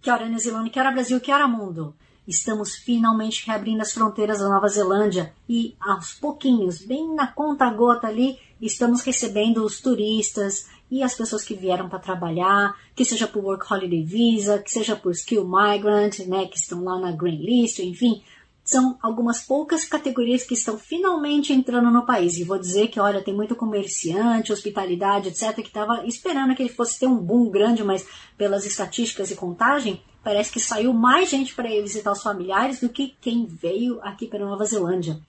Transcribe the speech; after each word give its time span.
Que 0.00 0.10
hora 0.10 0.28
New 0.28 0.38
Zealand, 0.38 0.70
que 0.70 0.80
hora 0.80 0.90
Brasil, 0.90 1.20
que 1.20 1.30
hora 1.30 1.46
mundo. 1.46 1.94
Estamos 2.26 2.74
finalmente 2.74 3.46
reabrindo 3.46 3.82
as 3.82 3.92
fronteiras 3.92 4.38
da 4.38 4.48
Nova 4.48 4.66
Zelândia 4.68 5.34
e 5.46 5.76
aos 5.78 6.14
pouquinhos, 6.14 6.80
bem 6.80 7.14
na 7.14 7.26
conta 7.26 7.68
gota 7.70 8.06
ali, 8.06 8.38
estamos 8.60 9.02
recebendo 9.02 9.62
os 9.62 9.80
turistas 9.80 10.70
e 10.90 11.02
as 11.02 11.14
pessoas 11.14 11.44
que 11.44 11.54
vieram 11.54 11.88
para 11.88 11.98
trabalhar, 11.98 12.74
que 12.94 13.04
seja 13.04 13.26
por 13.26 13.44
Work 13.44 13.70
Holiday 13.70 14.02
Visa, 14.02 14.58
que 14.58 14.70
seja 14.70 14.96
por 14.96 15.12
Skill 15.12 15.44
Migrant, 15.44 16.20
né, 16.20 16.46
que 16.46 16.56
estão 16.56 16.82
lá 16.82 16.98
na 16.98 17.12
Green 17.12 17.42
List, 17.42 17.80
enfim, 17.80 18.22
são 18.70 18.96
algumas 19.02 19.42
poucas 19.42 19.84
categorias 19.84 20.44
que 20.44 20.54
estão 20.54 20.78
finalmente 20.78 21.52
entrando 21.52 21.90
no 21.90 22.06
país. 22.06 22.36
E 22.36 22.44
vou 22.44 22.56
dizer 22.56 22.86
que, 22.86 23.00
olha, 23.00 23.22
tem 23.22 23.34
muito 23.34 23.56
comerciante, 23.56 24.52
hospitalidade, 24.52 25.28
etc., 25.28 25.56
que 25.56 25.62
estava 25.62 26.06
esperando 26.06 26.54
que 26.54 26.62
ele 26.62 26.72
fosse 26.72 27.00
ter 27.00 27.06
um 27.06 27.16
boom 27.16 27.50
grande, 27.50 27.82
mas 27.82 28.06
pelas 28.38 28.64
estatísticas 28.64 29.32
e 29.32 29.36
contagem, 29.36 30.00
parece 30.22 30.52
que 30.52 30.60
saiu 30.60 30.92
mais 30.92 31.28
gente 31.28 31.52
para 31.52 31.68
ir 31.68 31.82
visitar 31.82 32.12
os 32.12 32.22
familiares 32.22 32.80
do 32.80 32.88
que 32.88 33.16
quem 33.20 33.44
veio 33.44 34.00
aqui 34.02 34.28
para 34.28 34.46
Nova 34.46 34.64
Zelândia. 34.64 35.20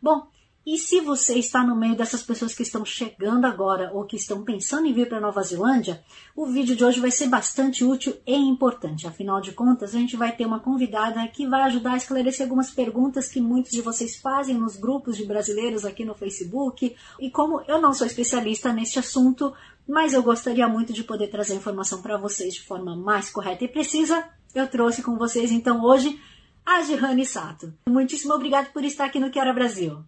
Bom, 0.00 0.28
e 0.66 0.78
se 0.78 1.00
você 1.00 1.38
está 1.38 1.62
no 1.62 1.76
meio 1.76 1.94
dessas 1.94 2.22
pessoas 2.22 2.54
que 2.54 2.62
estão 2.62 2.84
chegando 2.84 3.44
agora 3.44 3.90
ou 3.92 4.04
que 4.04 4.16
estão 4.16 4.42
pensando 4.42 4.86
em 4.86 4.94
vir 4.94 5.08
para 5.08 5.20
Nova 5.20 5.42
Zelândia, 5.42 6.02
o 6.34 6.46
vídeo 6.46 6.74
de 6.74 6.82
hoje 6.82 7.00
vai 7.00 7.10
ser 7.10 7.28
bastante 7.28 7.84
útil 7.84 8.16
e 8.26 8.34
importante. 8.34 9.06
Afinal 9.06 9.42
de 9.42 9.52
contas, 9.52 9.94
a 9.94 9.98
gente 9.98 10.16
vai 10.16 10.32
ter 10.34 10.46
uma 10.46 10.60
convidada 10.60 11.26
que 11.28 11.46
vai 11.46 11.62
ajudar 11.62 11.92
a 11.92 11.96
esclarecer 11.98 12.46
algumas 12.46 12.70
perguntas 12.70 13.28
que 13.28 13.42
muitos 13.42 13.72
de 13.72 13.82
vocês 13.82 14.16
fazem 14.16 14.54
nos 14.54 14.76
grupos 14.76 15.18
de 15.18 15.26
brasileiros 15.26 15.84
aqui 15.84 16.02
no 16.02 16.14
Facebook. 16.14 16.96
E 17.20 17.30
como 17.30 17.60
eu 17.68 17.78
não 17.78 17.92
sou 17.92 18.06
especialista 18.06 18.72
neste 18.72 18.98
assunto, 18.98 19.52
mas 19.86 20.14
eu 20.14 20.22
gostaria 20.22 20.66
muito 20.66 20.94
de 20.94 21.04
poder 21.04 21.28
trazer 21.28 21.54
informação 21.54 22.00
para 22.00 22.16
vocês 22.16 22.54
de 22.54 22.62
forma 22.62 22.96
mais 22.96 23.28
correta 23.30 23.64
e 23.64 23.68
precisa, 23.68 24.24
eu 24.54 24.66
trouxe 24.66 25.02
com 25.02 25.18
vocês 25.18 25.52
então 25.52 25.84
hoje 25.84 26.18
a 26.64 26.82
Gihane 26.82 27.26
Sato. 27.26 27.74
Muitíssimo 27.86 28.32
obrigado 28.32 28.72
por 28.72 28.82
estar 28.82 29.04
aqui 29.04 29.20
no 29.20 29.30
Que 29.30 29.38
Hora 29.38 29.52
Brasil. 29.52 30.02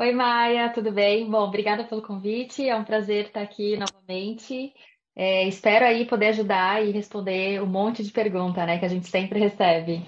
Oi, 0.00 0.12
Maia, 0.12 0.72
tudo 0.72 0.90
bem? 0.90 1.30
Bom, 1.30 1.42
obrigada 1.42 1.84
pelo 1.84 2.00
convite. 2.00 2.66
É 2.66 2.74
um 2.74 2.84
prazer 2.84 3.26
estar 3.26 3.42
aqui 3.42 3.76
novamente. 3.76 4.72
É, 5.14 5.46
espero 5.46 5.84
aí 5.84 6.06
poder 6.06 6.28
ajudar 6.28 6.82
e 6.82 6.90
responder 6.90 7.62
um 7.62 7.66
monte 7.66 8.02
de 8.02 8.10
pergunta, 8.10 8.64
né, 8.64 8.78
que 8.78 8.86
a 8.86 8.88
gente 8.88 9.06
sempre 9.10 9.38
recebe. 9.38 10.02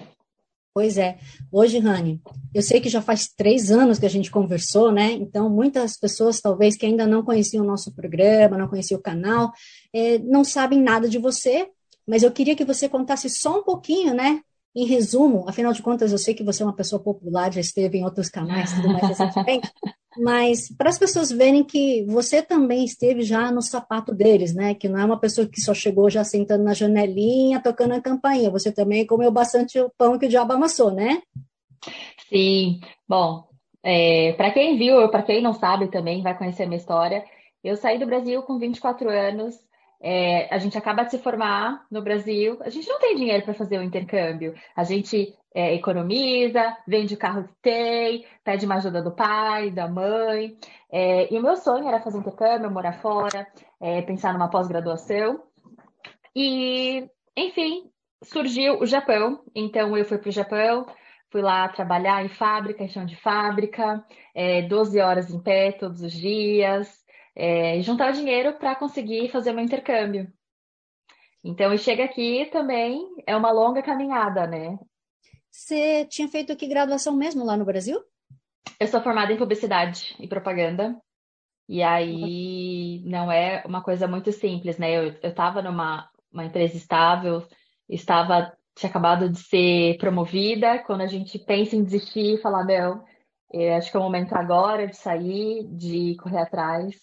Pois 0.73 0.97
é. 0.97 1.19
Hoje, 1.51 1.77
Rani, 1.77 2.19
eu 2.55 2.63
sei 2.63 2.81
que 2.81 2.89
já 2.89 3.03
faz 3.03 3.27
três 3.27 3.69
anos 3.69 3.99
que 3.99 4.05
a 4.07 4.09
gente 4.09 4.31
conversou, 4.31 4.91
né? 4.91 5.11
Então, 5.11 5.47
muitas 5.47 5.95
pessoas, 5.95 6.41
talvez, 6.41 6.75
que 6.75 6.87
ainda 6.87 7.05
não 7.05 7.23
conheciam 7.23 7.63
o 7.63 7.67
nosso 7.67 7.93
programa, 7.93 8.57
não 8.57 8.67
conheciam 8.67 8.99
o 8.99 9.03
canal, 9.03 9.51
é, 9.93 10.17
não 10.17 10.43
sabem 10.43 10.81
nada 10.81 11.07
de 11.07 11.19
você, 11.19 11.69
mas 12.07 12.23
eu 12.23 12.31
queria 12.31 12.55
que 12.55 12.65
você 12.65 12.89
contasse 12.89 13.29
só 13.29 13.59
um 13.59 13.63
pouquinho, 13.63 14.15
né? 14.15 14.41
Em 14.75 14.85
resumo, 14.85 15.45
afinal 15.47 15.71
de 15.71 15.83
contas, 15.83 16.11
eu 16.11 16.17
sei 16.17 16.33
que 16.33 16.43
você 16.43 16.63
é 16.63 16.65
uma 16.65 16.75
pessoa 16.75 17.01
popular, 17.01 17.53
já 17.53 17.61
esteve 17.61 17.99
em 17.99 18.03
outros 18.03 18.27
canais, 18.27 18.73
tudo 18.73 18.91
mais 18.91 19.07
recentemente, 19.07 19.71
mas 20.17 20.67
para 20.75 20.89
as 20.89 20.97
pessoas 20.97 21.31
verem 21.31 21.63
que 21.63 22.03
você 22.05 22.41
também 22.41 22.83
esteve 22.83 23.21
já 23.21 23.51
no 23.51 23.61
sapato 23.61 24.13
deles, 24.15 24.53
né? 24.53 24.73
Que 24.73 24.89
não 24.89 24.99
é 24.99 25.05
uma 25.05 25.19
pessoa 25.19 25.47
que 25.47 25.61
só 25.61 25.75
chegou 25.75 26.09
já 26.09 26.23
sentando 26.23 26.63
na 26.63 26.73
janelinha, 26.73 27.61
tocando 27.61 27.93
a 27.93 28.01
campainha. 28.01 28.49
Você 28.49 28.71
também 28.71 29.05
comeu 29.05 29.31
bastante 29.31 29.79
o 29.79 29.91
pão 29.95 30.17
que 30.17 30.25
o 30.25 30.29
diabo 30.29 30.53
amassou, 30.53 30.91
né? 30.91 31.21
Sim. 32.29 32.79
Bom, 33.07 33.47
é, 33.83 34.33
para 34.33 34.51
quem 34.51 34.77
viu, 34.77 35.07
para 35.09 35.21
quem 35.21 35.41
não 35.41 35.53
sabe 35.53 35.87
também, 35.89 36.23
vai 36.23 36.35
conhecer 36.35 36.63
a 36.63 36.67
minha 36.67 36.77
história. 36.77 37.23
Eu 37.63 37.75
saí 37.75 37.99
do 37.99 38.05
Brasil 38.05 38.41
com 38.43 38.57
24 38.57 39.09
anos, 39.09 39.55
é, 40.05 40.53
a 40.53 40.57
gente 40.57 40.77
acaba 40.77 41.03
de 41.05 41.11
se 41.11 41.19
formar 41.19 41.85
no 41.89 42.01
Brasil, 42.01 42.57
a 42.59 42.69
gente 42.69 42.89
não 42.89 42.99
tem 42.99 43.15
dinheiro 43.15 43.45
para 43.45 43.53
fazer 43.53 43.79
o 43.79 43.83
intercâmbio. 43.83 44.53
A 44.75 44.83
gente 44.83 45.33
é, 45.55 45.73
economiza, 45.73 46.75
vende 46.85 47.13
o 47.13 47.17
carro 47.17 47.47
que 47.47 47.53
tem, 47.61 48.25
pede 48.43 48.65
uma 48.65 48.75
ajuda 48.75 49.01
do 49.01 49.15
pai, 49.15 49.71
da 49.71 49.87
mãe. 49.87 50.57
É, 50.91 51.33
e 51.33 51.39
o 51.39 51.41
meu 51.41 51.55
sonho 51.55 51.87
era 51.87 52.01
fazer 52.01 52.17
intercâmbio, 52.17 52.69
morar 52.69 52.99
fora, 52.99 53.47
é, 53.79 54.01
pensar 54.01 54.33
numa 54.33 54.49
pós-graduação. 54.49 55.41
E, 56.35 57.09
enfim, 57.37 57.89
surgiu 58.25 58.81
o 58.81 58.85
Japão. 58.85 59.41
Então 59.55 59.95
eu 59.95 60.03
fui 60.03 60.17
para 60.17 60.29
o 60.29 60.33
Japão, 60.33 60.85
fui 61.31 61.41
lá 61.41 61.69
trabalhar 61.69 62.25
em 62.25 62.29
fábrica, 62.29 62.83
em 62.83 62.89
chão 62.89 63.05
de 63.05 63.15
fábrica, 63.15 64.03
12 64.67 64.99
é, 64.99 65.05
horas 65.05 65.31
em 65.31 65.41
pé 65.41 65.71
todos 65.71 66.01
os 66.01 66.11
dias 66.11 67.02
é, 67.35 67.81
juntar 67.81 68.11
dinheiro 68.11 68.53
para 68.53 68.75
conseguir 68.75 69.29
fazer 69.29 69.51
meu 69.53 69.63
intercâmbio. 69.63 70.31
Então, 71.43 71.73
e 71.73 71.77
chega 71.77 72.05
aqui 72.05 72.49
também 72.51 73.05
é 73.27 73.35
uma 73.35 73.51
longa 73.51 73.81
caminhada, 73.81 74.47
né? 74.47 74.79
Você 75.51 76.05
tinha 76.05 76.27
feito 76.27 76.51
aqui 76.51 76.67
graduação 76.67 77.15
mesmo 77.15 77.43
lá 77.45 77.57
no 77.57 77.65
Brasil? 77.65 78.01
Eu 78.79 78.87
sou 78.87 79.01
formada 79.01 79.33
em 79.33 79.37
publicidade 79.37 80.15
e 80.19 80.27
propaganda. 80.27 80.95
E 81.67 81.81
aí 81.83 83.01
não 83.05 83.31
é 83.31 83.63
uma 83.65 83.81
coisa 83.81 84.07
muito 84.07 84.31
simples, 84.31 84.77
né? 84.77 84.93
Eu 84.95 85.09
estava 85.21 85.61
numa 85.61 86.09
uma 86.31 86.45
empresa 86.45 86.75
estável, 86.75 87.45
estava 87.87 88.51
tinha 88.75 88.89
acabado 88.89 89.29
de 89.29 89.37
ser 89.37 89.97
promovida. 89.97 90.79
Quando 90.79 91.01
a 91.01 91.07
gente 91.07 91.37
pensa 91.37 91.75
em 91.75 91.83
desistir, 91.83 92.41
falar 92.41 92.63
não, 92.63 93.03
acho 93.77 93.91
que 93.91 93.97
é 93.97 93.99
o 93.99 94.03
momento 94.03 94.33
agora 94.33 94.87
de 94.87 94.95
sair, 94.95 95.67
de 95.67 96.15
correr 96.17 96.39
atrás. 96.39 96.95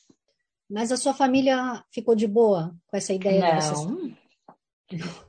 Mas 0.70 0.92
a 0.92 0.96
sua 0.96 1.12
família 1.12 1.84
ficou 1.92 2.14
de 2.14 2.28
boa 2.28 2.72
com 2.86 2.96
essa 2.96 3.12
ideia? 3.12 3.58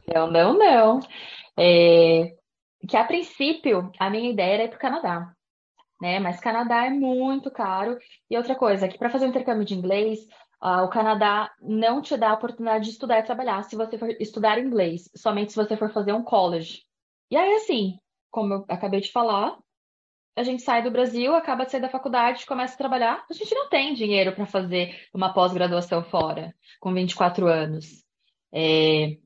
Não, 0.07 0.29
não, 0.29 0.31
não, 0.31 0.57
não. 0.57 0.99
É, 1.57 2.35
que 2.87 2.95
a 2.95 3.03
princípio 3.03 3.91
a 3.99 4.09
minha 4.09 4.31
ideia 4.31 4.53
era 4.53 4.63
ir 4.65 4.69
para 4.69 4.77
o 4.77 4.79
Canadá, 4.79 5.33
né? 5.99 6.19
Mas 6.19 6.39
Canadá 6.39 6.85
é 6.85 6.89
muito 6.91 7.49
caro. 7.49 7.97
E 8.29 8.37
outra 8.37 8.55
coisa, 8.55 8.87
que 8.87 8.97
para 8.97 9.09
fazer 9.09 9.25
um 9.25 9.29
intercâmbio 9.29 9.65
de 9.65 9.73
inglês, 9.73 10.19
uh, 10.63 10.83
o 10.83 10.89
Canadá 10.89 11.51
não 11.59 12.01
te 12.01 12.15
dá 12.15 12.29
a 12.29 12.35
oportunidade 12.35 12.85
de 12.85 12.91
estudar 12.91 13.19
e 13.19 13.23
trabalhar 13.23 13.63
se 13.63 13.75
você 13.75 13.97
for 13.97 14.09
estudar 14.19 14.59
inglês, 14.59 15.09
somente 15.15 15.51
se 15.51 15.57
você 15.57 15.75
for 15.75 15.91
fazer 15.91 16.13
um 16.13 16.23
college. 16.23 16.83
E 17.31 17.37
aí, 17.37 17.55
assim, 17.55 17.97
como 18.29 18.53
eu 18.53 18.65
acabei 18.69 19.01
de 19.01 19.11
falar, 19.11 19.57
a 20.35 20.43
gente 20.43 20.63
sai 20.63 20.81
do 20.81 20.91
Brasil, 20.91 21.35
acaba 21.35 21.65
de 21.65 21.71
sair 21.71 21.81
da 21.81 21.89
faculdade, 21.89 22.45
começa 22.45 22.73
a 22.73 22.77
trabalhar, 22.77 23.25
a 23.29 23.33
gente 23.33 23.53
não 23.53 23.69
tem 23.69 23.93
dinheiro 23.93 24.33
para 24.33 24.45
fazer 24.45 24.95
uma 25.13 25.33
pós-graduação 25.33 26.03
fora, 26.03 26.55
com 26.79 26.93
24 26.93 27.47
anos. 27.47 28.03
É... 28.53 29.17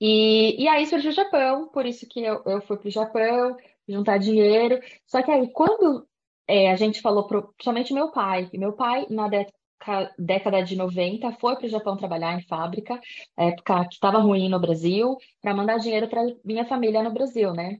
E, 0.00 0.62
e 0.62 0.68
aí 0.68 0.86
surgiu 0.86 1.10
o 1.10 1.14
Japão, 1.14 1.68
por 1.68 1.86
isso 1.86 2.06
que 2.08 2.20
eu, 2.20 2.42
eu 2.44 2.60
fui 2.62 2.76
para 2.76 2.88
o 2.88 2.90
Japão, 2.90 3.56
juntar 3.88 4.18
dinheiro. 4.18 4.80
Só 5.06 5.22
que 5.22 5.30
aí, 5.30 5.50
quando 5.52 6.06
é, 6.46 6.70
a 6.70 6.76
gente 6.76 7.00
falou, 7.00 7.26
pro, 7.26 7.48
principalmente 7.54 7.94
meu 7.94 8.10
pai, 8.10 8.48
meu 8.54 8.72
pai, 8.72 9.06
na 9.10 9.28
década, 9.28 10.14
década 10.18 10.62
de 10.62 10.76
90, 10.76 11.32
foi 11.32 11.56
para 11.56 11.66
o 11.66 11.68
Japão 11.68 11.96
trabalhar 11.96 12.38
em 12.38 12.42
fábrica, 12.46 13.00
época 13.36 13.86
que 13.88 13.94
estava 13.94 14.18
ruim 14.18 14.48
no 14.48 14.60
Brasil, 14.60 15.16
para 15.40 15.54
mandar 15.54 15.78
dinheiro 15.78 16.08
para 16.08 16.22
minha 16.44 16.64
família 16.66 17.02
no 17.02 17.12
Brasil, 17.12 17.52
né? 17.52 17.78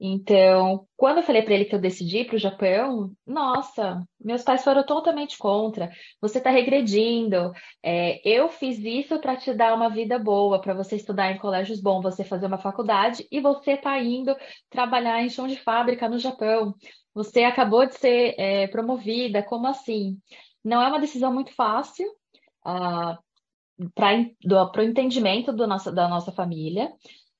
Então, 0.00 0.86
quando 0.96 1.18
eu 1.18 1.22
falei 1.22 1.42
para 1.42 1.54
ele 1.54 1.64
que 1.66 1.74
eu 1.74 1.80
decidi 1.80 2.18
ir 2.18 2.26
para 2.26 2.36
o 2.36 2.38
Japão, 2.38 3.12
nossa, 3.26 4.02
meus 4.20 4.42
pais 4.42 4.64
foram 4.64 4.84
totalmente 4.84 5.38
contra. 5.38 5.90
Você 6.20 6.38
está 6.38 6.50
regredindo. 6.50 7.52
É, 7.82 8.20
eu 8.28 8.48
fiz 8.48 8.78
isso 8.78 9.18
para 9.20 9.36
te 9.36 9.54
dar 9.54 9.74
uma 9.74 9.88
vida 9.88 10.18
boa, 10.18 10.60
para 10.60 10.74
você 10.74 10.96
estudar 10.96 11.30
em 11.30 11.38
colégios 11.38 11.80
bons, 11.80 12.02
você 12.02 12.24
fazer 12.24 12.46
uma 12.46 12.58
faculdade 12.58 13.26
e 13.30 13.40
você 13.40 13.72
está 13.72 13.98
indo 14.00 14.36
trabalhar 14.68 15.22
em 15.22 15.30
chão 15.30 15.46
de 15.46 15.56
fábrica 15.56 16.08
no 16.08 16.18
Japão. 16.18 16.74
Você 17.14 17.44
acabou 17.44 17.86
de 17.86 17.94
ser 17.94 18.34
é, 18.36 18.66
promovida, 18.66 19.42
como 19.42 19.68
assim? 19.68 20.18
Não 20.64 20.82
é 20.82 20.88
uma 20.88 21.00
decisão 21.00 21.32
muito 21.32 21.54
fácil 21.54 22.06
uh, 22.66 23.16
para 23.94 24.82
o 24.82 24.82
entendimento 24.82 25.52
do 25.52 25.66
nosso, 25.66 25.92
da 25.92 26.08
nossa 26.08 26.32
família, 26.32 26.92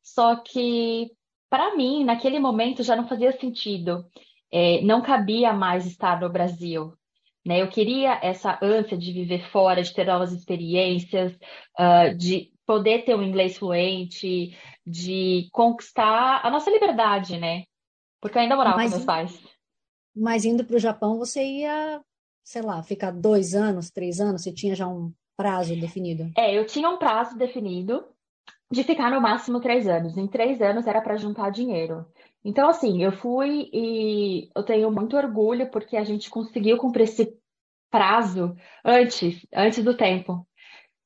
só 0.03 0.37
que 0.37 1.11
para 1.55 1.77
mim, 1.77 2.03
naquele 2.03 2.41
momento, 2.41 2.83
já 2.83 2.97
não 2.97 3.07
fazia 3.07 3.31
sentido. 3.39 4.05
É, 4.51 4.81
não 4.83 5.01
cabia 5.01 5.53
mais 5.53 5.87
estar 5.87 6.21
no 6.21 6.29
Brasil. 6.29 6.93
Né? 7.47 7.63
Eu 7.63 7.69
queria 7.69 8.19
essa 8.21 8.59
ânsia 8.61 8.99
de 8.99 9.13
viver 9.13 9.49
fora, 9.53 9.81
de 9.81 9.95
ter 9.95 10.05
novas 10.05 10.33
experiências, 10.33 11.33
uh, 11.79 12.13
de 12.17 12.51
poder 12.67 13.05
ter 13.05 13.15
um 13.15 13.23
inglês 13.23 13.57
fluente, 13.57 14.59
de 14.85 15.49
conquistar 15.53 16.41
a 16.45 16.51
nossa 16.51 16.73
liberdade, 16.73 17.39
né? 17.39 17.67
Porque 18.21 18.37
eu 18.37 18.43
ainda 18.43 18.57
morava 18.57 18.79
mas, 18.79 18.91
com 18.91 18.97
meus 18.97 19.07
pais. 19.07 19.41
Mas 20.13 20.45
indo 20.45 20.65
para 20.65 20.75
o 20.75 20.81
Japão, 20.81 21.19
você 21.19 21.41
ia, 21.41 22.01
sei 22.43 22.63
lá, 22.63 22.83
ficar 22.83 23.13
dois 23.13 23.55
anos, 23.55 23.93
três 23.93 24.19
anos? 24.19 24.43
Você 24.43 24.53
tinha 24.53 24.75
já 24.75 24.89
um 24.89 25.13
prazo 25.37 25.79
definido? 25.79 26.33
É, 26.37 26.53
eu 26.53 26.67
tinha 26.67 26.91
um 26.91 26.97
prazo 26.97 27.39
definido 27.39 28.05
de 28.71 28.83
ficar 28.83 29.11
no 29.11 29.21
máximo 29.21 29.61
três 29.61 29.87
anos. 29.87 30.17
Em 30.17 30.27
três 30.27 30.61
anos 30.61 30.87
era 30.87 31.01
para 31.01 31.17
juntar 31.17 31.51
dinheiro. 31.51 32.07
Então, 32.45 32.69
assim, 32.69 33.03
eu 33.03 33.13
fui 33.13 33.71
e 33.73 34.51
eu 34.55 34.63
tenho 34.63 34.91
muito 34.91 35.17
orgulho 35.17 35.71
porque 35.71 35.97
a 35.97 36.05
gente 36.05 36.29
conseguiu 36.29 36.77
cumprir 36.77 37.05
esse 37.05 37.37
prazo 37.91 38.55
antes, 38.85 39.47
antes 39.55 39.83
do 39.83 39.97
tempo, 39.97 40.47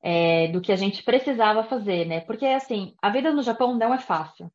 é, 0.01 0.47
do 0.49 0.61
que 0.61 0.71
a 0.71 0.75
gente 0.75 1.03
precisava 1.03 1.63
fazer, 1.63 2.05
né? 2.05 2.21
Porque, 2.21 2.45
assim, 2.45 2.93
a 3.01 3.09
vida 3.09 3.31
no 3.31 3.41
Japão 3.41 3.77
não 3.77 3.93
é 3.93 3.99
fácil. 3.99 4.51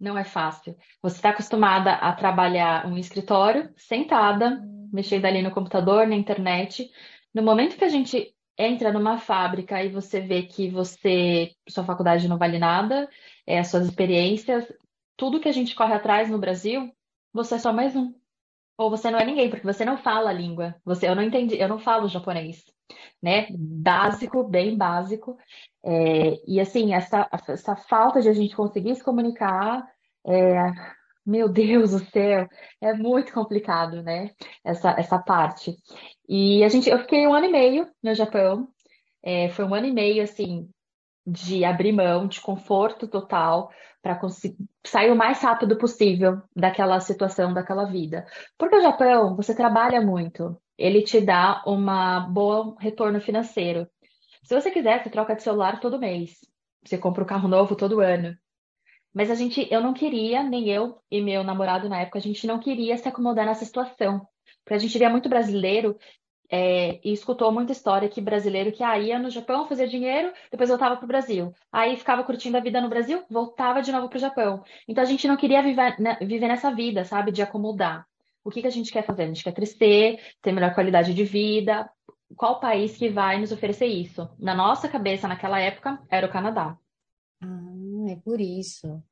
Não 0.00 0.18
é 0.18 0.24
fácil. 0.24 0.76
Você 1.02 1.16
está 1.16 1.30
acostumada 1.30 1.92
a 1.92 2.12
trabalhar 2.12 2.86
um 2.86 2.98
escritório, 2.98 3.72
sentada, 3.76 4.60
mexendo 4.92 5.24
ali 5.26 5.40
no 5.40 5.52
computador, 5.52 6.06
na 6.06 6.16
internet. 6.16 6.90
No 7.32 7.42
momento 7.42 7.76
que 7.76 7.84
a 7.84 7.88
gente 7.88 8.33
entra 8.56 8.92
numa 8.92 9.18
fábrica 9.18 9.82
e 9.82 9.88
você 9.88 10.20
vê 10.20 10.42
que 10.42 10.70
você, 10.70 11.52
sua 11.68 11.84
faculdade 11.84 12.28
não 12.28 12.38
vale 12.38 12.58
nada, 12.58 13.08
é, 13.46 13.58
as 13.58 13.68
suas 13.68 13.86
experiências, 13.86 14.72
tudo 15.16 15.40
que 15.40 15.48
a 15.48 15.52
gente 15.52 15.74
corre 15.74 15.94
atrás 15.94 16.30
no 16.30 16.38
Brasil, 16.38 16.92
você 17.32 17.56
é 17.56 17.58
só 17.58 17.72
mais 17.72 17.96
um. 17.96 18.14
Ou 18.76 18.90
você 18.90 19.10
não 19.10 19.18
é 19.18 19.24
ninguém, 19.24 19.48
porque 19.48 19.66
você 19.66 19.84
não 19.84 19.96
fala 19.96 20.30
a 20.30 20.32
língua. 20.32 20.74
Você, 20.84 21.08
eu 21.08 21.14
não 21.14 21.22
entendi, 21.22 21.56
eu 21.56 21.68
não 21.68 21.78
falo 21.78 22.08
japonês, 22.08 22.64
né? 23.22 23.46
Básico, 23.50 24.42
bem 24.42 24.76
básico. 24.76 25.36
É, 25.84 26.40
e 26.46 26.60
assim, 26.60 26.92
essa, 26.92 27.28
essa 27.48 27.76
falta 27.76 28.20
de 28.20 28.28
a 28.28 28.32
gente 28.32 28.56
conseguir 28.56 28.96
se 28.96 29.04
comunicar, 29.04 29.86
é, 30.26 30.72
meu 31.26 31.48
Deus 31.48 31.92
do 31.92 31.98
céu, 32.10 32.48
é 32.80 32.94
muito 32.94 33.32
complicado, 33.32 34.02
né? 34.02 34.30
Essa, 34.64 34.90
essa 34.98 35.18
parte. 35.18 35.76
E 36.28 36.62
a 36.64 36.68
gente, 36.68 36.88
eu 36.90 36.98
fiquei 37.00 37.26
um 37.26 37.34
ano 37.34 37.46
e 37.46 37.52
meio 37.52 37.88
no 38.02 38.14
Japão. 38.14 38.68
É, 39.22 39.48
foi 39.50 39.64
um 39.64 39.74
ano 39.74 39.86
e 39.86 39.92
meio, 39.92 40.22
assim, 40.22 40.68
de 41.26 41.64
abrir 41.64 41.92
mão, 41.92 42.26
de 42.26 42.40
conforto 42.40 43.08
total, 43.08 43.70
para 44.02 44.20
sair 44.86 45.10
o 45.10 45.16
mais 45.16 45.40
rápido 45.40 45.78
possível 45.78 46.42
daquela 46.54 47.00
situação, 47.00 47.54
daquela 47.54 47.86
vida. 47.86 48.26
Porque 48.58 48.76
o 48.76 48.82
Japão, 48.82 49.34
você 49.34 49.54
trabalha 49.54 50.00
muito, 50.00 50.60
ele 50.76 51.02
te 51.02 51.20
dá 51.20 51.62
um 51.66 51.78
bom 52.32 52.76
retorno 52.78 53.20
financeiro. 53.20 53.88
Se 54.42 54.54
você 54.54 54.70
quiser, 54.70 55.02
você 55.02 55.08
troca 55.10 55.34
de 55.34 55.42
celular 55.42 55.80
todo 55.80 55.98
mês. 55.98 56.38
Você 56.84 56.98
compra 56.98 57.24
um 57.24 57.26
carro 57.26 57.48
novo 57.48 57.74
todo 57.74 58.00
ano. 58.00 58.36
Mas 59.14 59.30
a 59.30 59.34
gente, 59.34 59.66
eu 59.70 59.80
não 59.80 59.94
queria, 59.94 60.42
nem 60.42 60.68
eu 60.68 60.98
e 61.10 61.22
meu 61.22 61.44
namorado 61.44 61.88
na 61.88 62.00
época, 62.00 62.18
a 62.18 62.22
gente 62.22 62.46
não 62.46 62.58
queria 62.58 62.96
se 62.98 63.08
acomodar 63.08 63.46
nessa 63.46 63.64
situação. 63.64 64.26
Porque 64.64 64.74
a 64.74 64.78
gente 64.78 64.98
via 64.98 65.08
muito 65.08 65.28
brasileiro 65.28 65.96
é, 66.50 67.00
e 67.02 67.12
escutou 67.12 67.50
muita 67.52 67.72
história 67.72 68.08
que 68.08 68.20
brasileiro 68.20 68.72
que 68.72 68.82
ah, 68.82 68.98
ia 68.98 69.18
no 69.18 69.30
Japão 69.30 69.68
fazer 69.68 69.86
dinheiro, 69.88 70.32
depois 70.50 70.68
voltava 70.68 70.96
para 70.96 71.04
o 71.04 71.08
Brasil. 71.08 71.52
Aí 71.72 71.96
ficava 71.96 72.24
curtindo 72.24 72.56
a 72.56 72.60
vida 72.60 72.80
no 72.80 72.88
Brasil, 72.88 73.22
voltava 73.30 73.80
de 73.80 73.92
novo 73.92 74.08
para 74.08 74.16
o 74.16 74.20
Japão. 74.20 74.64
Então 74.88 75.02
a 75.02 75.06
gente 75.06 75.28
não 75.28 75.36
queria 75.36 75.62
viver, 75.62 75.98
né, 76.00 76.18
viver 76.20 76.48
nessa 76.48 76.70
vida, 76.74 77.04
sabe, 77.04 77.30
de 77.30 77.42
acomodar. 77.42 78.06
O 78.42 78.50
que, 78.50 78.60
que 78.60 78.66
a 78.66 78.70
gente 78.70 78.92
quer 78.92 79.04
fazer? 79.04 79.22
A 79.22 79.26
gente 79.26 79.44
quer 79.44 79.52
crescer, 79.52 80.20
ter 80.42 80.52
melhor 80.52 80.74
qualidade 80.74 81.14
de 81.14 81.24
vida. 81.24 81.88
Qual 82.36 82.60
país 82.60 82.96
que 82.96 83.08
vai 83.08 83.40
nos 83.40 83.52
oferecer 83.52 83.86
isso? 83.86 84.28
Na 84.38 84.54
nossa 84.54 84.88
cabeça, 84.88 85.28
naquela 85.28 85.60
época, 85.60 86.00
era 86.10 86.26
o 86.26 86.30
Canadá. 86.30 86.76
É 88.08 88.16
por 88.16 88.40
isso. 88.40 89.02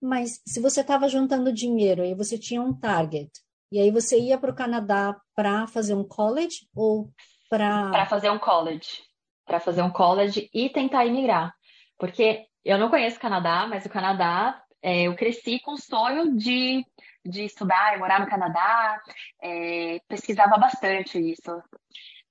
Mas 0.00 0.40
se 0.46 0.60
você 0.60 0.80
estava 0.80 1.08
juntando 1.08 1.52
dinheiro 1.52 2.04
e 2.04 2.14
você 2.14 2.36
tinha 2.36 2.60
um 2.60 2.74
target, 2.74 3.30
e 3.70 3.78
aí 3.80 3.90
você 3.90 4.18
ia 4.18 4.36
para 4.36 4.50
o 4.50 4.54
Canadá 4.54 5.16
para 5.34 5.66
fazer 5.66 5.94
um 5.94 6.04
college 6.04 6.66
ou 6.74 7.10
para. 7.48 7.90
Para 7.90 8.06
fazer 8.06 8.30
um 8.30 8.38
college. 8.38 9.02
Para 9.46 9.60
fazer 9.60 9.82
um 9.82 9.90
college 9.90 10.50
e 10.52 10.68
tentar 10.68 11.06
imigrar. 11.06 11.54
Porque 11.98 12.46
eu 12.64 12.78
não 12.78 12.90
conheço 12.90 13.16
o 13.16 13.20
Canadá, 13.20 13.66
mas 13.66 13.86
o 13.86 13.90
Canadá, 13.90 14.62
é, 14.82 15.02
eu 15.02 15.14
cresci 15.14 15.60
com 15.60 15.72
o 15.72 15.80
sonho 15.80 16.36
de, 16.36 16.84
de 17.24 17.44
estudar 17.44 17.94
e 17.94 17.98
morar 17.98 18.20
no 18.20 18.28
Canadá. 18.28 19.00
É, 19.40 20.00
pesquisava 20.08 20.58
bastante 20.58 21.18
isso. 21.18 21.62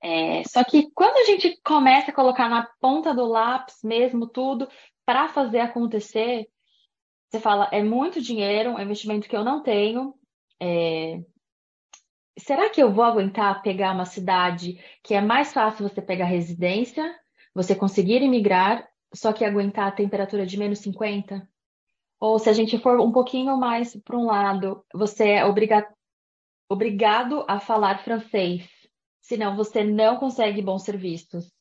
É, 0.03 0.43
só 0.43 0.63
que 0.63 0.91
quando 0.91 1.15
a 1.17 1.25
gente 1.25 1.59
começa 1.63 2.11
a 2.11 2.13
colocar 2.13 2.49
na 2.49 2.67
ponta 2.79 3.13
do 3.13 3.25
lápis 3.25 3.77
mesmo 3.83 4.27
tudo 4.27 4.67
para 5.11 5.27
fazer 5.27 5.59
acontecer, 5.59 6.47
você 7.29 7.37
fala, 7.37 7.67
é 7.73 7.83
muito 7.83 8.21
dinheiro, 8.21 8.69
é 8.69 8.73
um 8.75 8.79
investimento 8.79 9.27
que 9.27 9.35
eu 9.35 9.43
não 9.43 9.61
tenho. 9.61 10.15
É, 10.57 11.21
será 12.39 12.69
que 12.69 12.81
eu 12.81 12.93
vou 12.93 13.03
aguentar 13.03 13.61
pegar 13.61 13.91
uma 13.91 14.05
cidade 14.05 14.79
que 15.03 15.13
é 15.13 15.19
mais 15.19 15.51
fácil 15.51 15.85
você 15.85 16.01
pegar 16.01 16.23
residência, 16.23 17.13
você 17.53 17.75
conseguir 17.75 18.21
imigrar, 18.21 18.87
só 19.13 19.33
que 19.33 19.43
aguentar 19.43 19.89
a 19.89 19.91
temperatura 19.91 20.45
de 20.45 20.57
menos 20.57 20.79
50? 20.79 21.45
Ou 22.17 22.39
se 22.39 22.49
a 22.49 22.53
gente 22.53 22.77
for 22.77 22.97
um 23.01 23.11
pouquinho 23.11 23.57
mais 23.57 23.93
para 24.05 24.17
um 24.17 24.27
lado, 24.27 24.85
você 24.93 25.31
é 25.31 25.45
obriga 25.45 25.85
obrigado 26.69 27.43
a 27.49 27.59
falar 27.59 28.01
francês, 28.01 28.65
senão 29.21 29.57
você 29.57 29.83
não 29.83 30.15
consegue 30.15 30.61
bons 30.61 30.83
serviços. 30.83 31.51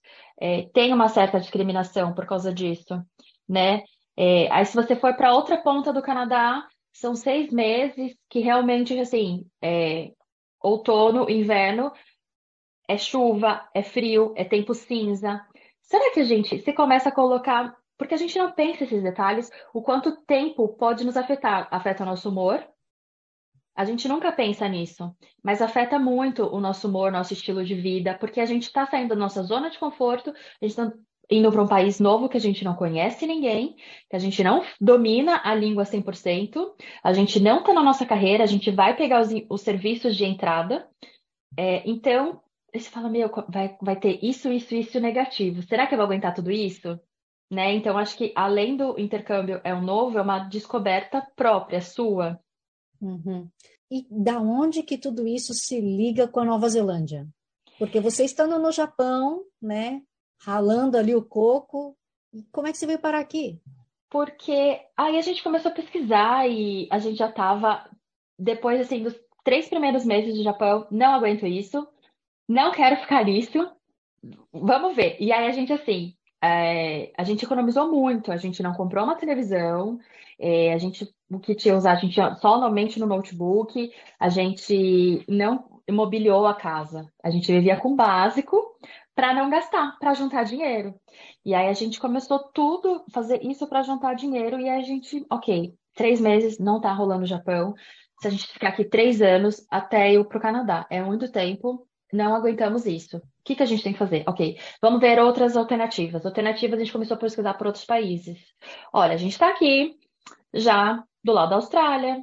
É, 0.40 0.68
tem 0.72 0.94
uma 0.94 1.08
certa 1.08 1.40
discriminação 1.40 2.14
por 2.14 2.26
causa 2.26 2.54
disso, 2.54 3.04
né? 3.50 3.82
É, 4.16 4.50
aí 4.52 4.64
se 4.64 4.76
você 4.76 4.94
for 4.94 5.14
para 5.14 5.34
outra 5.34 5.56
ponta 5.58 5.92
do 5.92 6.00
Canadá, 6.00 6.66
são 6.92 7.14
seis 7.14 7.50
meses 7.52 8.16
que 8.28 8.38
realmente, 8.38 8.98
assim, 8.98 9.44
é, 9.60 10.12
outono, 10.60 11.28
inverno, 11.28 11.92
é 12.88 12.96
chuva, 12.96 13.68
é 13.74 13.82
frio, 13.82 14.32
é 14.36 14.44
tempo 14.44 14.72
cinza. 14.74 15.44
Será 15.82 16.12
que 16.12 16.20
a 16.20 16.24
gente, 16.24 16.60
se 16.60 16.72
começa 16.72 17.08
a 17.08 17.12
colocar, 17.12 17.76
porque 17.98 18.14
a 18.14 18.16
gente 18.16 18.38
não 18.38 18.52
pensa 18.52 18.84
esses 18.84 19.02
detalhes, 19.02 19.50
o 19.74 19.82
quanto 19.82 20.16
tempo 20.22 20.68
pode 20.68 21.04
nos 21.04 21.16
afetar? 21.16 21.68
Afeta 21.70 22.04
o 22.04 22.06
nosso 22.06 22.28
humor? 22.28 22.64
A 23.74 23.84
gente 23.84 24.06
nunca 24.08 24.30
pensa 24.30 24.68
nisso, 24.68 25.14
mas 25.42 25.62
afeta 25.62 25.98
muito 25.98 26.44
o 26.44 26.60
nosso 26.60 26.88
humor, 26.88 27.10
nosso 27.10 27.32
estilo 27.32 27.64
de 27.64 27.74
vida, 27.74 28.16
porque 28.18 28.40
a 28.40 28.46
gente 28.46 28.64
está 28.64 28.86
saindo 28.86 29.10
da 29.10 29.16
nossa 29.16 29.42
zona 29.42 29.70
de 29.70 29.78
conforto, 29.78 30.30
a 30.30 30.66
gente 30.66 30.70
está 30.70 30.92
indo 31.30 31.50
para 31.52 31.62
um 31.62 31.68
país 31.68 32.00
novo 32.00 32.28
que 32.28 32.36
a 32.36 32.40
gente 32.40 32.64
não 32.64 32.74
conhece 32.74 33.26
ninguém, 33.26 33.76
que 34.08 34.16
a 34.16 34.18
gente 34.18 34.42
não 34.42 34.64
domina 34.80 35.40
a 35.44 35.54
língua 35.54 35.84
100%, 35.84 36.56
a 37.02 37.12
gente 37.12 37.38
não 37.38 37.60
está 37.60 37.72
na 37.72 37.82
nossa 37.82 38.04
carreira, 38.04 38.42
a 38.42 38.46
gente 38.46 38.70
vai 38.70 38.96
pegar 38.96 39.20
os, 39.20 39.30
os 39.48 39.60
serviços 39.60 40.16
de 40.16 40.24
entrada. 40.24 40.88
É, 41.56 41.88
então, 41.88 42.40
você 42.74 42.90
fala, 42.90 43.08
meu, 43.08 43.30
vai, 43.48 43.76
vai 43.80 43.96
ter 43.96 44.18
isso, 44.22 44.50
isso, 44.50 44.74
isso 44.74 44.98
negativo. 44.98 45.62
Será 45.62 45.86
que 45.86 45.94
eu 45.94 45.98
vou 45.98 46.06
aguentar 46.06 46.34
tudo 46.34 46.50
isso? 46.50 46.98
Né? 47.50 47.74
Então, 47.74 47.98
acho 47.98 48.16
que 48.16 48.32
além 48.34 48.76
do 48.76 48.98
intercâmbio 48.98 49.60
é 49.64 49.74
um 49.74 49.82
novo, 49.82 50.18
é 50.18 50.22
uma 50.22 50.40
descoberta 50.40 51.26
própria, 51.34 51.80
sua. 51.80 52.40
Uhum. 53.00 53.48
E 53.90 54.06
da 54.08 54.40
onde 54.40 54.82
que 54.82 54.96
tudo 54.96 55.26
isso 55.26 55.52
se 55.52 55.80
liga 55.80 56.28
com 56.28 56.40
a 56.40 56.44
Nova 56.44 56.68
Zelândia? 56.68 57.26
Porque 57.76 57.98
você 57.98 58.24
estando 58.24 58.58
no 58.58 58.70
Japão, 58.70 59.42
né, 59.60 60.00
ralando 60.40 60.96
ali 60.96 61.14
o 61.14 61.22
coco. 61.22 61.96
Como 62.52 62.66
é 62.66 62.72
que 62.72 62.78
você 62.78 62.86
veio 62.86 62.98
parar 62.98 63.20
aqui? 63.20 63.60
Porque 64.08 64.80
aí 64.96 65.16
a 65.16 65.22
gente 65.22 65.42
começou 65.42 65.70
a 65.70 65.74
pesquisar 65.74 66.48
e 66.48 66.88
a 66.90 66.98
gente 66.98 67.16
já 67.16 67.28
estava, 67.28 67.88
depois 68.38 68.80
assim, 68.80 69.02
dos 69.02 69.14
três 69.44 69.68
primeiros 69.68 70.04
meses 70.04 70.34
de 70.34 70.42
Japão, 70.42 70.86
não 70.90 71.14
aguento 71.14 71.46
isso, 71.46 71.86
não 72.48 72.72
quero 72.72 72.96
ficar 72.96 73.24
nisso, 73.24 73.70
vamos 74.52 74.96
ver. 74.96 75.16
E 75.20 75.32
aí 75.32 75.46
a 75.46 75.52
gente, 75.52 75.72
assim, 75.72 76.14
é, 76.42 77.12
a 77.16 77.22
gente 77.22 77.44
economizou 77.44 77.90
muito, 77.90 78.32
a 78.32 78.36
gente 78.36 78.62
não 78.62 78.72
comprou 78.72 79.04
uma 79.04 79.16
televisão, 79.16 79.98
é, 80.38 80.72
a 80.72 80.78
gente, 80.78 81.08
o 81.30 81.38
que 81.38 81.54
tinha 81.54 81.76
usar, 81.76 81.92
a 81.92 81.96
gente 81.96 82.14
tinha 82.14 82.34
somente 82.36 82.98
no 82.98 83.06
notebook, 83.06 83.92
a 84.18 84.28
gente 84.28 85.24
não 85.28 85.80
imobiliou 85.86 86.46
a 86.46 86.54
casa, 86.54 87.12
a 87.22 87.30
gente 87.30 87.52
vivia 87.52 87.76
com 87.76 87.94
básico, 87.94 88.69
para 89.14 89.34
não 89.34 89.50
gastar, 89.50 89.98
para 89.98 90.14
juntar 90.14 90.44
dinheiro. 90.44 90.94
E 91.44 91.54
aí 91.54 91.68
a 91.68 91.72
gente 91.72 92.00
começou 92.00 92.38
tudo, 92.52 93.04
fazer 93.12 93.44
isso 93.44 93.66
para 93.66 93.82
juntar 93.82 94.14
dinheiro, 94.14 94.58
e 94.58 94.68
a 94.68 94.80
gente, 94.80 95.24
ok, 95.30 95.74
três 95.94 96.20
meses 96.20 96.58
não 96.58 96.80
tá 96.80 96.92
rolando 96.92 97.20
no 97.20 97.26
Japão. 97.26 97.74
Se 98.20 98.28
a 98.28 98.30
gente 98.30 98.46
ficar 98.46 98.68
aqui 98.68 98.84
três 98.84 99.20
anos 99.22 99.66
até 99.70 100.12
para 100.24 100.38
o 100.38 100.40
Canadá, 100.40 100.86
é 100.90 101.02
muito 101.02 101.30
tempo, 101.30 101.86
não 102.12 102.34
aguentamos 102.34 102.86
isso. 102.86 103.18
O 103.18 103.22
que, 103.44 103.54
que 103.54 103.62
a 103.62 103.66
gente 103.66 103.82
tem 103.82 103.92
que 103.92 103.98
fazer? 103.98 104.24
Ok, 104.26 104.58
vamos 104.82 105.00
ver 105.00 105.18
outras 105.18 105.56
alternativas. 105.56 106.24
Alternativas 106.26 106.78
a 106.78 106.82
gente 106.82 106.92
começou 106.92 107.16
a 107.16 107.20
pesquisar 107.20 107.54
por 107.54 107.66
outros 107.66 107.84
países. 107.84 108.38
Olha, 108.92 109.14
a 109.14 109.16
gente 109.16 109.32
está 109.32 109.48
aqui 109.48 109.96
já 110.52 111.02
do 111.22 111.32
lado 111.32 111.50
da 111.50 111.56
Austrália, 111.56 112.22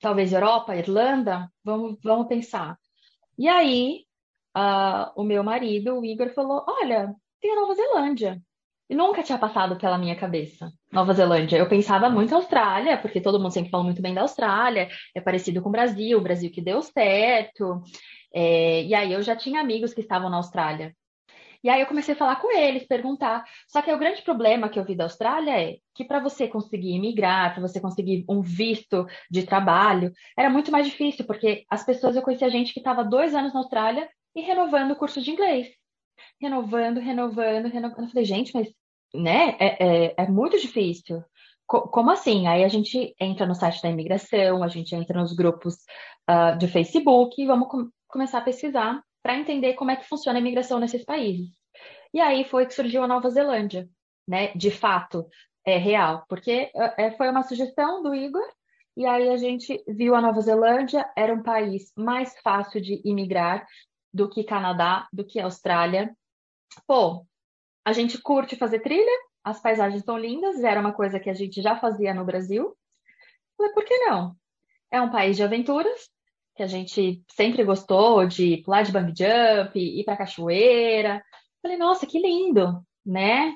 talvez 0.00 0.32
Europa, 0.32 0.76
Irlanda, 0.76 1.50
vamos, 1.64 1.98
vamos 2.02 2.26
pensar. 2.26 2.76
E 3.38 3.48
aí 3.48 4.04
uh, 4.56 5.12
o 5.16 5.22
meu 5.22 5.42
marido, 5.42 5.98
o 5.98 6.04
Igor, 6.04 6.30
falou: 6.30 6.64
Olha, 6.66 7.14
tem 7.40 7.52
a 7.52 7.56
Nova 7.56 7.74
Zelândia. 7.74 8.40
nunca 8.88 9.22
tinha 9.22 9.38
passado 9.38 9.76
pela 9.76 9.98
minha 9.98 10.16
cabeça. 10.16 10.72
Nova 10.92 11.12
Zelândia. 11.12 11.56
Eu 11.56 11.68
pensava 11.68 12.10
muito 12.10 12.34
Austrália, 12.34 12.98
porque 12.98 13.20
todo 13.20 13.40
mundo 13.40 13.52
sempre 13.52 13.70
fala 13.70 13.84
muito 13.84 14.02
bem 14.02 14.14
da 14.14 14.22
Austrália, 14.22 14.88
é 15.14 15.20
parecido 15.20 15.62
com 15.62 15.68
o 15.68 15.72
Brasil, 15.72 16.18
o 16.18 16.22
Brasil 16.22 16.50
que 16.50 16.60
deu 16.60 16.82
certo. 16.82 17.82
É, 18.32 18.84
e 18.84 18.94
aí 18.94 19.12
eu 19.12 19.22
já 19.22 19.36
tinha 19.36 19.60
amigos 19.60 19.94
que 19.94 20.00
estavam 20.00 20.30
na 20.30 20.36
Austrália. 20.36 20.94
E 21.62 21.68
aí 21.68 21.80
eu 21.80 21.86
comecei 21.86 22.14
a 22.14 22.16
falar 22.16 22.36
com 22.36 22.50
eles, 22.56 22.86
perguntar. 22.86 23.44
Só 23.68 23.82
que 23.82 23.92
o 23.92 23.98
grande 23.98 24.22
problema 24.22 24.68
que 24.68 24.78
eu 24.78 24.84
vi 24.84 24.94
da 24.96 25.04
Austrália 25.04 25.50
é 25.60 25.76
que 25.94 26.04
para 26.04 26.18
você 26.18 26.48
conseguir 26.48 26.94
imigrar, 26.94 27.52
para 27.52 27.60
você 27.60 27.78
conseguir 27.80 28.24
um 28.28 28.40
visto 28.40 29.06
de 29.30 29.42
trabalho, 29.44 30.10
era 30.36 30.48
muito 30.48 30.72
mais 30.72 30.86
difícil, 30.86 31.26
porque 31.26 31.64
as 31.68 31.84
pessoas, 31.84 32.16
eu 32.16 32.22
conhecia 32.22 32.48
gente 32.48 32.72
que 32.72 32.80
estava 32.80 33.04
dois 33.04 33.34
anos 33.34 33.52
na 33.52 33.60
Austrália 33.60 34.08
e 34.34 34.40
renovando 34.40 34.92
o 34.92 34.96
curso 34.96 35.20
de 35.20 35.30
inglês. 35.30 35.68
Renovando, 36.40 36.98
renovando, 36.98 37.66
renovando. 37.66 38.02
Eu 38.02 38.08
falei, 38.08 38.24
gente, 38.24 38.54
mas 38.54 38.68
né, 39.14 39.56
é, 39.58 40.06
é, 40.06 40.14
é 40.16 40.28
muito 40.28 40.58
difícil. 40.58 41.22
como 41.66 42.10
assim? 42.10 42.46
Aí 42.46 42.64
a 42.64 42.68
gente 42.68 43.14
entra 43.20 43.46
no 43.46 43.54
site 43.54 43.82
da 43.82 43.90
imigração, 43.90 44.62
a 44.62 44.68
gente 44.68 44.94
entra 44.94 45.20
nos 45.20 45.32
grupos 45.34 45.76
uh, 46.28 46.56
de 46.58 46.68
Facebook 46.68 47.40
e 47.40 47.46
vamos 47.46 47.68
com 47.68 47.88
começar 48.08 48.38
a 48.38 48.42
pesquisar 48.42 49.02
para 49.22 49.36
entender 49.36 49.74
como 49.74 49.90
é 49.90 49.96
que 49.96 50.08
funciona 50.08 50.38
a 50.38 50.40
imigração 50.40 50.80
nesses 50.80 51.04
países. 51.04 51.48
E 52.12 52.20
aí 52.20 52.44
foi 52.44 52.66
que 52.66 52.74
surgiu 52.74 53.02
a 53.04 53.06
Nova 53.06 53.30
Zelândia, 53.30 53.88
né? 54.26 54.52
De 54.54 54.70
fato, 54.70 55.26
é 55.64 55.76
real, 55.76 56.24
porque 56.28 56.70
é, 56.96 57.12
foi 57.12 57.28
uma 57.28 57.42
sugestão 57.42 58.02
do 58.02 58.14
Igor, 58.14 58.44
e 58.96 59.06
aí 59.06 59.28
a 59.28 59.36
gente 59.36 59.82
viu 59.86 60.14
a 60.14 60.20
Nova 60.20 60.40
Zelândia, 60.40 61.08
era 61.16 61.32
um 61.32 61.42
país 61.42 61.92
mais 61.96 62.36
fácil 62.40 62.80
de 62.80 63.00
imigrar 63.04 63.64
do 64.12 64.28
que 64.28 64.44
Canadá, 64.44 65.08
do 65.12 65.24
que 65.24 65.40
Austrália. 65.40 66.14
Pô, 66.86 67.26
a 67.84 67.92
gente 67.92 68.20
curte 68.20 68.56
fazer 68.56 68.80
trilha, 68.80 69.10
as 69.42 69.60
paisagens 69.60 70.04
são 70.04 70.18
lindas, 70.18 70.62
era 70.62 70.80
uma 70.80 70.92
coisa 70.92 71.18
que 71.18 71.30
a 71.30 71.34
gente 71.34 71.62
já 71.62 71.76
fazia 71.76 72.12
no 72.12 72.24
Brasil. 72.24 72.76
Falei, 73.56 73.72
por 73.72 73.84
que 73.84 73.96
não? 73.98 74.36
É 74.90 75.00
um 75.00 75.10
país 75.10 75.36
de 75.36 75.42
aventuras, 75.42 76.10
que 76.54 76.62
a 76.62 76.66
gente 76.66 77.22
sempre 77.28 77.64
gostou 77.64 78.26
de 78.26 78.58
pular 78.58 78.82
de 78.82 78.92
bungee 78.92 79.14
jump, 79.16 79.78
ir 79.78 80.04
para 80.04 80.16
cachoeira. 80.16 81.22
Falei, 81.62 81.76
nossa, 81.76 82.06
que 82.06 82.18
lindo, 82.18 82.84
né? 83.04 83.54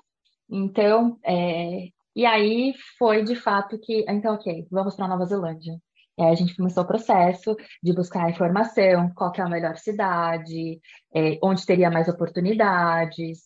Então, 0.49 1.18
é... 1.25 1.88
e 2.14 2.25
aí 2.25 2.75
foi 2.99 3.23
de 3.23 3.37
fato 3.37 3.78
que, 3.78 4.04
então, 4.08 4.34
ok, 4.34 4.66
vamos 4.70 4.94
para 4.94 5.08
Nova 5.08 5.26
Zelândia. 5.26 5.75
E 6.16 6.23
aí 6.23 6.30
a 6.30 6.35
gente 6.35 6.56
começou 6.56 6.85
o 6.85 6.87
processo 6.87 7.56
de 7.83 7.92
buscar 7.92 8.30
informação, 8.30 9.11
qual 9.14 9.33
que 9.33 9.40
é 9.40 9.44
a 9.44 9.49
melhor 9.49 9.76
cidade, 9.76 10.80
é, 11.14 11.38
onde 11.42 11.66
teria 11.66 11.90
mais 11.90 12.09
oportunidades. 12.09 13.40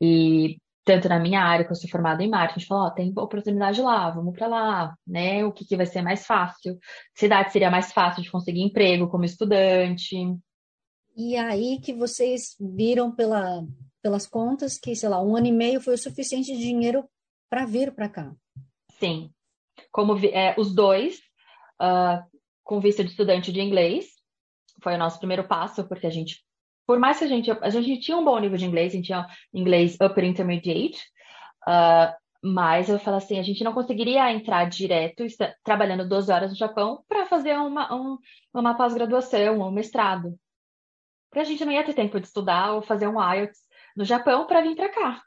E 0.00 0.58
tanto 0.88 1.06
na 1.06 1.20
minha 1.20 1.42
área, 1.42 1.66
que 1.66 1.70
eu 1.70 1.76
sou 1.76 1.90
formada 1.90 2.22
em 2.22 2.30
marketing, 2.30 2.56
a 2.56 2.58
gente 2.60 2.66
falou, 2.66 2.86
ó, 2.86 2.90
tem 2.90 3.12
oportunidade 3.14 3.82
lá, 3.82 4.08
vamos 4.08 4.34
para 4.34 4.46
lá, 4.46 4.94
né? 5.06 5.44
O 5.44 5.52
que, 5.52 5.66
que 5.66 5.76
vai 5.76 5.84
ser 5.84 6.00
mais 6.00 6.24
fácil? 6.24 6.78
Cidade 7.14 7.52
seria 7.52 7.70
mais 7.70 7.92
fácil 7.92 8.22
de 8.22 8.30
conseguir 8.30 8.62
emprego 8.62 9.06
como 9.06 9.24
estudante. 9.24 10.16
E 11.14 11.36
aí 11.36 11.78
que 11.78 11.92
vocês 11.92 12.56
viram 12.58 13.14
pela, 13.14 13.62
pelas 14.02 14.26
contas 14.26 14.78
que, 14.78 14.96
sei 14.96 15.10
lá, 15.10 15.22
um 15.22 15.36
ano 15.36 15.48
e 15.48 15.52
meio 15.52 15.78
foi 15.78 15.92
o 15.92 15.98
suficiente 15.98 16.56
de 16.56 16.58
dinheiro 16.58 17.04
para 17.50 17.66
vir 17.66 17.92
para 17.92 18.08
cá. 18.08 18.32
Sim. 18.98 19.30
Como 19.92 20.16
é, 20.26 20.54
os 20.58 20.74
dois, 20.74 21.20
uh, 21.80 22.22
com 22.64 22.80
vista 22.80 23.02
de 23.02 23.10
estudante 23.10 23.52
de 23.52 23.60
inglês, 23.60 24.06
foi 24.82 24.94
o 24.94 24.98
nosso 24.98 25.18
primeiro 25.18 25.44
passo, 25.44 25.86
porque 25.88 26.06
a 26.06 26.10
gente 26.10 26.44
por 26.88 26.98
mais 26.98 27.18
que 27.18 27.24
a 27.24 27.28
gente, 27.28 27.50
a 27.50 27.68
gente 27.68 28.00
tinha 28.00 28.16
um 28.16 28.24
bom 28.24 28.38
nível 28.38 28.56
de 28.56 28.64
inglês, 28.64 28.94
a 28.94 28.96
gente 28.96 29.04
tinha 29.04 29.26
inglês 29.52 29.98
upper 30.00 30.24
intermediate, 30.24 30.98
uh, 31.68 32.16
mas 32.42 32.88
eu 32.88 32.98
falo 32.98 33.18
assim, 33.18 33.38
a 33.38 33.42
gente 33.42 33.62
não 33.62 33.74
conseguiria 33.74 34.32
entrar 34.32 34.64
direto, 34.64 35.22
trabalhando 35.62 36.08
12 36.08 36.32
horas 36.32 36.50
no 36.50 36.56
Japão, 36.56 37.04
para 37.06 37.26
fazer 37.26 37.58
uma, 37.58 37.94
um, 37.94 38.16
uma 38.54 38.74
pós-graduação, 38.74 39.60
um 39.60 39.70
mestrado. 39.70 40.34
Porque 41.28 41.40
a 41.40 41.44
gente 41.44 41.62
não 41.62 41.72
ia 41.72 41.84
ter 41.84 41.92
tempo 41.92 42.18
de 42.18 42.26
estudar 42.26 42.72
ou 42.72 42.80
fazer 42.80 43.06
um 43.06 43.20
IELTS 43.20 43.58
no 43.94 44.06
Japão 44.06 44.46
para 44.46 44.62
vir 44.62 44.74
para 44.74 44.88
cá. 44.88 45.22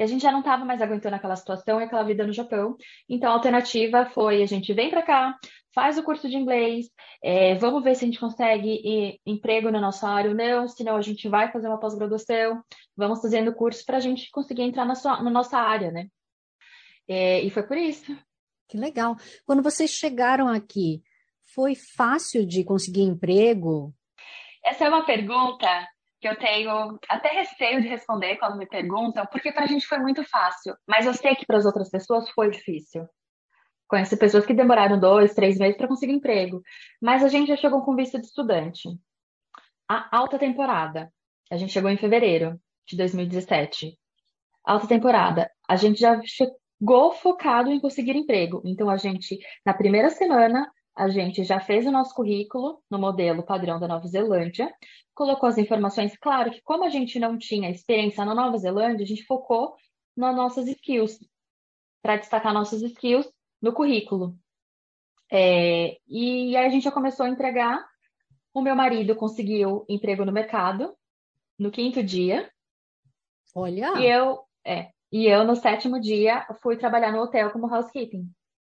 E 0.00 0.02
a 0.02 0.06
gente 0.06 0.22
já 0.22 0.32
não 0.32 0.38
estava 0.38 0.64
mais 0.64 0.80
aguentando 0.80 1.14
aquela 1.14 1.36
situação 1.36 1.78
e 1.78 1.84
aquela 1.84 2.02
vida 2.02 2.26
no 2.26 2.32
Japão. 2.32 2.74
Então 3.06 3.30
a 3.30 3.34
alternativa 3.34 4.06
foi 4.06 4.42
a 4.42 4.46
gente 4.46 4.72
vem 4.72 4.88
para 4.88 5.02
cá, 5.02 5.38
faz 5.74 5.98
o 5.98 6.02
curso 6.02 6.26
de 6.26 6.38
inglês, 6.38 6.86
é, 7.22 7.54
vamos 7.56 7.84
ver 7.84 7.94
se 7.94 8.04
a 8.04 8.06
gente 8.06 8.18
consegue 8.18 9.20
emprego 9.26 9.70
na 9.70 9.78
nossa 9.78 10.08
área 10.08 10.30
ou 10.30 10.34
não, 10.34 10.66
senão 10.66 10.96
a 10.96 11.02
gente 11.02 11.28
vai 11.28 11.52
fazer 11.52 11.68
uma 11.68 11.78
pós-graduação, 11.78 12.64
vamos 12.96 13.20
fazendo 13.20 13.54
curso 13.54 13.84
para 13.84 13.98
a 13.98 14.00
gente 14.00 14.30
conseguir 14.30 14.62
entrar 14.62 14.86
na, 14.86 14.94
sua, 14.94 15.22
na 15.22 15.28
nossa 15.28 15.58
área, 15.58 15.90
né? 15.90 16.06
É, 17.06 17.42
e 17.42 17.50
foi 17.50 17.64
por 17.64 17.76
isso. 17.76 18.16
Que 18.70 18.78
legal. 18.78 19.16
Quando 19.44 19.62
vocês 19.62 19.90
chegaram 19.90 20.48
aqui, 20.48 21.02
foi 21.54 21.74
fácil 21.74 22.46
de 22.46 22.64
conseguir 22.64 23.02
emprego? 23.02 23.92
Essa 24.64 24.86
é 24.86 24.88
uma 24.88 25.04
pergunta 25.04 25.66
que 26.20 26.28
eu 26.28 26.36
tenho 26.36 26.98
até 27.08 27.30
receio 27.30 27.80
de 27.80 27.88
responder 27.88 28.36
quando 28.36 28.58
me 28.58 28.66
perguntam, 28.66 29.24
porque 29.26 29.50
para 29.50 29.64
a 29.64 29.66
gente 29.66 29.86
foi 29.86 29.98
muito 29.98 30.22
fácil, 30.24 30.76
mas 30.86 31.06
eu 31.06 31.14
sei 31.14 31.34
que 31.34 31.46
para 31.46 31.56
as 31.56 31.64
outras 31.64 31.88
pessoas 31.88 32.28
foi 32.30 32.50
difícil. 32.50 33.08
Conheço 33.88 34.16
pessoas 34.18 34.46
que 34.46 34.54
demoraram 34.54 35.00
dois, 35.00 35.34
três 35.34 35.58
meses 35.58 35.76
para 35.76 35.88
conseguir 35.88 36.12
emprego, 36.12 36.62
mas 37.00 37.24
a 37.24 37.28
gente 37.28 37.48
já 37.48 37.56
chegou 37.56 37.82
com 37.82 37.96
vista 37.96 38.20
de 38.20 38.26
estudante. 38.26 38.88
A 39.88 40.16
alta 40.16 40.38
temporada, 40.38 41.10
a 41.50 41.56
gente 41.56 41.72
chegou 41.72 41.90
em 41.90 41.96
fevereiro 41.96 42.60
de 42.86 42.96
2017. 42.96 43.98
Alta 44.64 44.86
temporada, 44.86 45.50
a 45.68 45.74
gente 45.74 45.98
já 45.98 46.20
chegou 46.24 47.12
focado 47.12 47.72
em 47.72 47.80
conseguir 47.80 48.14
emprego. 48.14 48.62
Então, 48.64 48.88
a 48.88 48.96
gente, 48.96 49.38
na 49.64 49.74
primeira 49.74 50.10
semana, 50.10 50.70
a 50.96 51.08
gente 51.08 51.44
já 51.44 51.60
fez 51.60 51.86
o 51.86 51.90
nosso 51.90 52.14
currículo 52.14 52.82
no 52.90 52.98
modelo 52.98 53.42
padrão 53.42 53.78
da 53.78 53.88
Nova 53.88 54.06
Zelândia, 54.06 54.72
colocou 55.14 55.48
as 55.48 55.58
informações. 55.58 56.16
Claro 56.18 56.50
que, 56.50 56.60
como 56.62 56.84
a 56.84 56.88
gente 56.88 57.18
não 57.18 57.38
tinha 57.38 57.70
experiência 57.70 58.24
na 58.24 58.34
Nova 58.34 58.58
Zelândia, 58.58 59.04
a 59.04 59.08
gente 59.08 59.24
focou 59.24 59.74
nas 60.16 60.34
nossas 60.34 60.66
skills, 60.68 61.18
para 62.02 62.16
destacar 62.16 62.52
nossas 62.52 62.82
skills 62.82 63.30
no 63.60 63.72
currículo. 63.72 64.36
É, 65.30 65.96
e 66.08 66.56
aí 66.56 66.66
a 66.66 66.70
gente 66.70 66.84
já 66.84 66.92
começou 66.92 67.26
a 67.26 67.28
entregar. 67.28 67.88
O 68.52 68.60
meu 68.60 68.74
marido 68.74 69.14
conseguiu 69.14 69.84
emprego 69.88 70.24
no 70.24 70.32
mercado 70.32 70.94
no 71.58 71.70
quinto 71.70 72.02
dia. 72.02 72.50
Olha! 73.54 73.92
E 73.98 74.06
eu, 74.06 74.40
é, 74.64 74.90
e 75.12 75.26
eu, 75.26 75.44
no 75.44 75.54
sétimo 75.54 76.00
dia, 76.00 76.46
fui 76.62 76.76
trabalhar 76.76 77.12
no 77.12 77.20
hotel 77.20 77.50
como 77.50 77.72
housekeeping. 77.72 78.28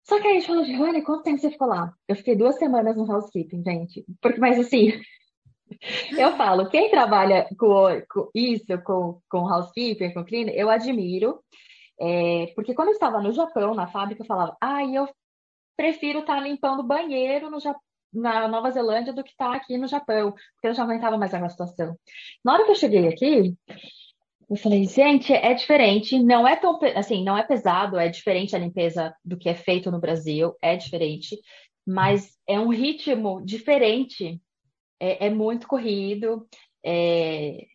Só 0.08 0.20
que 0.20 0.26
aí 0.26 0.36
a 0.36 0.40
gente 0.40 0.46
falou, 0.46 0.64
Giovanni, 0.64 1.02
quanto 1.02 1.24
tempo 1.24 1.38
você 1.38 1.50
ficou 1.50 1.66
lá? 1.66 1.92
Eu 2.06 2.14
fiquei 2.14 2.36
duas 2.36 2.56
semanas 2.56 2.96
no 2.96 3.10
housekeeping, 3.10 3.62
gente. 3.64 4.04
Porque, 4.20 4.38
mas 4.38 4.58
assim, 4.58 4.92
eu 6.16 6.36
falo, 6.36 6.68
quem 6.68 6.90
trabalha 6.90 7.48
com, 7.58 8.02
com 8.08 8.30
isso, 8.32 8.66
com, 8.84 9.20
com 9.28 9.52
housekeeping, 9.52 10.12
com 10.12 10.24
cleaner, 10.24 10.54
eu 10.54 10.70
admiro. 10.70 11.40
É, 12.00 12.52
porque 12.54 12.74
quando 12.74 12.88
eu 12.88 12.94
estava 12.94 13.20
no 13.20 13.32
Japão, 13.32 13.74
na 13.74 13.88
fábrica, 13.88 14.22
eu 14.22 14.26
falava, 14.26 14.56
ah, 14.60 14.84
eu 14.84 15.08
prefiro 15.76 16.20
estar 16.20 16.36
tá 16.36 16.40
limpando 16.40 16.82
banheiro 16.84 17.50
no 17.50 17.58
Japão 17.58 17.80
na 18.12 18.48
Nova 18.48 18.70
Zelândia 18.70 19.12
do 19.12 19.22
que 19.22 19.30
estar 19.30 19.50
tá 19.50 19.56
aqui 19.56 19.76
no 19.76 19.86
Japão, 19.86 20.32
porque 20.32 20.68
eu 20.68 20.74
já 20.74 20.84
aguentava 20.84 21.18
mais 21.18 21.34
aquela 21.34 21.50
situação. 21.50 21.98
Na 22.44 22.54
hora 22.54 22.64
que 22.64 22.70
eu 22.70 22.76
cheguei 22.76 23.08
aqui, 23.08 23.54
eu 24.48 24.56
falei, 24.56 24.84
gente, 24.86 25.32
é 25.32 25.52
diferente, 25.54 26.22
não 26.22 26.46
é 26.46 26.54
tão, 26.54 26.78
assim, 26.94 27.24
não 27.24 27.36
é 27.36 27.42
pesado, 27.42 27.98
é 27.98 28.08
diferente 28.08 28.54
a 28.54 28.58
limpeza 28.58 29.14
do 29.24 29.36
que 29.36 29.48
é 29.48 29.54
feito 29.54 29.90
no 29.90 30.00
Brasil, 30.00 30.54
é 30.62 30.76
diferente, 30.76 31.36
mas 31.84 32.36
é 32.46 32.58
um 32.58 32.68
ritmo 32.68 33.44
diferente, 33.44 34.40
é, 35.00 35.26
é 35.26 35.30
muito 35.30 35.66
corrido, 35.66 36.46
é, 36.84 37.66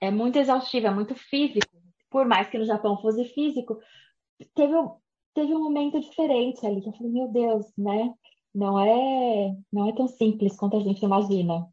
é 0.00 0.10
muito 0.12 0.38
exaustivo, 0.38 0.86
é 0.86 0.94
muito 0.94 1.14
físico, 1.16 1.66
por 2.08 2.24
mais 2.24 2.48
que 2.48 2.58
no 2.58 2.64
Japão 2.64 3.00
fosse 3.00 3.24
físico, 3.24 3.78
teve, 4.54 4.74
teve 5.34 5.52
um 5.54 5.64
momento 5.64 6.00
diferente 6.00 6.64
ali, 6.64 6.82
que 6.82 6.88
eu 6.88 6.92
falei, 6.92 7.12
meu 7.12 7.28
Deus, 7.28 7.66
né? 7.76 8.14
Não 8.54 8.80
é, 8.80 9.56
não 9.72 9.88
é 9.88 9.94
tão 9.94 10.08
simples 10.08 10.56
quanto 10.56 10.76
a 10.76 10.80
gente 10.80 11.04
imagina. 11.04 11.68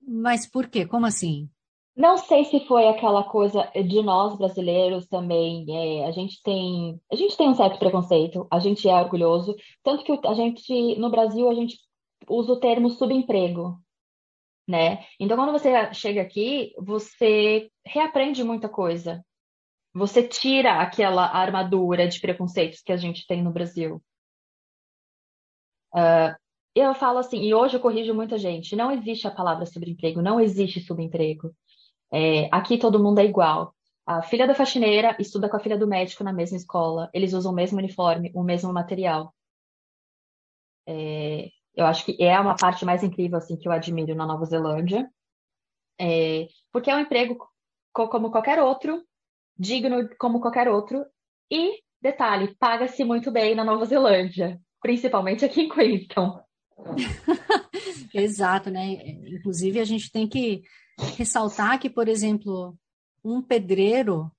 Mas 0.00 0.46
por 0.46 0.68
quê? 0.68 0.86
Como 0.86 1.04
assim? 1.04 1.50
Não 1.96 2.18
sei 2.18 2.44
se 2.44 2.60
foi 2.66 2.86
aquela 2.88 3.24
coisa 3.24 3.70
de 3.74 4.02
nós 4.02 4.36
brasileiros 4.36 5.06
também. 5.06 5.64
É, 6.02 6.06
a 6.06 6.10
gente 6.10 6.42
tem, 6.42 7.00
a 7.10 7.16
gente 7.16 7.36
tem 7.36 7.48
um 7.48 7.54
certo 7.54 7.78
preconceito. 7.78 8.46
A 8.50 8.58
gente 8.58 8.86
é 8.86 8.94
orgulhoso, 8.94 9.56
tanto 9.82 10.04
que 10.04 10.26
a 10.26 10.34
gente 10.34 10.96
no 10.98 11.10
Brasil 11.10 11.48
a 11.48 11.54
gente 11.54 11.78
usa 12.28 12.52
o 12.52 12.60
termo 12.60 12.90
subemprego, 12.90 13.80
né? 14.68 15.06
Então 15.18 15.38
quando 15.38 15.52
você 15.52 15.92
chega 15.94 16.20
aqui, 16.20 16.74
você 16.78 17.70
reaprende 17.84 18.44
muita 18.44 18.68
coisa. 18.68 19.24
Você 19.94 20.22
tira 20.28 20.82
aquela 20.82 21.24
armadura 21.24 22.06
de 22.06 22.20
preconceitos 22.20 22.82
que 22.82 22.92
a 22.92 22.96
gente 22.98 23.26
tem 23.26 23.42
no 23.42 23.52
Brasil. 23.52 24.02
Uh, 25.94 26.36
eu 26.74 26.94
falo 26.94 27.18
assim, 27.18 27.42
e 27.42 27.54
hoje 27.54 27.76
eu 27.76 27.80
corrijo 27.80 28.12
muita 28.12 28.36
gente: 28.36 28.76
não 28.76 28.92
existe 28.92 29.26
a 29.26 29.30
palavra 29.30 29.64
subemprego, 29.64 30.20
não 30.20 30.38
existe 30.38 30.78
subemprego. 30.80 31.54
É, 32.12 32.48
aqui 32.52 32.78
todo 32.78 33.02
mundo 33.02 33.18
é 33.18 33.24
igual. 33.24 33.74
A 34.06 34.22
filha 34.22 34.46
da 34.46 34.54
faxineira 34.54 35.16
estuda 35.18 35.48
com 35.48 35.56
a 35.56 35.60
filha 35.60 35.76
do 35.76 35.86
médico 35.86 36.22
na 36.22 36.32
mesma 36.32 36.56
escola, 36.56 37.10
eles 37.12 37.32
usam 37.32 37.52
o 37.52 37.54
mesmo 37.54 37.78
uniforme, 37.78 38.30
o 38.34 38.42
mesmo 38.42 38.72
material. 38.72 39.34
É, 40.86 41.48
eu 41.74 41.84
acho 41.84 42.04
que 42.04 42.16
é 42.22 42.38
uma 42.38 42.54
parte 42.54 42.84
mais 42.84 43.02
incrível 43.02 43.38
assim 43.38 43.56
que 43.56 43.66
eu 43.66 43.72
admiro 43.72 44.14
na 44.14 44.24
Nova 44.24 44.44
Zelândia, 44.44 45.10
é, 46.00 46.46
porque 46.72 46.90
é 46.90 46.94
um 46.94 47.00
emprego 47.00 47.36
como 47.92 48.30
qualquer 48.30 48.60
outro, 48.60 49.02
digno 49.58 50.08
como 50.18 50.40
qualquer 50.40 50.68
outro, 50.68 51.04
e 51.50 51.80
detalhe, 52.00 52.54
paga-se 52.56 53.02
muito 53.02 53.32
bem 53.32 53.54
na 53.54 53.64
Nova 53.64 53.84
Zelândia, 53.86 54.60
principalmente 54.80 55.44
aqui 55.44 55.62
em 55.62 55.68
Queenstown. 55.68 56.40
Exato, 58.14 58.70
né? 58.70 58.84
Inclusive 59.26 59.80
a 59.80 59.84
gente 59.84 60.12
tem 60.12 60.28
que 60.28 60.62
ressaltar 60.98 61.78
que, 61.78 61.90
por 61.90 62.08
exemplo, 62.08 62.76
um 63.24 63.42
pedreiro, 63.42 64.30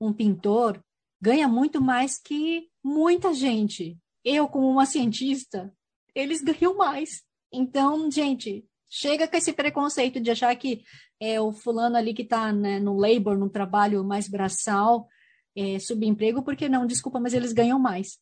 um 0.00 0.12
pintor, 0.12 0.82
ganha 1.20 1.48
muito 1.48 1.80
mais 1.80 2.18
que 2.18 2.68
muita 2.82 3.34
gente. 3.34 3.98
Eu, 4.24 4.48
como 4.48 4.68
uma 4.68 4.86
cientista, 4.86 5.72
eles 6.14 6.42
ganham 6.42 6.76
mais. 6.76 7.22
Então, 7.52 8.10
gente, 8.10 8.64
chega 8.88 9.26
com 9.26 9.36
esse 9.36 9.52
preconceito 9.52 10.20
de 10.20 10.30
achar 10.30 10.54
que 10.56 10.82
é 11.20 11.40
o 11.40 11.52
fulano 11.52 11.96
ali 11.96 12.12
que 12.12 12.22
está 12.22 12.52
né, 12.52 12.78
no 12.78 12.96
labor, 12.96 13.36
no 13.38 13.48
trabalho 13.48 14.04
mais 14.04 14.28
braçal, 14.28 15.08
é, 15.54 15.78
subemprego, 15.78 16.42
porque 16.42 16.68
não, 16.68 16.86
desculpa, 16.86 17.18
mas 17.18 17.32
eles 17.32 17.52
ganham 17.52 17.78
mais. 17.78 18.18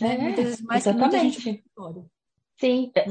Né? 0.00 0.14
É, 0.14 0.18
Muitas 0.18 0.44
vezes 0.44 0.62
mais 0.62 0.86
exatamente. 0.86 1.40
que 1.40 1.50
muita 1.76 1.94
gente 1.98 2.10
Sim, 2.56 2.92
é, 2.94 3.04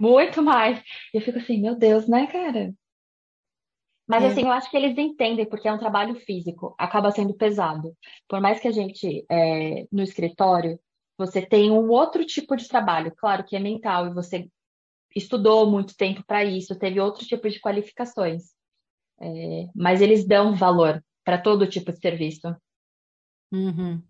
muito 0.00 0.42
mais. 0.42 0.82
Eu 1.12 1.20
fico 1.20 1.38
assim, 1.38 1.60
meu 1.60 1.76
Deus, 1.76 2.08
né, 2.08 2.26
cara? 2.26 2.74
Mas 4.06 4.22
é. 4.22 4.26
assim, 4.28 4.42
eu 4.42 4.52
acho 4.52 4.70
que 4.70 4.76
eles 4.76 4.96
entendem, 4.98 5.46
porque 5.46 5.66
é 5.66 5.72
um 5.72 5.78
trabalho 5.78 6.14
físico, 6.20 6.74
acaba 6.78 7.10
sendo 7.10 7.34
pesado. 7.34 7.96
Por 8.28 8.40
mais 8.40 8.60
que 8.60 8.68
a 8.68 8.72
gente, 8.72 9.24
é, 9.30 9.86
no 9.90 10.02
escritório, 10.02 10.78
você 11.16 11.40
tem 11.40 11.70
um 11.70 11.88
outro 11.88 12.24
tipo 12.24 12.56
de 12.56 12.68
trabalho, 12.68 13.14
claro 13.16 13.44
que 13.44 13.56
é 13.56 13.60
mental, 13.60 14.06
e 14.06 14.14
você 14.14 14.48
estudou 15.14 15.70
muito 15.70 15.96
tempo 15.96 16.22
para 16.26 16.44
isso, 16.44 16.78
teve 16.78 17.00
outro 17.00 17.24
tipo 17.24 17.48
de 17.48 17.60
qualificações. 17.60 18.52
É, 19.20 19.68
mas 19.74 20.02
eles 20.02 20.26
dão 20.26 20.56
valor 20.56 21.02
para 21.24 21.40
todo 21.40 21.68
tipo 21.68 21.92
de 21.92 22.00
serviço. 22.00 22.54
Uhum. 23.52 24.02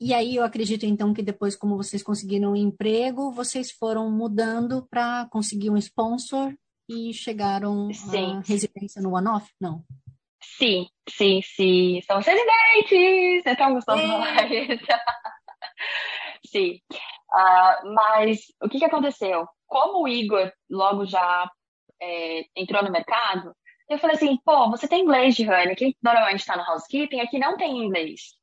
E 0.00 0.12
aí 0.12 0.36
eu 0.36 0.44
acredito 0.44 0.84
então 0.84 1.14
que 1.14 1.22
depois, 1.22 1.56
como 1.56 1.76
vocês 1.76 2.02
conseguiram 2.02 2.52
um 2.52 2.56
emprego, 2.56 3.32
vocês 3.32 3.70
foram 3.70 4.10
mudando 4.10 4.86
para 4.88 5.26
conseguir 5.30 5.70
um 5.70 5.76
sponsor 5.76 6.54
e 6.88 7.12
chegaram 7.12 7.92
sim. 7.92 8.36
à 8.36 8.40
residência 8.40 9.02
no 9.02 9.14
One-Off? 9.14 9.52
Não. 9.60 9.84
Sim, 10.40 10.88
sim, 11.08 11.40
sim. 11.42 12.00
Somos 12.06 12.26
residentes! 12.26 13.42
Então 13.46 13.74
gostamos 13.74 14.06
mais. 14.06 14.80
sim. 16.46 16.80
Uh, 17.30 17.92
mas 17.94 18.40
o 18.62 18.68
que, 18.68 18.78
que 18.78 18.84
aconteceu? 18.84 19.46
Como 19.66 20.04
o 20.04 20.08
Igor 20.08 20.50
logo 20.70 21.04
já 21.04 21.50
é, 22.00 22.44
entrou 22.56 22.82
no 22.82 22.90
mercado, 22.90 23.54
eu 23.88 23.98
falei 23.98 24.16
assim, 24.16 24.38
pô, 24.44 24.70
você 24.70 24.88
tem 24.88 25.02
inglês, 25.02 25.38
Rani, 25.38 25.74
quem 25.74 25.96
normalmente 26.02 26.40
está 26.40 26.56
no 26.56 26.62
housekeeping 26.62 27.20
aqui 27.20 27.38
não 27.38 27.56
tem 27.56 27.84
inglês. 27.84 28.36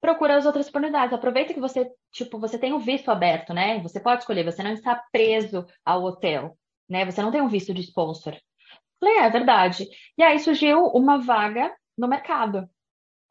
Procura 0.00 0.36
as 0.36 0.46
outras 0.46 0.68
oportunidades. 0.68 1.14
Aproveita 1.14 1.54
que 1.54 1.60
você, 1.60 1.90
tipo, 2.12 2.38
você 2.38 2.58
tem 2.58 2.72
o 2.72 2.78
visto 2.78 3.10
aberto, 3.10 3.52
né? 3.52 3.80
Você 3.80 3.98
pode 3.98 4.20
escolher, 4.20 4.44
você 4.44 4.62
não 4.62 4.72
está 4.72 5.02
preso 5.10 5.66
ao 5.84 6.04
hotel 6.04 6.56
né? 6.88 7.04
Você 7.04 7.22
não 7.22 7.30
tem 7.30 7.40
um 7.40 7.48
visto 7.48 7.74
de 7.74 7.80
sponsor. 7.82 8.36
Falei, 9.00 9.18
é, 9.18 9.24
é 9.24 9.30
verdade. 9.30 9.88
E 10.16 10.22
aí 10.22 10.38
surgiu 10.38 10.86
uma 10.86 11.18
vaga 11.18 11.74
no 11.96 12.08
mercado. 12.08 12.68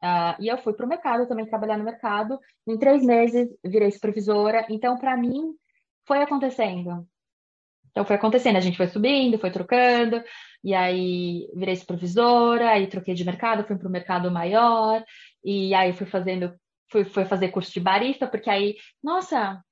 Uh, 0.02 0.36
e 0.40 0.48
eu 0.48 0.58
fui 0.58 0.72
para 0.72 0.86
o 0.86 0.88
mercado 0.88 1.26
também 1.26 1.46
trabalhar 1.46 1.76
no 1.76 1.84
mercado. 1.84 2.38
Em 2.66 2.78
três 2.78 3.02
meses 3.04 3.48
virei 3.64 3.90
supervisora. 3.90 4.66
Então, 4.70 4.96
para 4.98 5.16
mim, 5.16 5.54
foi 6.06 6.22
acontecendo. 6.22 7.06
Então, 7.90 8.04
foi 8.04 8.16
acontecendo. 8.16 8.56
A 8.56 8.60
gente 8.60 8.76
foi 8.76 8.86
subindo, 8.88 9.38
foi 9.38 9.50
trocando. 9.50 10.22
E 10.62 10.74
aí 10.74 11.48
virei 11.54 11.74
supervisora. 11.76 12.70
Aí 12.70 12.86
troquei 12.86 13.14
de 13.14 13.24
mercado, 13.24 13.64
fui 13.66 13.76
para 13.76 13.88
o 13.88 13.90
mercado 13.90 14.30
maior. 14.30 15.02
E 15.44 15.74
aí 15.74 15.92
fui 15.92 16.06
fazendo, 16.06 16.54
fui, 16.90 17.04
fui 17.04 17.24
fazer 17.24 17.48
curso 17.48 17.72
de 17.72 17.80
barista, 17.80 18.26
porque 18.26 18.50
aí, 18.50 18.76
nossa, 19.02 19.62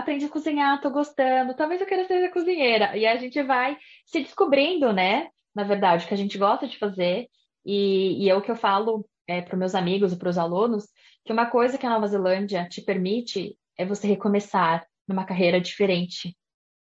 aprendi 0.00 0.24
a 0.24 0.28
cozinhar, 0.28 0.80
tô 0.80 0.90
gostando, 0.90 1.54
talvez 1.54 1.80
eu 1.80 1.86
queira 1.86 2.06
ser 2.06 2.30
cozinheira. 2.30 2.96
E 2.96 3.06
a 3.06 3.16
gente 3.16 3.42
vai 3.42 3.76
se 4.04 4.20
descobrindo, 4.20 4.92
né? 4.92 5.28
Na 5.54 5.64
verdade, 5.64 6.04
o 6.04 6.08
que 6.08 6.14
a 6.14 6.16
gente 6.16 6.36
gosta 6.36 6.66
de 6.66 6.78
fazer. 6.78 7.28
E, 7.64 8.24
e 8.24 8.28
é 8.28 8.34
o 8.34 8.42
que 8.42 8.50
eu 8.50 8.56
falo 8.56 9.06
é, 9.26 9.40
para 9.40 9.56
meus 9.56 9.74
amigos 9.74 10.12
e 10.12 10.16
para 10.16 10.28
os 10.28 10.38
alunos, 10.38 10.88
que 11.24 11.32
uma 11.32 11.46
coisa 11.46 11.78
que 11.78 11.86
a 11.86 11.90
Nova 11.90 12.08
Zelândia 12.08 12.68
te 12.68 12.80
permite 12.82 13.56
é 13.76 13.84
você 13.84 14.06
recomeçar 14.06 14.86
numa 15.06 15.24
carreira 15.24 15.60
diferente, 15.60 16.36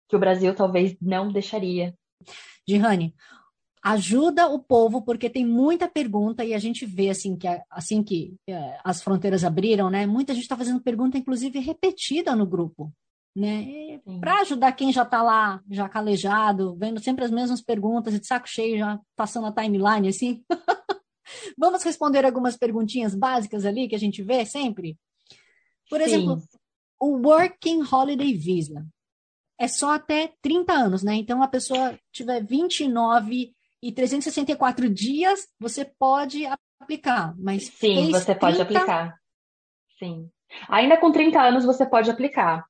que 0.07 0.15
o 0.15 0.19
Brasil 0.19 0.53
talvez 0.55 0.95
não 1.01 1.31
deixaria. 1.31 1.93
Gihane, 2.67 3.13
ajuda 3.85 4.47
o 4.47 4.57
povo, 4.57 5.03
porque 5.03 5.29
tem 5.29 5.45
muita 5.45 5.87
pergunta 5.87 6.43
e 6.43 6.55
a 6.55 6.57
gente 6.57 6.87
vê 6.87 7.11
assim 7.11 7.37
que 7.37 7.47
assim 7.69 8.01
que 8.01 8.33
é, 8.49 8.79
as 8.83 9.03
fronteiras 9.03 9.43
abriram, 9.43 9.91
né? 9.91 10.07
Muita 10.07 10.33
gente 10.33 10.41
está 10.41 10.57
fazendo 10.57 10.81
pergunta, 10.81 11.19
inclusive 11.19 11.59
repetida 11.59 12.35
no 12.35 12.47
grupo, 12.47 12.91
né? 13.35 14.01
Para 14.19 14.41
ajudar 14.41 14.71
quem 14.71 14.91
já 14.91 15.03
está 15.03 15.21
lá, 15.21 15.61
já 15.69 15.87
calejado, 15.87 16.75
vendo 16.75 16.99
sempre 16.99 17.25
as 17.25 17.29
mesmas 17.29 17.61
perguntas, 17.61 18.19
de 18.19 18.25
saco 18.25 18.49
cheio, 18.49 18.79
já 18.79 18.99
passando 19.15 19.45
a 19.45 19.51
timeline 19.51 20.07
assim. 20.07 20.43
Vamos 21.55 21.83
responder 21.83 22.25
algumas 22.25 22.57
perguntinhas 22.57 23.13
básicas 23.13 23.65
ali 23.65 23.87
que 23.87 23.95
a 23.95 23.99
gente 23.99 24.23
vê 24.23 24.47
sempre. 24.47 24.97
Por 25.87 25.99
Sim. 25.99 26.05
exemplo, 26.07 26.41
o 26.99 27.17
Working 27.17 27.83
Holiday 27.83 28.33
Visa 28.33 28.83
é 29.59 29.67
só 29.67 29.93
até 29.93 30.33
30 30.41 30.73
anos, 30.73 31.03
né? 31.03 31.13
Então, 31.15 31.41
a 31.43 31.47
pessoa 31.47 31.97
tiver 32.11 32.43
29 32.43 33.54
e 33.85 33.91
364 33.91 34.89
dias 34.89 35.47
você 35.59 35.85
pode 35.85 36.43
aplicar, 36.79 37.35
mas 37.37 37.67
Sim, 37.67 38.09
você 38.11 38.33
30... 38.33 38.39
pode 38.39 38.59
aplicar. 38.59 39.15
Sim. 39.99 40.27
Ainda 40.67 40.97
com 40.97 41.11
30 41.11 41.39
anos 41.39 41.65
você 41.65 41.85
pode 41.85 42.09
aplicar. 42.09 42.65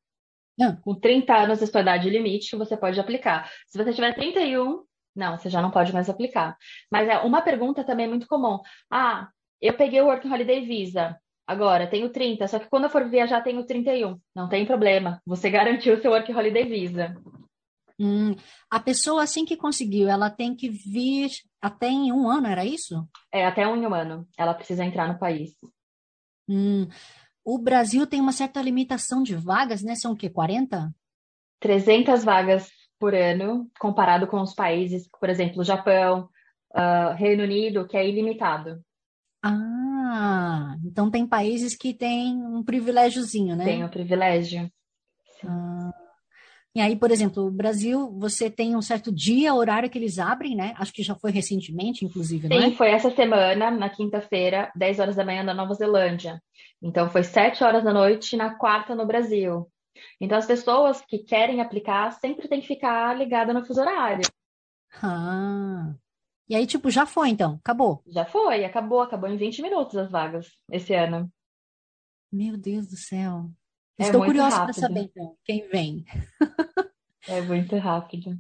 Não. 0.57 0.75
Com 0.81 0.93
30 0.93 1.33
anos 1.33 1.59
da 1.61 1.67
sua 1.67 1.79
idade 1.79 2.09
limite, 2.09 2.57
você 2.57 2.75
pode 2.75 2.99
aplicar. 2.99 3.49
Se 3.65 3.77
você 3.77 3.93
tiver 3.93 4.13
31, 4.13 4.83
não, 5.15 5.37
você 5.37 5.49
já 5.49 5.61
não 5.61 5.71
pode 5.71 5.93
mais 5.93 6.09
aplicar. 6.09 6.57
Mas 6.91 7.07
é 7.07 7.17
uma 7.19 7.41
pergunta 7.41 7.85
também 7.85 8.09
muito 8.09 8.27
comum. 8.27 8.59
Ah, 8.91 9.29
eu 9.61 9.73
peguei 9.73 10.01
o 10.01 10.07
Working 10.07 10.33
Holiday 10.33 10.65
Visa. 10.65 11.17
Agora, 11.47 11.87
tenho 11.87 12.09
30, 12.09 12.45
só 12.49 12.59
que 12.59 12.67
quando 12.67 12.85
eu 12.85 12.89
for 12.89 13.07
viajar, 13.07 13.41
tenho 13.41 13.65
31. 13.65 14.19
Não 14.35 14.49
tem 14.49 14.65
problema. 14.65 15.21
Você 15.25 15.47
garantiu 15.49 15.95
o 15.95 16.01
seu 16.01 16.11
Working 16.11 16.33
Holiday 16.33 16.65
Visa. 16.65 17.15
Hum, 17.99 18.35
a 18.69 18.79
pessoa, 18.79 19.23
assim 19.23 19.45
que 19.45 19.55
conseguiu, 19.55 20.09
ela 20.09 20.29
tem 20.29 20.55
que 20.55 20.69
vir 20.69 21.31
até 21.61 21.87
em 21.87 22.11
um 22.11 22.29
ano, 22.29 22.47
era 22.47 22.65
isso? 22.65 23.07
É, 23.31 23.45
até 23.45 23.67
um 23.67 23.93
ano. 23.93 24.27
Ela 24.37 24.53
precisa 24.53 24.83
entrar 24.83 25.07
no 25.07 25.17
país. 25.17 25.51
Hum, 26.47 26.87
o 27.43 27.57
Brasil 27.57 28.05
tem 28.05 28.19
uma 28.19 28.31
certa 28.31 28.61
limitação 28.61 29.23
de 29.23 29.35
vagas, 29.35 29.81
né? 29.81 29.95
São 29.95 30.13
o 30.13 30.15
quê? 30.15 30.29
40? 30.29 30.93
300 31.59 32.23
vagas 32.23 32.69
por 32.99 33.13
ano, 33.13 33.69
comparado 33.79 34.27
com 34.27 34.41
os 34.41 34.53
países, 34.53 35.07
por 35.19 35.29
exemplo, 35.29 35.63
Japão, 35.63 36.29
uh, 36.73 37.13
Reino 37.15 37.43
Unido, 37.43 37.87
que 37.87 37.97
é 37.97 38.07
ilimitado. 38.07 38.81
Ah, 39.43 40.75
então 40.83 41.11
tem 41.11 41.27
países 41.27 41.75
que 41.75 41.93
têm 41.93 42.35
um 42.35 42.63
privilégiozinho, 42.63 43.55
né? 43.55 43.65
Tem 43.65 43.83
um 43.83 43.89
privilégio. 43.89 44.71
Ah, 45.43 45.74
e 46.75 46.81
aí, 46.81 46.93
por 46.93 47.09
exemplo, 47.09 47.45
o 47.45 47.51
Brasil, 47.51 48.11
você 48.19 48.49
tem 48.49 48.75
um 48.75 48.81
certo 48.81 49.09
dia, 49.09 49.53
horário 49.53 49.89
que 49.89 49.97
eles 49.97 50.19
abrem, 50.19 50.55
né? 50.55 50.73
Acho 50.77 50.91
que 50.91 51.01
já 51.01 51.15
foi 51.15 51.31
recentemente, 51.31 52.03
inclusive, 52.03 52.49
Sim, 52.49 52.53
é? 52.53 52.71
foi 52.71 52.89
essa 52.91 53.09
semana, 53.09 53.71
na 53.71 53.89
quinta-feira, 53.89 54.69
10 54.75 54.99
horas 54.99 55.15
da 55.15 55.23
manhã 55.23 55.41
na 55.41 55.53
Nova 55.53 55.73
Zelândia. 55.73 56.43
Então, 56.81 57.09
foi 57.09 57.23
7 57.23 57.63
horas 57.63 57.81
da 57.81 57.93
noite 57.93 58.35
na 58.35 58.55
quarta 58.55 58.93
no 58.93 59.05
Brasil. 59.05 59.71
Então, 60.19 60.37
as 60.37 60.45
pessoas 60.45 60.99
que 60.99 61.19
querem 61.19 61.61
aplicar 61.61 62.11
sempre 62.11 62.49
tem 62.49 62.59
que 62.59 62.67
ficar 62.67 63.17
ligada 63.17 63.53
no 63.53 63.65
fuso 63.65 63.79
horário. 63.79 64.27
Ah. 65.01 65.93
E 66.49 66.55
aí, 66.55 66.67
tipo, 66.67 66.91
já 66.91 67.05
foi, 67.05 67.29
então? 67.29 67.57
Acabou? 67.63 68.03
Já 68.05 68.25
foi, 68.25 68.65
acabou. 68.65 69.01
Acabou 69.01 69.29
em 69.29 69.37
20 69.37 69.61
minutos 69.61 69.95
as 69.95 70.11
vagas 70.11 70.47
esse 70.69 70.93
ano. 70.93 71.31
Meu 72.29 72.57
Deus 72.57 72.87
do 72.87 72.97
céu. 72.97 73.49
É 73.97 74.03
Estou 74.03 74.25
curiosa 74.25 74.63
para 74.63 74.73
saber, 74.73 75.03
então, 75.03 75.37
quem 75.43 75.67
vem. 75.69 76.05
é 77.27 77.41
muito 77.41 77.77
rápido. 77.77 78.37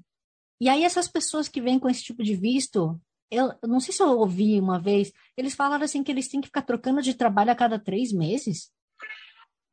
E 0.59 0.67
aí, 0.67 0.83
essas 0.83 1.07
pessoas 1.07 1.47
que 1.47 1.61
vêm 1.61 1.79
com 1.79 1.89
esse 1.89 2.03
tipo 2.03 2.23
de 2.23 2.35
visto, 2.35 2.99
eu 3.31 3.53
não 3.63 3.79
sei 3.79 3.93
se 3.93 4.03
eu 4.03 4.17
ouvi 4.17 4.59
uma 4.59 4.79
vez, 4.79 5.11
eles 5.37 5.55
falaram 5.55 5.83
assim 5.83 6.03
que 6.03 6.11
eles 6.11 6.27
têm 6.27 6.41
que 6.41 6.47
ficar 6.47 6.61
trocando 6.61 7.01
de 7.01 7.13
trabalho 7.13 7.51
a 7.51 7.55
cada 7.55 7.79
três 7.79 8.11
meses. 8.11 8.69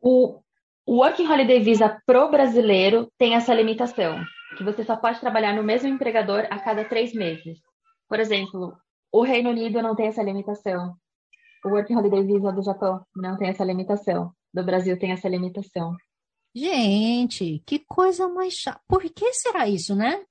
O, 0.00 0.40
o 0.86 0.96
Working 0.96 1.26
Holiday 1.26 1.60
Visa 1.60 2.00
pro 2.06 2.30
brasileiro 2.30 3.10
tem 3.18 3.34
essa 3.34 3.54
limitação, 3.54 4.24
que 4.56 4.64
você 4.64 4.84
só 4.84 4.96
pode 4.96 5.20
trabalhar 5.20 5.54
no 5.54 5.62
mesmo 5.62 5.88
empregador 5.88 6.46
a 6.50 6.58
cada 6.58 6.84
três 6.84 7.12
meses. 7.12 7.58
Por 8.08 8.18
exemplo, 8.20 8.76
o 9.10 9.22
Reino 9.22 9.50
Unido 9.50 9.82
não 9.82 9.94
tem 9.94 10.06
essa 10.06 10.22
limitação. 10.22 10.94
O 11.64 11.68
Working 11.68 11.96
Holiday 11.96 12.24
Visa 12.24 12.52
do 12.52 12.62
Japão 12.62 13.04
não 13.14 13.36
tem 13.36 13.48
essa 13.48 13.64
limitação. 13.64 14.32
Do 14.52 14.64
Brasil 14.64 14.98
tem 14.98 15.12
essa 15.12 15.28
limitação. 15.28 15.96
Gente, 16.54 17.62
que 17.66 17.78
coisa 17.78 18.28
mais 18.28 18.54
chata. 18.54 18.80
Por 18.86 19.02
que 19.02 19.32
será 19.32 19.66
isso, 19.66 19.94
né? 19.94 20.24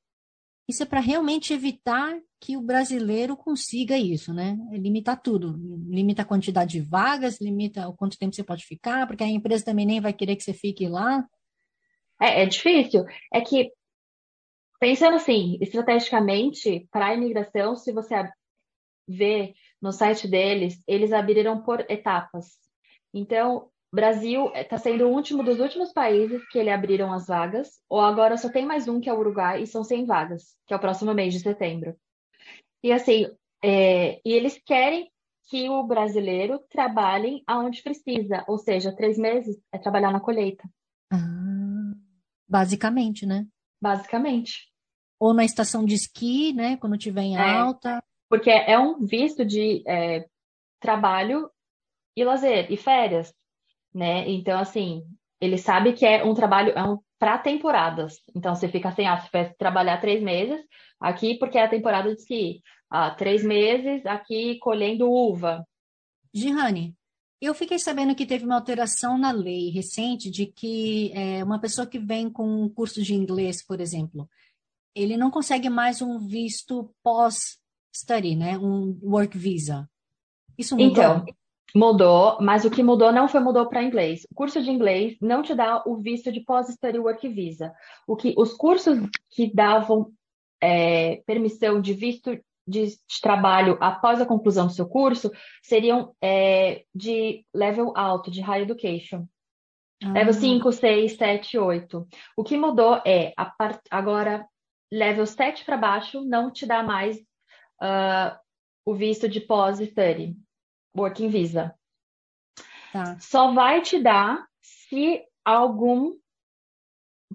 Isso 0.67 0.83
é 0.83 0.85
para 0.85 0.99
realmente 0.99 1.53
evitar 1.53 2.17
que 2.39 2.55
o 2.55 2.61
brasileiro 2.61 3.35
consiga 3.35 3.97
isso, 3.97 4.33
né? 4.33 4.57
É 4.71 4.77
limitar 4.77 5.21
tudo. 5.21 5.55
Limita 5.89 6.21
a 6.21 6.25
quantidade 6.25 6.71
de 6.71 6.81
vagas, 6.81 7.41
limita 7.41 7.87
o 7.87 7.95
quanto 7.95 8.17
tempo 8.17 8.33
você 8.33 8.43
pode 8.43 8.65
ficar, 8.65 9.07
porque 9.07 9.23
a 9.23 9.27
empresa 9.27 9.65
também 9.65 9.85
nem 9.85 9.99
vai 9.99 10.13
querer 10.13 10.35
que 10.35 10.43
você 10.43 10.53
fique 10.53 10.87
lá. 10.87 11.27
É, 12.21 12.43
é 12.43 12.45
difícil. 12.45 13.03
É 13.33 13.41
que, 13.41 13.71
pensando 14.79 15.15
assim, 15.15 15.57
estrategicamente, 15.59 16.87
para 16.91 17.07
a 17.07 17.15
imigração, 17.15 17.75
se 17.75 17.91
você 17.91 18.15
vê 19.07 19.53
no 19.81 19.91
site 19.91 20.27
deles, 20.27 20.81
eles 20.87 21.11
abriram 21.11 21.61
por 21.63 21.81
etapas. 21.89 22.57
Então, 23.13 23.69
Brasil 23.93 24.49
está 24.55 24.77
sendo 24.77 25.05
o 25.05 25.11
último 25.11 25.43
dos 25.43 25.59
últimos 25.59 25.91
países 25.91 26.41
que 26.47 26.57
ele 26.57 26.69
abriram 26.69 27.11
as 27.11 27.27
vagas, 27.27 27.81
ou 27.89 27.99
agora 27.99 28.37
só 28.37 28.49
tem 28.49 28.65
mais 28.65 28.87
um, 28.87 29.01
que 29.01 29.09
é 29.09 29.13
o 29.13 29.19
Uruguai, 29.19 29.61
e 29.61 29.67
são 29.67 29.83
100 29.83 30.05
vagas, 30.05 30.55
que 30.65 30.73
é 30.73 30.77
o 30.77 30.79
próximo 30.79 31.13
mês 31.13 31.33
de 31.33 31.41
setembro. 31.41 31.95
E 32.81 32.91
assim, 32.91 33.27
é, 33.61 34.21
e 34.25 34.31
eles 34.31 34.57
querem 34.65 35.11
que 35.49 35.69
o 35.69 35.83
brasileiro 35.83 36.59
trabalhe 36.69 37.43
aonde 37.45 37.83
precisa, 37.83 38.45
ou 38.47 38.57
seja, 38.57 38.95
três 38.95 39.17
meses 39.17 39.59
é 39.73 39.77
trabalhar 39.77 40.11
na 40.11 40.21
colheita. 40.21 40.63
Ah, 41.11 41.91
basicamente, 42.47 43.25
né? 43.25 43.45
Basicamente. 43.81 44.71
Ou 45.19 45.33
na 45.33 45.43
estação 45.43 45.83
de 45.83 45.95
esqui, 45.95 46.53
né? 46.53 46.77
Quando 46.77 46.97
tiver 46.97 47.23
em 47.23 47.35
é, 47.35 47.41
alta. 47.41 48.01
Porque 48.29 48.49
é 48.49 48.79
um 48.79 49.05
visto 49.05 49.43
de 49.43 49.83
é, 49.85 50.25
trabalho 50.79 51.51
e 52.15 52.23
lazer, 52.23 52.71
e 52.71 52.77
férias 52.77 53.33
né? 53.93 54.29
Então, 54.29 54.59
assim, 54.59 55.03
ele 55.39 55.57
sabe 55.57 55.93
que 55.93 56.05
é 56.05 56.23
um 56.23 56.33
trabalho, 56.33 56.71
é 56.71 56.83
um 56.83 56.97
para 57.19 57.37
temporadas. 57.37 58.15
Então, 58.35 58.55
você 58.55 58.67
fica 58.67 58.89
assim, 58.89 59.05
ah, 59.05 59.19
você 59.19 59.29
vai 59.31 59.53
trabalhar 59.53 60.01
três 60.01 60.23
meses 60.23 60.59
aqui 60.99 61.37
porque 61.37 61.57
é 61.57 61.65
a 61.65 61.69
temporada 61.69 62.09
de 62.09 62.19
esqui. 62.19 62.61
Ah, 62.89 63.11
três 63.11 63.43
meses 63.43 64.05
aqui 64.05 64.57
colhendo 64.59 65.11
uva. 65.11 65.63
Gihane, 66.33 66.95
eu 67.39 67.53
fiquei 67.53 67.77
sabendo 67.79 68.15
que 68.15 68.25
teve 68.25 68.45
uma 68.45 68.55
alteração 68.55 69.17
na 69.17 69.31
lei 69.31 69.69
recente 69.69 70.29
de 70.29 70.45
que 70.45 71.11
é, 71.13 71.43
uma 71.43 71.59
pessoa 71.59 71.87
que 71.87 71.99
vem 71.99 72.29
com 72.29 72.63
um 72.63 72.69
curso 72.69 73.01
de 73.01 73.13
inglês, 73.13 73.65
por 73.65 73.79
exemplo, 73.79 74.29
ele 74.95 75.17
não 75.17 75.31
consegue 75.31 75.69
mais 75.69 76.01
um 76.01 76.19
visto 76.19 76.93
pós-study, 77.03 78.35
né? 78.35 78.57
Um 78.57 78.99
work 79.01 79.37
visa. 79.37 79.89
Isso 80.57 80.75
mudou? 80.75 80.91
Então, 80.91 81.25
Mudou, 81.73 82.37
mas 82.41 82.65
o 82.65 82.69
que 82.69 82.83
mudou 82.83 83.13
não 83.13 83.29
foi 83.29 83.39
mudou 83.39 83.65
para 83.67 83.83
inglês. 83.83 84.25
O 84.29 84.35
curso 84.35 84.61
de 84.61 84.69
inglês 84.69 85.15
não 85.21 85.41
te 85.41 85.55
dá 85.55 85.81
o 85.85 85.95
visto 85.95 86.31
de 86.31 86.41
Post-Study 86.41 86.99
Work 86.99 87.27
Visa. 87.29 87.73
O 88.05 88.15
que, 88.15 88.33
os 88.37 88.53
cursos 88.53 88.99
que 89.29 89.53
davam 89.53 90.11
é, 90.61 91.21
permissão 91.25 91.79
de 91.79 91.93
visto 91.93 92.37
de, 92.67 92.87
de, 92.87 93.21
trabalho 93.21 93.77
após 93.79 94.21
a 94.21 94.25
conclusão 94.25 94.67
do 94.67 94.73
seu 94.73 94.87
curso 94.87 95.31
seriam 95.63 96.13
é, 96.21 96.83
de 96.93 97.45
level 97.53 97.93
alto, 97.95 98.29
de 98.29 98.41
high 98.41 98.61
education. 98.61 99.25
Ah. 100.03 100.11
Level 100.11 100.33
5, 100.33 100.71
6, 100.71 101.17
7, 101.17 101.57
8. 101.57 102.07
O 102.35 102.43
que 102.43 102.57
mudou 102.57 103.01
é, 103.05 103.33
part, 103.57 103.79
agora, 103.89 104.45
level 104.91 105.25
7 105.25 105.63
para 105.63 105.77
baixo 105.77 106.21
não 106.21 106.51
te 106.51 106.65
dá 106.65 106.83
mais 106.83 107.17
uh, 107.17 108.37
o 108.85 108.93
visto 108.93 109.29
de 109.29 109.39
pós-study. 109.39 110.35
Working 110.97 111.29
Visa. 111.29 111.73
Tá. 112.91 113.17
Só 113.19 113.53
vai 113.53 113.81
te 113.81 113.99
dar 113.99 114.45
se 114.61 115.23
algum, 115.45 116.13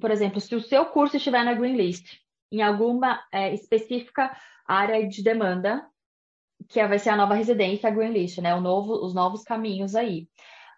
por 0.01 0.11
exemplo, 0.11 0.41
se 0.41 0.55
o 0.55 0.61
seu 0.61 0.87
curso 0.87 1.17
estiver 1.17 1.45
na 1.45 1.55
Green 1.55 1.77
List, 1.77 2.21
em 2.53 2.63
alguma 2.63 3.25
é, 3.33 3.53
específica 3.55 4.37
área 4.67 5.07
de 5.09 5.23
demanda, 5.23 5.89
que 6.69 6.85
vai 6.87 6.99
ser 6.99 7.11
a 7.11 7.17
nova 7.17 7.35
residência, 7.35 7.89
a 7.89 7.93
Green 7.93 8.13
List, 8.13 8.39
né? 8.39 8.55
Novo, 8.59 8.93
os 9.05 9.15
novos 9.15 9.43
caminhos 9.43 9.95
aí. 9.95 10.29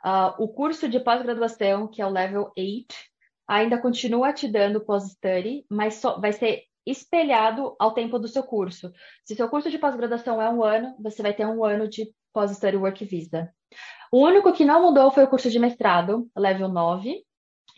Uh, 0.05 0.43
o 0.43 0.49
curso 0.49 0.89
de 0.89 1.01
pós-graduação, 1.01 1.89
que 1.89 2.01
é 2.01 2.07
o 2.07 2.11
Level 2.11 2.53
8, 2.57 2.95
ainda 3.47 3.81
continua 3.81 4.33
te 4.33 4.47
dando 4.47 4.85
post-study, 4.85 5.65
mas 5.69 5.95
só, 5.95 6.21
vai 6.21 6.33
ser 6.33 6.65
espelhado 6.87 7.75
ao 7.79 7.93
tempo 7.93 8.19
do 8.19 8.29
seu 8.29 8.43
curso. 8.43 8.93
Se 9.25 9.35
seu 9.35 9.49
curso 9.49 9.71
de 9.71 9.79
pós-graduação 9.79 10.41
é 10.41 10.49
um 10.51 10.63
ano, 10.63 10.95
você 11.01 11.23
vai 11.23 11.35
ter 11.35 11.47
um 11.47 11.65
ano 11.65 11.89
de 11.89 12.13
pós-study 12.33 12.77
work 12.77 13.05
visa. 13.05 13.53
O 14.13 14.25
único 14.25 14.53
que 14.53 14.65
não 14.65 14.83
mudou 14.83 15.11
foi 15.11 15.25
o 15.25 15.29
curso 15.29 15.51
de 15.51 15.59
mestrado, 15.59 16.29
level 16.37 16.69
9, 16.69 17.23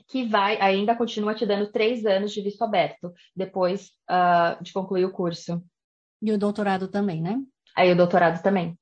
que 0.09 0.25
vai 0.25 0.61
ainda 0.61 0.95
continua 0.95 1.35
te 1.35 1.47
dando 1.47 1.71
três 1.71 2.05
anos 2.05 2.33
de 2.33 2.43
visto 2.43 2.63
aberto 2.63 3.13
depois 3.35 3.91
uh, 4.09 4.63
de 4.63 4.73
concluir 4.73 5.05
o 5.05 5.13
curso. 5.13 5.63
E 6.23 6.33
o 6.33 6.39
doutorado 6.39 6.89
também, 6.89 7.21
né? 7.23 7.41
Aí 7.77 7.91
o 7.91 7.97
doutorado 7.97 8.43
também. 8.43 8.79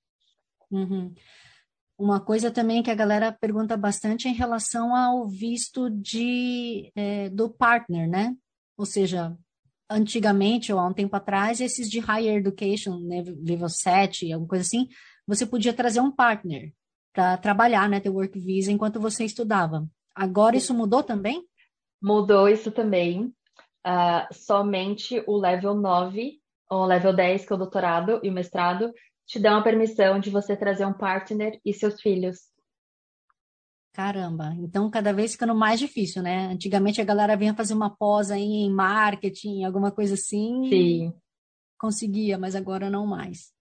Uhum. 0.70 1.14
Uma 1.98 2.20
coisa 2.20 2.50
também 2.50 2.83
que 2.83 2.90
a 2.90 2.94
galera 2.94 3.33
pergunta 3.33 3.76
bastante 3.76 4.28
é 4.28 4.31
em 4.31 4.35
relação 4.35 4.94
ao 4.94 5.26
visto 5.26 5.90
de, 5.90 6.92
é, 6.94 7.28
do 7.28 7.50
partner, 7.50 8.09
né? 8.09 8.35
Ou 8.76 8.87
seja, 8.87 9.37
antigamente 9.90 10.72
ou 10.72 10.78
há 10.78 10.87
um 10.87 10.92
tempo 10.92 11.16
atrás, 11.16 11.61
esses 11.61 11.88
de 11.88 11.98
higher 11.98 12.37
education, 12.37 12.98
né, 13.00 13.22
nível 13.22 13.68
7, 13.68 14.33
alguma 14.33 14.48
coisa 14.48 14.62
assim, 14.62 14.87
você 15.28 15.44
podia 15.44 15.74
trazer 15.74 16.00
um 16.00 16.10
partner 16.10 16.72
para 17.12 17.36
trabalhar, 17.36 17.86
né, 17.88 18.00
ter 18.00 18.08
work 18.08 18.38
visa 18.40 18.72
enquanto 18.72 18.98
você 18.98 19.24
estudava. 19.24 19.86
Agora 20.14 20.56
isso 20.56 20.72
mudou 20.72 21.02
também? 21.02 21.46
Mudou 22.02 22.48
isso 22.48 22.72
também. 22.72 23.26
Uh, 23.86 24.32
somente 24.32 25.22
o 25.26 25.36
level 25.36 25.74
9 25.74 26.40
ou 26.70 26.86
level 26.86 27.14
10, 27.14 27.46
que 27.46 27.52
é 27.52 27.56
o 27.56 27.58
doutorado 27.58 28.20
e 28.22 28.30
o 28.30 28.32
mestrado, 28.32 28.92
te 29.26 29.38
dão 29.38 29.58
a 29.58 29.62
permissão 29.62 30.18
de 30.18 30.30
você 30.30 30.56
trazer 30.56 30.86
um 30.86 30.92
partner 30.92 31.60
e 31.64 31.74
seus 31.74 32.00
filhos. 32.00 32.38
Caramba, 33.92 34.54
então 34.58 34.88
cada 34.90 35.12
vez 35.12 35.32
ficando 35.32 35.54
mais 35.54 35.80
difícil, 35.80 36.22
né? 36.22 36.46
Antigamente 36.46 37.00
a 37.00 37.04
galera 37.04 37.36
vinha 37.36 37.54
fazer 37.54 37.74
uma 37.74 37.90
pós 37.94 38.30
aí 38.30 38.40
em 38.40 38.72
marketing, 38.72 39.64
alguma 39.64 39.90
coisa 39.90 40.14
assim. 40.14 40.68
Sim. 40.68 41.12
Conseguia, 41.78 42.38
mas 42.38 42.54
agora 42.54 42.88
não 42.88 43.06
mais. 43.06 43.52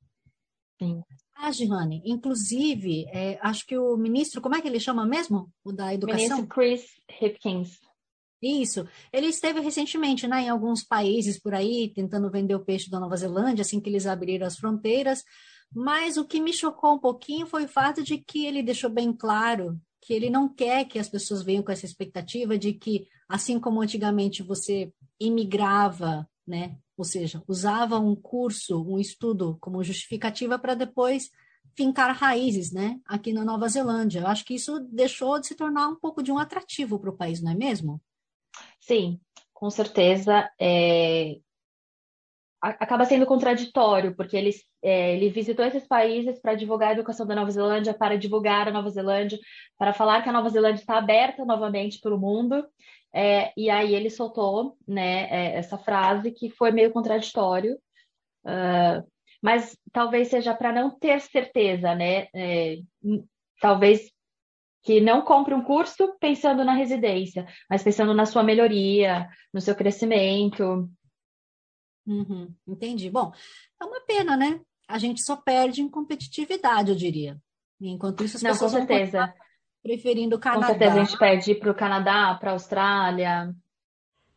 Sim. 0.79 1.01
Ah, 1.39 1.51
Gihane, 1.51 2.01
inclusive, 2.03 3.05
é, 3.13 3.37
acho 3.41 3.65
que 3.65 3.77
o 3.77 3.95
ministro, 3.95 4.41
como 4.41 4.55
é 4.55 4.61
que 4.61 4.67
ele 4.67 4.79
chama 4.79 5.05
mesmo? 5.05 5.51
O 5.63 5.71
da 5.71 5.93
educação? 5.93 6.37
Ministro 6.37 6.47
Chris 6.47 6.85
Hipkins. 7.21 7.79
Isso. 8.41 8.87
Ele 9.11 9.27
esteve 9.27 9.59
recentemente 9.59 10.27
né, 10.27 10.43
em 10.43 10.49
alguns 10.49 10.83
países 10.83 11.39
por 11.39 11.53
aí, 11.53 11.91
tentando 11.93 12.29
vender 12.29 12.55
o 12.55 12.63
peixe 12.63 12.89
da 12.89 12.99
Nova 12.99 13.15
Zelândia, 13.15 13.61
assim 13.61 13.79
que 13.79 13.89
eles 13.89 14.05
abriram 14.05 14.47
as 14.47 14.57
fronteiras. 14.57 15.23
Mas 15.73 16.17
o 16.17 16.25
que 16.25 16.39
me 16.39 16.53
chocou 16.53 16.95
um 16.95 16.99
pouquinho 16.99 17.45
foi 17.45 17.65
o 17.65 17.69
fato 17.69 18.03
de 18.03 18.17
que 18.17 18.45
ele 18.45 18.63
deixou 18.63 18.89
bem 18.89 19.13
claro 19.13 19.79
que 20.01 20.13
ele 20.13 20.29
não 20.29 20.47
quer 20.47 20.85
que 20.85 20.99
as 20.99 21.09
pessoas 21.09 21.43
venham 21.43 21.63
com 21.63 21.71
essa 21.71 21.85
expectativa 21.85 22.57
de 22.57 22.73
que, 22.73 23.07
assim 23.27 23.59
como 23.59 23.81
antigamente 23.81 24.41
você 24.41 24.91
imigrava 25.19 26.27
né? 26.47 26.77
Ou 26.97 27.05
seja, 27.05 27.43
usava 27.47 27.99
um 27.99 28.15
curso, 28.15 28.83
um 28.83 28.97
estudo 28.97 29.57
como 29.61 29.83
justificativa 29.83 30.57
para 30.57 30.73
depois 30.73 31.29
fincar 31.75 32.11
raízes, 32.15 32.73
né? 32.73 32.99
Aqui 33.05 33.31
na 33.31 33.45
Nova 33.45 33.69
Zelândia. 33.69 34.21
Eu 34.21 34.27
acho 34.27 34.43
que 34.43 34.55
isso 34.55 34.79
deixou 34.91 35.39
de 35.39 35.45
se 35.45 35.55
tornar 35.55 35.87
um 35.87 35.95
pouco 35.95 36.23
de 36.23 36.31
um 36.31 36.39
atrativo 36.39 36.99
para 36.99 37.11
o 37.11 37.15
país, 37.15 37.41
não 37.41 37.51
é 37.51 37.55
mesmo? 37.55 38.01
Sim, 38.79 39.19
com 39.53 39.69
certeza. 39.69 40.49
É... 40.59 41.37
Acaba 42.59 43.05
sendo 43.05 43.27
contraditório, 43.27 44.15
porque 44.15 44.35
ele, 44.35 44.49
é, 44.81 45.15
ele 45.15 45.29
visitou 45.29 45.63
esses 45.63 45.87
países 45.87 46.39
para 46.39 46.55
divulgar 46.55 46.89
a 46.89 46.93
educação 46.93 47.27
da 47.27 47.35
Nova 47.35 47.51
Zelândia, 47.51 47.93
para 47.93 48.17
divulgar 48.17 48.67
a 48.67 48.71
Nova 48.71 48.89
Zelândia, 48.89 49.37
para 49.77 49.93
falar 49.93 50.23
que 50.23 50.29
a 50.29 50.33
Nova 50.33 50.49
Zelândia 50.49 50.81
está 50.81 50.97
aberta 50.97 51.45
novamente 51.45 51.99
para 51.99 52.15
o 52.15 52.19
mundo, 52.19 52.65
é, 53.13 53.53
e 53.57 53.69
aí 53.69 53.95
ele 53.95 54.09
soltou 54.09 54.77
né, 54.87 55.29
é, 55.29 55.55
essa 55.55 55.77
frase 55.77 56.31
que 56.31 56.49
foi 56.49 56.71
meio 56.71 56.91
contraditório, 56.91 57.75
uh, 58.45 59.07
mas 59.41 59.77
talvez 59.91 60.27
seja 60.29 60.53
para 60.53 60.71
não 60.73 60.89
ter 60.89 61.21
certeza, 61.21 61.95
né? 61.95 62.27
É, 62.33 62.77
talvez 63.61 64.11
que 64.83 64.99
não 65.01 65.21
compre 65.21 65.53
um 65.53 65.63
curso 65.63 66.15
pensando 66.19 66.63
na 66.63 66.73
residência, 66.73 67.45
mas 67.69 67.83
pensando 67.83 68.13
na 68.13 68.25
sua 68.25 68.43
melhoria, 68.43 69.29
no 69.53 69.61
seu 69.61 69.75
crescimento. 69.75 70.89
Uhum, 72.05 72.53
entendi. 72.67 73.09
Bom, 73.09 73.31
é 73.81 73.85
uma 73.85 74.01
pena, 74.01 74.37
né? 74.37 74.61
A 74.87 74.97
gente 74.97 75.21
só 75.21 75.35
perde 75.35 75.81
em 75.81 75.89
competitividade, 75.89 76.89
eu 76.89 76.95
diria. 76.95 77.37
Enquanto 77.79 78.23
isso, 78.23 78.37
as 78.37 78.43
não, 78.43 78.51
pessoas 78.51 78.71
com 78.71 78.77
certeza 78.77 79.33
preferindo 79.87 80.35
o 80.35 80.39
Canadá. 80.39 80.67
Com 80.67 80.73
certeza 80.73 80.93
a 80.93 81.03
gente 81.05 81.17
pede 81.17 81.55
para 81.55 81.71
o 81.71 81.75
Canadá, 81.75 82.35
para 82.37 82.51
a 82.51 82.53
Austrália. 82.53 83.55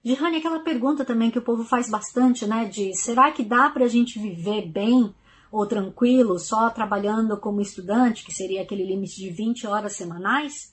Gihane, 0.05 0.37
aquela 0.37 0.61
pergunta 0.61 1.05
também 1.05 1.31
que 1.31 1.41
o 1.41 1.43
povo 1.43 1.65
faz 1.65 1.91
bastante, 1.91 2.47
né? 2.47 2.67
De 2.67 2.95
será 2.97 3.33
que 3.33 3.45
dá 3.45 3.69
para 3.69 3.85
a 3.85 3.89
gente 3.89 4.19
viver 4.19 4.69
bem 4.69 5.13
ou 5.51 5.67
tranquilo, 5.67 6.39
só 6.39 6.71
trabalhando 6.71 7.37
como 7.37 7.61
estudante, 7.61 8.25
que 8.25 8.33
seria 8.33 8.63
aquele 8.63 8.85
limite 8.85 9.17
de 9.17 9.31
20 9.31 9.67
horas 9.67 9.97
semanais? 9.97 10.73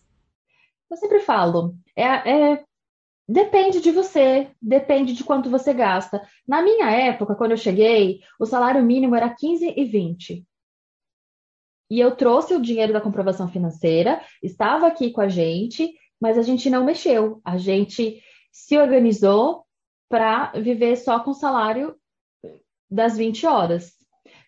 Eu 0.89 0.95
sempre 0.95 1.21
falo, 1.21 1.75
é, 1.95 2.51
é, 2.53 2.63
depende 3.27 3.81
de 3.81 3.91
você, 3.91 4.51
depende 4.61 5.13
de 5.13 5.23
quanto 5.23 5.49
você 5.49 5.73
gasta. 5.73 6.21
Na 6.47 6.61
minha 6.61 6.89
época, 6.91 7.35
quando 7.35 7.51
eu 7.51 7.57
cheguei, 7.57 8.21
o 8.39 8.45
salário 8.45 8.83
mínimo 8.83 9.15
era 9.15 9.33
15 9.33 9.73
e 9.75 9.83
20. 9.83 10.46
E 11.89 11.99
eu 11.99 12.15
trouxe 12.15 12.53
o 12.53 12.61
dinheiro 12.61 12.91
da 12.91 13.01
comprovação 13.01 13.47
financeira, 13.47 14.21
estava 14.43 14.87
aqui 14.87 15.11
com 15.11 15.21
a 15.21 15.27
gente, 15.27 15.93
mas 16.19 16.37
a 16.37 16.41
gente 16.41 16.69
não 16.69 16.83
mexeu. 16.83 17.41
A 17.43 17.57
gente 17.57 18.21
se 18.51 18.77
organizou 18.77 19.65
para 20.09 20.51
viver 20.53 20.95
só 20.97 21.19
com 21.19 21.31
o 21.31 21.35
salário 21.35 21.95
das 22.89 23.17
20 23.17 23.45
horas. 23.45 23.93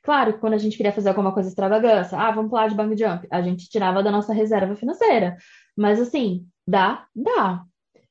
Claro 0.03 0.39
quando 0.39 0.53
a 0.53 0.57
gente 0.57 0.77
queria 0.77 0.91
fazer 0.91 1.09
alguma 1.09 1.33
coisa 1.33 1.49
extravagância, 1.49 2.17
ah, 2.17 2.31
vamos 2.31 2.49
pular 2.49 2.67
de 2.67 2.75
bang 2.75 2.97
jump, 2.97 3.27
a 3.29 3.41
gente 3.41 3.69
tirava 3.69 4.01
da 4.01 4.11
nossa 4.11 4.33
reserva 4.33 4.75
financeira. 4.75 5.37
Mas 5.77 5.99
assim, 5.99 6.45
dá, 6.67 7.05
dá. 7.15 7.63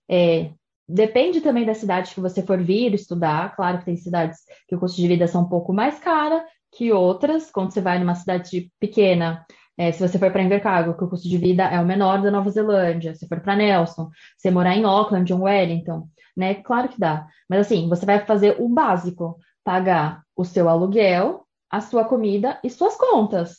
É, 0.08 0.52
depende 0.88 1.40
também 1.40 1.66
da 1.66 1.74
cidade 1.74 2.14
que 2.14 2.20
você 2.20 2.42
for 2.42 2.62
vir 2.62 2.94
estudar. 2.94 3.54
Claro 3.56 3.78
que 3.78 3.86
tem 3.86 3.96
cidades 3.96 4.38
que 4.66 4.74
o 4.74 4.78
custo 4.78 5.00
de 5.00 5.08
vida 5.08 5.26
são 5.26 5.42
um 5.42 5.48
pouco 5.48 5.72
mais 5.72 5.98
cara 5.98 6.44
que 6.78 6.92
outras. 6.92 7.50
Quando 7.50 7.72
você 7.72 7.80
vai 7.80 7.98
numa 7.98 8.14
cidade 8.14 8.70
pequena, 8.78 9.44
é, 9.76 9.90
se 9.90 10.00
você 10.00 10.16
for 10.16 10.30
para 10.30 10.42
Invercargill, 10.42 10.94
que 10.94 11.02
o 11.02 11.08
custo 11.08 11.28
de 11.28 11.36
vida 11.36 11.64
é 11.64 11.80
o 11.80 11.84
menor 11.84 12.22
da 12.22 12.30
Nova 12.30 12.48
Zelândia, 12.50 13.16
se 13.16 13.26
for 13.26 13.40
para 13.40 13.56
Nelson, 13.56 14.08
se 14.36 14.48
morar 14.48 14.76
em 14.76 14.84
Auckland 14.84 15.32
ou 15.32 15.40
Wellington, 15.40 16.08
né? 16.36 16.54
Claro 16.54 16.88
que 16.88 16.98
dá. 16.98 17.26
Mas 17.50 17.60
assim, 17.60 17.88
você 17.88 18.06
vai 18.06 18.24
fazer 18.24 18.56
o 18.60 18.68
básico, 18.68 19.36
pagar 19.64 20.22
o 20.36 20.44
seu 20.44 20.68
aluguel, 20.68 21.44
a 21.68 21.80
sua 21.80 22.04
comida 22.04 22.60
e 22.62 22.70
suas 22.70 22.96
contas. 22.96 23.58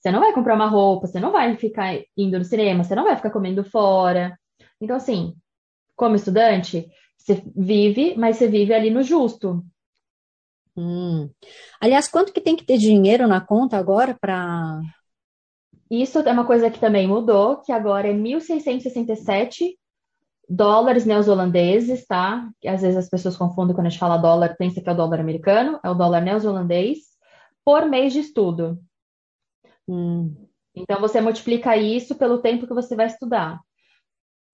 Você 0.00 0.10
não 0.10 0.20
vai 0.20 0.32
comprar 0.32 0.56
uma 0.56 0.66
roupa, 0.66 1.06
você 1.06 1.20
não 1.20 1.30
vai 1.30 1.56
ficar 1.56 1.94
indo 2.16 2.38
no 2.38 2.44
cinema, 2.44 2.82
você 2.82 2.94
não 2.94 3.04
vai 3.04 3.14
ficar 3.14 3.30
comendo 3.30 3.64
fora. 3.64 4.36
Então, 4.80 4.96
assim, 4.96 5.34
como 5.94 6.16
estudante, 6.16 6.88
você 7.16 7.42
vive, 7.56 8.14
mas 8.16 8.36
você 8.36 8.48
vive 8.48 8.74
ali 8.74 8.90
no 8.90 9.02
justo. 9.02 9.64
Hum. 10.76 11.30
Aliás, 11.80 12.08
quanto 12.08 12.32
que 12.32 12.40
tem 12.40 12.54
que 12.54 12.64
ter 12.64 12.76
dinheiro 12.76 13.26
na 13.26 13.40
conta 13.40 13.78
agora 13.78 14.16
para 14.20 14.80
isso 15.90 16.18
é 16.18 16.32
uma 16.32 16.44
coisa 16.44 16.70
que 16.70 16.80
também 16.80 17.06
mudou, 17.06 17.58
que 17.58 17.70
agora 17.70 18.08
é 18.08 18.12
1.667 18.12 19.76
dólares 20.48 21.04
neozelandeses, 21.04 22.06
tá? 22.06 22.48
Às 22.64 22.82
vezes 22.82 22.96
as 22.96 23.08
pessoas 23.08 23.36
confundem 23.36 23.74
quando 23.74 23.86
a 23.86 23.90
gente 23.90 23.98
fala 23.98 24.16
dólar, 24.16 24.56
pensa 24.56 24.80
que 24.80 24.88
é 24.88 24.92
o 24.92 24.96
dólar 24.96 25.20
americano, 25.20 25.78
é 25.84 25.90
o 25.90 25.94
dólar 25.94 26.22
neozelandês, 26.22 26.98
por 27.64 27.86
mês 27.86 28.12
de 28.12 28.20
estudo. 28.20 28.78
Hum. 29.88 30.34
Então 30.74 31.00
você 31.00 31.20
multiplica 31.20 31.76
isso 31.76 32.16
pelo 32.16 32.38
tempo 32.38 32.66
que 32.66 32.74
você 32.74 32.96
vai 32.96 33.06
estudar. 33.06 33.60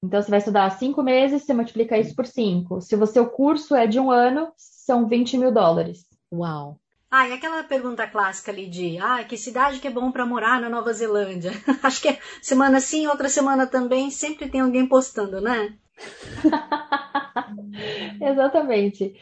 Então 0.03 0.21
você 0.21 0.31
vai 0.31 0.39
estudar 0.39 0.71
cinco 0.71 1.03
meses, 1.03 1.45
você 1.45 1.55
multiplica 1.55 1.97
isso 1.97 2.15
por 2.15 2.27
cinco. 2.27 2.81
Se 2.81 2.95
o 2.95 3.07
seu 3.07 3.29
curso 3.31 3.75
é 3.75 3.87
de 3.87 3.99
um 3.99 4.11
ano, 4.11 4.53
são 4.57 5.07
20 5.07 5.39
mil 5.39 5.53
dólares. 5.53 6.07
Uau! 6.33 6.81
Ah, 7.11 7.29
e 7.29 7.33
aquela 7.35 7.63
pergunta 7.63 8.09
clássica 8.09 8.51
ali 8.51 8.67
de, 8.67 8.99
ah, 8.99 9.23
que 9.23 9.37
cidade 9.37 9.79
que 9.79 9.87
é 9.87 9.91
bom 9.91 10.11
para 10.11 10.25
morar 10.25 10.59
na 10.59 10.71
Nova 10.71 10.91
Zelândia? 10.95 11.51
Acho 11.83 12.01
que 12.01 12.09
é 12.09 12.19
semana 12.41 12.81
sim, 12.81 13.07
outra 13.07 13.29
semana 13.29 13.67
também, 13.67 14.11
sempre 14.11 14.49
tem 14.49 14.63
alguém 14.63 14.89
postando, 14.89 15.43
né? 15.43 15.77
Exatamente. 18.19 19.15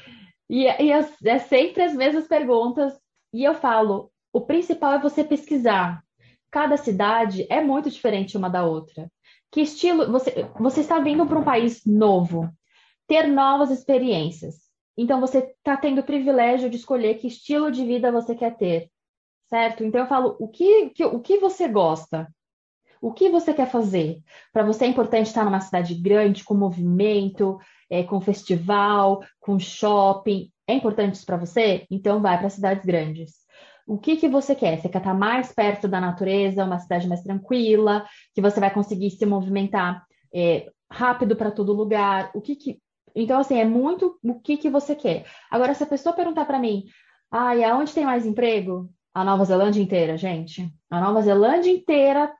E, 0.48 0.62
e 0.62 0.92
é, 0.92 1.04
é 1.24 1.38
sempre 1.40 1.82
as 1.82 1.92
mesmas 1.92 2.28
perguntas. 2.28 2.96
E 3.32 3.42
eu 3.42 3.54
falo, 3.54 4.12
o 4.32 4.40
principal 4.40 4.92
é 4.92 5.00
você 5.00 5.24
pesquisar. 5.24 6.04
Cada 6.48 6.76
cidade 6.76 7.44
é 7.50 7.60
muito 7.60 7.90
diferente 7.90 8.36
uma 8.36 8.48
da 8.48 8.64
outra. 8.64 9.10
Que 9.50 9.62
estilo 9.62 10.12
você, 10.12 10.48
você 10.60 10.80
está 10.80 11.00
vindo 11.00 11.26
para 11.26 11.40
um 11.40 11.44
país 11.44 11.84
novo, 11.84 12.48
ter 13.08 13.26
novas 13.26 13.72
experiências. 13.72 14.69
Então 14.96 15.20
você 15.20 15.38
está 15.38 15.76
tendo 15.76 16.00
o 16.00 16.04
privilégio 16.04 16.68
de 16.68 16.76
escolher 16.76 17.14
que 17.14 17.26
estilo 17.26 17.70
de 17.70 17.84
vida 17.84 18.12
você 18.12 18.34
quer 18.34 18.56
ter, 18.56 18.90
certo? 19.48 19.84
Então 19.84 20.00
eu 20.00 20.06
falo 20.06 20.36
o 20.38 20.48
que, 20.48 20.90
que 20.90 21.04
o 21.04 21.20
que 21.20 21.38
você 21.38 21.68
gosta, 21.68 22.28
o 23.00 23.12
que 23.12 23.30
você 23.30 23.54
quer 23.54 23.70
fazer. 23.70 24.20
Para 24.52 24.62
você 24.62 24.84
é 24.84 24.88
importante 24.88 25.26
estar 25.26 25.44
numa 25.44 25.60
cidade 25.60 25.94
grande, 25.94 26.44
com 26.44 26.54
movimento, 26.54 27.58
é, 27.88 28.02
com 28.02 28.20
festival, 28.20 29.22
com 29.38 29.58
shopping. 29.58 30.50
É 30.66 30.74
importante 30.74 31.14
isso 31.14 31.26
para 31.26 31.38
você? 31.38 31.86
Então 31.90 32.20
vai 32.20 32.38
para 32.38 32.50
cidades 32.50 32.84
grandes. 32.84 33.40
O 33.86 33.98
que, 33.98 34.16
que 34.16 34.28
você 34.28 34.54
quer? 34.54 34.78
Você 34.78 34.88
quer 34.88 34.98
estar 34.98 35.14
mais 35.14 35.52
perto 35.52 35.88
da 35.88 36.00
natureza, 36.00 36.64
uma 36.64 36.78
cidade 36.78 37.08
mais 37.08 37.22
tranquila, 37.22 38.06
que 38.34 38.40
você 38.40 38.60
vai 38.60 38.72
conseguir 38.72 39.10
se 39.10 39.26
movimentar 39.26 40.04
é, 40.32 40.70
rápido 40.88 41.34
para 41.34 41.50
todo 41.50 41.72
lugar? 41.72 42.30
O 42.34 42.40
que, 42.40 42.54
que 42.54 42.80
então, 43.14 43.40
assim, 43.40 43.58
é 43.58 43.64
muito 43.64 44.18
o 44.22 44.40
que, 44.40 44.56
que 44.56 44.70
você 44.70 44.94
quer. 44.94 45.26
Agora, 45.50 45.74
se 45.74 45.82
a 45.82 45.86
pessoa 45.86 46.14
perguntar 46.14 46.44
para 46.44 46.58
mim, 46.58 46.84
e 47.32 47.64
aonde 47.64 47.94
tem 47.94 48.04
mais 48.04 48.26
emprego? 48.26 48.90
A 49.12 49.24
Nova 49.24 49.44
Zelândia 49.44 49.82
inteira, 49.82 50.16
gente. 50.16 50.72
A 50.88 51.00
Nova 51.00 51.22
Zelândia 51.22 51.70
inteira 51.70 52.32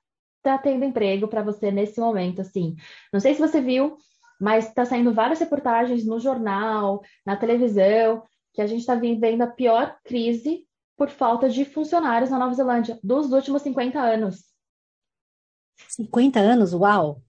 tá 0.43 0.57
tendo 0.57 0.85
emprego 0.85 1.29
para 1.29 1.43
você 1.43 1.71
nesse 1.71 2.01
momento, 2.01 2.41
assim. 2.41 2.77
Não 3.13 3.21
sei 3.21 3.35
se 3.35 3.41
você 3.41 3.61
viu, 3.61 3.97
mas 4.41 4.69
está 4.69 4.85
saindo 4.85 5.13
várias 5.13 5.41
reportagens 5.41 6.07
no 6.07 6.19
jornal, 6.19 7.03
na 7.27 7.37
televisão, 7.37 8.23
que 8.53 8.63
a 8.63 8.67
gente 8.67 8.81
está 8.81 8.95
vivendo 8.95 9.43
a 9.43 9.47
pior 9.47 9.97
crise 10.05 10.65
por 10.97 11.09
falta 11.09 11.49
de 11.49 11.65
funcionários 11.65 12.31
na 12.31 12.39
Nova 12.39 12.55
Zelândia 12.55 12.99
dos 13.03 13.33
últimos 13.33 13.63
50 13.63 14.01
anos. 14.01 14.45
50 15.89 16.39
anos? 16.41 16.73
Uau! 16.73 17.23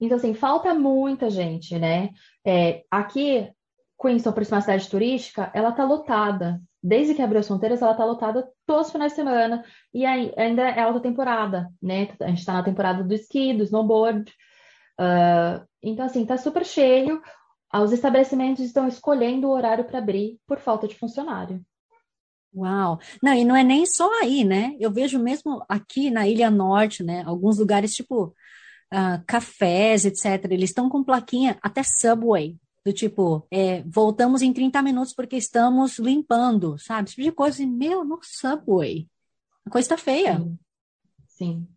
Então, 0.00 0.16
assim, 0.16 0.34
falta 0.34 0.74
muita 0.74 1.30
gente, 1.30 1.78
né? 1.78 2.10
É, 2.44 2.84
aqui, 2.90 3.50
Queenstown, 4.00 4.34
por 4.34 4.44
ser 4.44 4.54
uma 4.54 4.60
cidade 4.60 4.88
turística, 4.88 5.50
ela 5.54 5.72
tá 5.72 5.84
lotada. 5.84 6.60
Desde 6.82 7.14
que 7.14 7.22
abriu 7.22 7.40
as 7.40 7.46
fronteiras, 7.46 7.80
ela 7.80 7.94
tá 7.94 8.04
lotada 8.04 8.46
todos 8.66 8.86
os 8.86 8.92
finais 8.92 9.12
de 9.12 9.16
semana. 9.16 9.64
E 9.92 10.04
aí, 10.04 10.32
ainda 10.36 10.62
é 10.62 10.80
alta 10.80 11.00
temporada, 11.00 11.70
né? 11.80 12.08
A 12.20 12.28
gente 12.28 12.44
tá 12.44 12.52
na 12.52 12.62
temporada 12.62 13.02
do 13.02 13.14
esqui, 13.14 13.54
do 13.54 13.64
snowboard. 13.64 14.30
Uh, 15.00 15.66
então, 15.82 16.04
assim, 16.04 16.26
tá 16.26 16.36
super 16.36 16.64
cheio. 16.64 17.22
Os 17.72 17.92
estabelecimentos 17.92 18.64
estão 18.64 18.86
escolhendo 18.86 19.48
o 19.48 19.50
horário 19.50 19.84
para 19.84 19.98
abrir 19.98 20.38
por 20.46 20.58
falta 20.58 20.86
de 20.86 20.94
funcionário. 20.96 21.64
Uau! 22.54 23.00
Não, 23.20 23.34
e 23.34 23.44
não 23.44 23.56
é 23.56 23.64
nem 23.64 23.84
só 23.84 24.08
aí, 24.20 24.44
né? 24.44 24.76
Eu 24.78 24.92
vejo 24.92 25.18
mesmo 25.18 25.64
aqui 25.68 26.08
na 26.08 26.28
Ilha 26.28 26.50
Norte, 26.50 27.02
né? 27.02 27.24
Alguns 27.26 27.58
lugares, 27.58 27.92
tipo, 27.92 28.32
uh, 28.94 29.22
cafés, 29.26 30.04
etc., 30.04 30.44
eles 30.50 30.70
estão 30.70 30.88
com 30.88 31.02
plaquinha 31.02 31.58
até 31.60 31.82
Subway, 31.82 32.56
do 32.84 32.92
tipo, 32.92 33.46
é, 33.50 33.82
voltamos 33.82 34.42
em 34.42 34.52
30 34.52 34.80
minutos 34.82 35.14
porque 35.14 35.36
estamos 35.36 35.98
limpando, 35.98 36.78
sabe? 36.78 37.08
Esse 37.08 37.16
tipo 37.16 37.28
de 37.30 37.32
coisa. 37.32 37.62
E, 37.62 37.66
meu, 37.66 38.04
no 38.04 38.18
Subway. 38.22 39.08
A 39.66 39.70
coisa 39.70 39.88
tá 39.88 39.96
feia. 39.96 40.38
Sim. 40.38 40.58
Sim. 41.28 41.68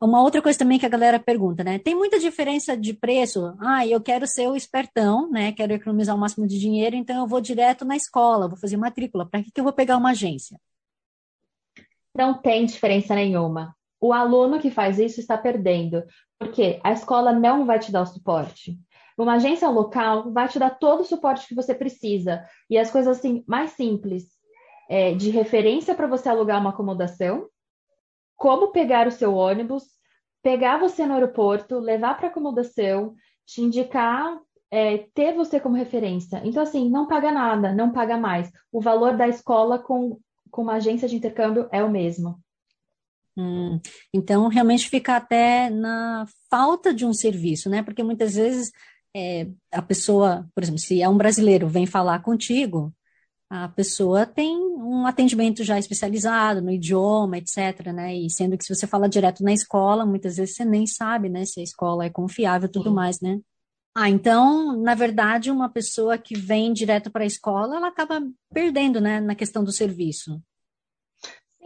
Uma 0.00 0.22
outra 0.22 0.40
coisa 0.40 0.58
também 0.58 0.78
que 0.78 0.86
a 0.86 0.88
galera 0.88 1.18
pergunta, 1.18 1.64
né? 1.64 1.78
Tem 1.78 1.94
muita 1.94 2.20
diferença 2.20 2.76
de 2.76 2.94
preço? 2.94 3.54
Ah, 3.58 3.84
eu 3.84 4.00
quero 4.00 4.28
ser 4.28 4.48
o 4.48 4.54
espertão, 4.54 5.28
né? 5.28 5.52
Quero 5.52 5.72
economizar 5.74 6.14
o 6.14 6.18
máximo 6.18 6.46
de 6.46 6.58
dinheiro, 6.58 6.94
então 6.94 7.18
eu 7.18 7.26
vou 7.26 7.40
direto 7.40 7.84
na 7.84 7.96
escola, 7.96 8.48
vou 8.48 8.56
fazer 8.56 8.76
matrícula. 8.76 9.28
Para 9.28 9.42
que, 9.42 9.50
que 9.50 9.60
eu 9.60 9.64
vou 9.64 9.72
pegar 9.72 9.96
uma 9.96 10.10
agência? 10.10 10.58
Não 12.14 12.40
tem 12.40 12.64
diferença 12.64 13.14
nenhuma 13.14 13.76
o 14.00 14.12
aluno 14.12 14.60
que 14.60 14.70
faz 14.70 14.98
isso 14.98 15.20
está 15.20 15.36
perdendo, 15.36 16.04
porque 16.38 16.80
a 16.84 16.92
escola 16.92 17.32
não 17.32 17.66
vai 17.66 17.78
te 17.78 17.90
dar 17.90 18.02
o 18.02 18.06
suporte. 18.06 18.78
Uma 19.16 19.34
agência 19.34 19.68
local 19.68 20.32
vai 20.32 20.48
te 20.48 20.58
dar 20.58 20.70
todo 20.70 21.00
o 21.00 21.04
suporte 21.04 21.48
que 21.48 21.54
você 21.54 21.74
precisa 21.74 22.44
e 22.70 22.78
as 22.78 22.90
coisas 22.90 23.18
assim 23.18 23.42
mais 23.46 23.72
simples, 23.72 24.28
é, 24.88 25.12
de 25.12 25.30
referência 25.30 25.94
para 25.94 26.06
você 26.06 26.28
alugar 26.28 26.60
uma 26.60 26.70
acomodação, 26.70 27.48
como 28.36 28.68
pegar 28.68 29.08
o 29.08 29.10
seu 29.10 29.34
ônibus, 29.34 29.84
pegar 30.42 30.78
você 30.78 31.04
no 31.04 31.14
aeroporto, 31.14 31.80
levar 31.80 32.16
para 32.16 32.28
acomodação, 32.28 33.14
te 33.44 33.60
indicar, 33.60 34.38
é, 34.70 34.98
ter 35.12 35.34
você 35.34 35.58
como 35.58 35.74
referência. 35.74 36.40
Então, 36.44 36.62
assim, 36.62 36.88
não 36.88 37.06
paga 37.06 37.32
nada, 37.32 37.74
não 37.74 37.90
paga 37.90 38.16
mais. 38.16 38.50
O 38.70 38.80
valor 38.80 39.16
da 39.16 39.26
escola 39.26 39.78
com, 39.78 40.20
com 40.50 40.62
uma 40.62 40.74
agência 40.74 41.08
de 41.08 41.16
intercâmbio 41.16 41.68
é 41.72 41.82
o 41.82 41.90
mesmo. 41.90 42.38
Hum, 43.38 43.78
então, 44.12 44.48
realmente 44.48 44.88
fica 44.90 45.16
até 45.16 45.70
na 45.70 46.26
falta 46.50 46.92
de 46.92 47.06
um 47.06 47.12
serviço, 47.12 47.70
né? 47.70 47.84
Porque 47.84 48.02
muitas 48.02 48.34
vezes 48.34 48.72
é, 49.16 49.46
a 49.70 49.80
pessoa, 49.80 50.48
por 50.52 50.64
exemplo, 50.64 50.80
se 50.80 51.00
é 51.00 51.08
um 51.08 51.16
brasileiro 51.16 51.68
vem 51.68 51.86
falar 51.86 52.20
contigo, 52.20 52.92
a 53.48 53.68
pessoa 53.68 54.26
tem 54.26 54.56
um 54.58 55.06
atendimento 55.06 55.62
já 55.62 55.78
especializado 55.78 56.60
no 56.60 56.70
idioma, 56.70 57.38
etc, 57.38 57.92
né? 57.94 58.14
E 58.16 58.28
sendo 58.28 58.58
que 58.58 58.64
se 58.64 58.74
você 58.74 58.88
fala 58.88 59.08
direto 59.08 59.44
na 59.44 59.52
escola, 59.52 60.04
muitas 60.04 60.36
vezes 60.36 60.56
você 60.56 60.64
nem 60.64 60.84
sabe, 60.86 61.28
né? 61.28 61.44
Se 61.44 61.60
a 61.60 61.62
escola 61.62 62.04
é 62.04 62.10
confiável 62.10 62.68
e 62.68 62.72
tudo 62.72 62.90
Sim. 62.90 62.94
mais, 62.96 63.20
né? 63.20 63.38
Ah, 63.94 64.10
então, 64.10 64.80
na 64.80 64.94
verdade, 64.94 65.50
uma 65.50 65.68
pessoa 65.68 66.18
que 66.18 66.36
vem 66.36 66.72
direto 66.72 67.10
para 67.10 67.22
a 67.22 67.26
escola, 67.26 67.76
ela 67.76 67.88
acaba 67.88 68.20
perdendo, 68.52 69.00
né, 69.00 69.20
na 69.20 69.34
questão 69.34 69.64
do 69.64 69.72
serviço. 69.72 70.40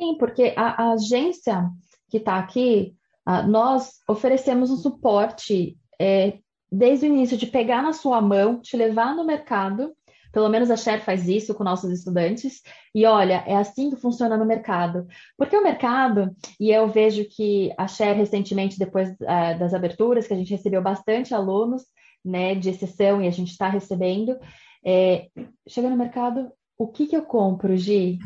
Sim, 0.02 0.16
porque 0.18 0.52
a, 0.56 0.82
a 0.82 0.92
agência 0.94 1.70
que 2.10 2.16
está 2.16 2.36
aqui, 2.36 2.96
uh, 3.28 3.46
nós 3.48 4.00
oferecemos 4.08 4.68
um 4.68 4.76
suporte 4.76 5.78
é, 6.00 6.38
desde 6.70 7.06
o 7.06 7.08
início 7.08 7.36
de 7.36 7.46
pegar 7.46 7.82
na 7.82 7.92
sua 7.92 8.20
mão, 8.20 8.60
te 8.60 8.76
levar 8.76 9.14
no 9.14 9.24
mercado. 9.24 9.94
Pelo 10.32 10.48
menos 10.48 10.72
a 10.72 10.76
Share 10.76 11.02
faz 11.02 11.28
isso 11.28 11.54
com 11.54 11.62
nossos 11.62 11.92
estudantes. 11.92 12.62
E 12.92 13.06
olha, 13.06 13.44
é 13.46 13.54
assim 13.54 13.90
que 13.90 13.96
funciona 13.96 14.36
no 14.36 14.44
mercado. 14.44 15.06
Porque 15.38 15.56
o 15.56 15.62
mercado, 15.62 16.34
e 16.58 16.72
eu 16.72 16.88
vejo 16.88 17.24
que 17.28 17.72
a 17.78 17.86
Share 17.86 18.18
recentemente, 18.18 18.80
depois 18.80 19.08
uh, 19.10 19.58
das 19.58 19.72
aberturas, 19.72 20.26
que 20.26 20.34
a 20.34 20.36
gente 20.36 20.50
recebeu 20.50 20.82
bastante 20.82 21.32
alunos, 21.32 21.84
né, 22.24 22.56
de 22.56 22.70
exceção 22.70 23.22
e 23.22 23.28
a 23.28 23.30
gente 23.30 23.52
está 23.52 23.68
recebendo. 23.68 24.36
É, 24.84 25.28
chega 25.68 25.88
no 25.88 25.96
mercado, 25.96 26.50
o 26.76 26.88
que 26.88 27.06
que 27.06 27.16
eu 27.16 27.22
compro, 27.22 27.76
Gi? 27.76 28.18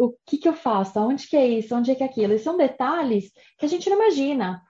O 0.00 0.16
que 0.24 0.38
que 0.38 0.48
eu 0.48 0.54
faço? 0.54 0.98
Onde 0.98 1.28
que 1.28 1.36
é 1.36 1.46
isso? 1.46 1.74
Onde 1.74 1.90
é 1.90 1.94
que 1.94 2.02
é 2.02 2.06
aquilo? 2.06 2.32
E 2.32 2.38
são 2.38 2.56
detalhes 2.56 3.30
que 3.58 3.66
a 3.66 3.68
gente 3.68 3.90
não 3.90 3.98
imagina. 3.98 4.62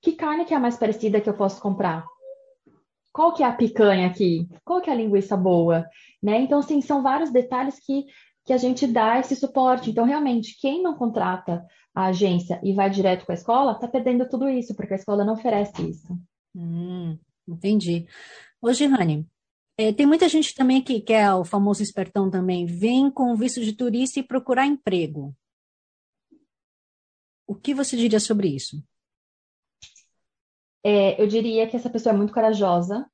Que 0.00 0.12
carne 0.12 0.46
que 0.46 0.54
é 0.54 0.56
a 0.56 0.60
mais 0.60 0.78
parecida 0.78 1.20
que 1.20 1.28
eu 1.28 1.36
posso 1.36 1.60
comprar? 1.60 2.06
Qual 3.12 3.34
que 3.34 3.42
é 3.42 3.46
a 3.46 3.52
picanha 3.52 4.06
aqui? 4.06 4.48
Qual 4.64 4.80
que 4.80 4.88
é 4.88 4.94
a 4.94 4.96
linguiça 4.96 5.36
boa? 5.36 5.86
Né? 6.22 6.40
Então, 6.40 6.62
sim, 6.62 6.80
são 6.80 7.02
vários 7.02 7.30
detalhes 7.30 7.78
que, 7.84 8.06
que 8.46 8.54
a 8.54 8.56
gente 8.56 8.86
dá 8.86 9.18
esse 9.18 9.36
suporte. 9.36 9.90
Então, 9.90 10.06
realmente, 10.06 10.58
quem 10.58 10.82
não 10.82 10.94
contrata 10.94 11.62
a 11.94 12.06
agência 12.06 12.58
e 12.64 12.72
vai 12.72 12.88
direto 12.88 13.26
com 13.26 13.32
a 13.32 13.34
escola, 13.34 13.72
está 13.72 13.86
perdendo 13.88 14.26
tudo 14.26 14.48
isso, 14.48 14.74
porque 14.74 14.94
a 14.94 14.96
escola 14.96 15.22
não 15.22 15.34
oferece 15.34 15.82
isso. 15.86 16.18
Hum, 16.56 17.18
entendi. 17.46 18.06
Ô, 18.62 18.68
Rani, 18.68 19.26
é, 19.80 19.94
tem 19.94 20.04
muita 20.04 20.28
gente 20.28 20.54
também 20.54 20.82
que 20.82 21.00
quer 21.00 21.32
o 21.32 21.42
famoso 21.42 21.82
espertão 21.82 22.30
também, 22.30 22.66
vem 22.66 23.10
com 23.10 23.34
visto 23.34 23.62
de 23.62 23.72
turista 23.72 24.20
e 24.20 24.22
procurar 24.22 24.66
emprego. 24.66 25.34
O 27.46 27.54
que 27.54 27.72
você 27.72 27.96
diria 27.96 28.20
sobre 28.20 28.48
isso? 28.48 28.84
É, 30.84 31.18
eu 31.20 31.26
diria 31.26 31.66
que 31.66 31.76
essa 31.76 31.88
pessoa 31.88 32.14
é 32.14 32.16
muito 32.16 32.34
corajosa, 32.34 33.10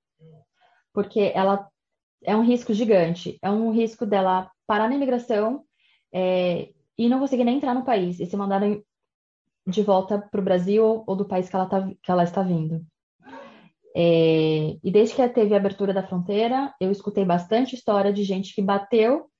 porque 0.92 1.30
ela 1.36 1.70
é 2.24 2.34
um 2.34 2.44
risco 2.44 2.74
gigante. 2.74 3.38
É 3.40 3.48
um 3.48 3.70
risco 3.70 4.04
dela 4.04 4.50
parar 4.66 4.88
na 4.88 4.96
imigração 4.96 5.64
é, 6.12 6.72
e 6.98 7.08
não 7.08 7.20
conseguir 7.20 7.44
nem 7.44 7.58
entrar 7.58 7.74
no 7.74 7.84
país 7.84 8.18
e 8.18 8.26
ser 8.26 8.36
mandada 8.36 8.66
de 9.64 9.82
volta 9.84 10.18
para 10.18 10.40
o 10.40 10.44
Brasil 10.44 11.04
ou 11.06 11.14
do 11.14 11.28
país 11.28 11.48
que 11.48 11.54
ela, 11.54 11.66
tá, 11.66 11.88
que 12.02 12.10
ela 12.10 12.24
está 12.24 12.42
vindo. 12.42 12.84
É, 13.98 14.76
e 14.84 14.90
desde 14.90 15.14
que 15.14 15.26
teve 15.30 15.54
a 15.54 15.56
abertura 15.56 15.94
da 15.94 16.06
fronteira, 16.06 16.74
eu 16.78 16.92
escutei 16.92 17.24
bastante 17.24 17.74
história 17.74 18.12
de 18.12 18.24
gente 18.24 18.54
que 18.54 18.60
bateu 18.60 19.30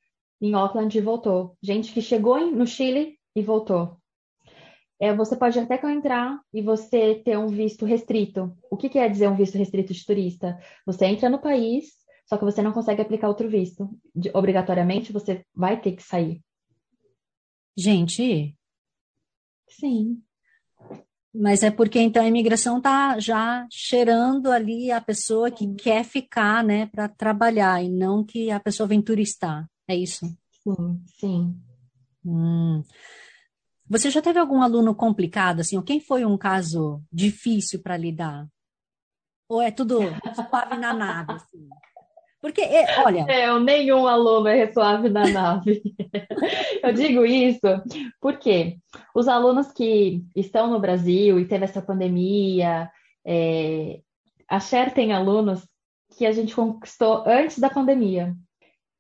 em 0.40 0.55
Auckland 0.55 0.97
e 0.97 1.01
voltou. 1.03 1.59
Gente 1.62 1.92
que 1.92 2.01
chegou 2.01 2.40
no 2.51 2.66
Chile 2.66 3.19
e 3.35 3.42
voltou. 3.42 3.99
É, 4.99 5.14
você 5.14 5.37
pode 5.37 5.59
até 5.59 5.79
entrar 5.92 6.40
e 6.55 6.62
você 6.62 7.16
ter 7.16 7.37
um 7.37 7.49
visto 7.49 7.85
restrito. 7.85 8.57
O 8.71 8.79
que 8.79 8.88
quer 8.88 9.11
dizer 9.11 9.29
um 9.29 9.37
visto 9.37 9.59
restrito 9.59 9.92
de 9.92 10.07
turista? 10.07 10.59
Você 10.87 11.05
entra 11.05 11.29
no 11.29 11.38
país, 11.38 11.88
só 12.25 12.38
que 12.38 12.45
você 12.45 12.62
não 12.62 12.73
consegue 12.73 13.03
aplicar 13.03 13.29
outro 13.29 13.51
visto. 13.51 13.90
De, 14.14 14.31
obrigatoriamente, 14.33 15.12
você 15.12 15.45
vai 15.55 15.79
ter 15.79 15.92
que 15.92 16.03
sair. 16.03 16.40
Gente. 17.77 18.57
Sim. 19.69 20.23
Mas 21.38 21.62
é 21.62 21.70
porque 21.70 22.01
então 22.01 22.22
a 22.22 22.29
imigração 22.29 22.79
está 22.79 23.18
já 23.18 23.66
cheirando 23.70 24.51
ali 24.51 24.90
a 24.90 25.01
pessoa 25.01 25.51
que 25.51 25.75
quer 25.75 26.03
ficar, 26.05 26.64
né, 26.64 26.87
para 26.87 27.09
trabalhar 27.09 27.83
e 27.83 27.90
não 27.90 28.25
que 28.25 28.51
a 28.51 28.59
pessoa 28.59 28.87
vem 28.87 29.03
turistar. 29.03 29.68
É 29.87 29.94
isso? 29.94 30.27
Sim, 30.62 31.05
sim. 31.18 31.57
Hum. 32.25 32.83
Você 33.88 34.11
já 34.11 34.20
teve 34.20 34.38
algum 34.38 34.62
aluno 34.62 34.94
complicado, 34.94 35.61
assim? 35.61 35.77
Ou 35.77 35.83
quem 35.83 36.01
foi 36.01 36.25
um 36.25 36.37
caso 36.37 37.01
difícil 37.12 37.81
para 37.83 37.96
lidar? 37.96 38.49
Ou 39.49 39.62
é 39.62 39.70
tudo 39.70 40.01
suave 40.35 40.77
na 40.77 40.92
nave, 40.92 41.35
assim? 41.35 41.68
Porque, 42.47 42.61
é, 42.61 43.01
olha. 43.01 43.27
É, 43.29 43.59
nenhum 43.59 44.07
aluno 44.07 44.47
é 44.47 44.71
suave 44.73 45.09
na 45.09 45.27
nave. 45.27 45.83
Eu 46.81 46.93
digo 46.93 47.27
isso 47.27 47.67
porque 48.21 48.79
os 49.13 49.27
alunos 49.27 49.73
que 49.73 50.23
estão 50.33 50.71
no 50.71 50.79
Brasil 50.79 51.41
e 51.41 51.45
teve 51.45 51.65
essa 51.65 51.83
pandemia, 51.83 52.89
é, 53.27 53.99
a 54.49 54.61
Cher 54.61 54.95
tem 54.95 55.13
alunos 55.13 55.67
que 56.17 56.25
a 56.25 56.31
gente 56.31 56.55
conquistou 56.55 57.25
antes 57.27 57.59
da 57.59 57.69
pandemia 57.69 58.33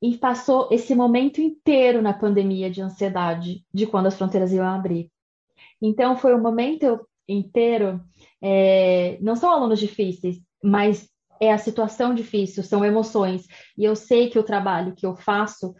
e 0.02 0.18
passou 0.18 0.66
esse 0.72 0.92
momento 0.92 1.40
inteiro 1.40 2.02
na 2.02 2.12
pandemia 2.12 2.68
de 2.68 2.82
ansiedade 2.82 3.64
de 3.72 3.86
quando 3.86 4.06
as 4.06 4.18
fronteiras 4.18 4.52
iam 4.52 4.66
abrir. 4.66 5.08
Então, 5.80 6.16
foi 6.16 6.34
um 6.34 6.42
momento 6.42 7.00
inteiro. 7.28 8.00
É, 8.42 9.18
não 9.20 9.36
são 9.36 9.52
alunos 9.52 9.78
difíceis, 9.78 10.40
mas 10.60 11.08
é 11.40 11.52
a 11.52 11.58
situação 11.58 12.14
difícil, 12.14 12.62
são 12.62 12.84
emoções. 12.84 13.46
E 13.76 13.84
eu 13.84 13.94
sei 13.94 14.28
que 14.28 14.38
o 14.38 14.42
trabalho 14.42 14.94
que 14.94 15.06
eu 15.06 15.16
faço, 15.16 15.74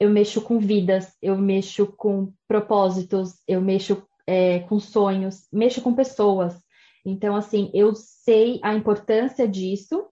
eu 0.00 0.10
mexo 0.10 0.40
com 0.40 0.58
vidas, 0.58 1.12
eu 1.20 1.36
mexo 1.36 1.86
com 1.86 2.32
propósitos, 2.46 3.34
eu 3.46 3.60
mexo 3.60 4.02
é, 4.26 4.60
com 4.60 4.78
sonhos, 4.78 5.46
mexo 5.52 5.80
com 5.80 5.94
pessoas. 5.94 6.58
Então, 7.04 7.34
assim, 7.34 7.70
eu 7.72 7.94
sei 7.94 8.60
a 8.62 8.74
importância 8.74 9.48
disso. 9.48 10.06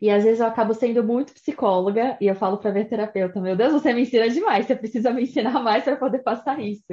E 0.00 0.10
às 0.10 0.24
vezes 0.24 0.40
eu 0.40 0.46
acabo 0.46 0.74
sendo 0.74 1.02
muito 1.02 1.32
psicóloga 1.32 2.18
e 2.20 2.26
eu 2.26 2.34
falo 2.34 2.58
para 2.58 2.70
minha 2.70 2.84
terapeuta: 2.84 3.40
Meu 3.40 3.56
Deus, 3.56 3.72
você 3.72 3.94
me 3.94 4.02
ensina 4.02 4.28
demais, 4.28 4.66
você 4.66 4.76
precisa 4.76 5.10
me 5.10 5.22
ensinar 5.22 5.62
mais 5.62 5.84
para 5.84 5.96
poder 5.96 6.18
passar 6.18 6.60
isso. 6.60 6.84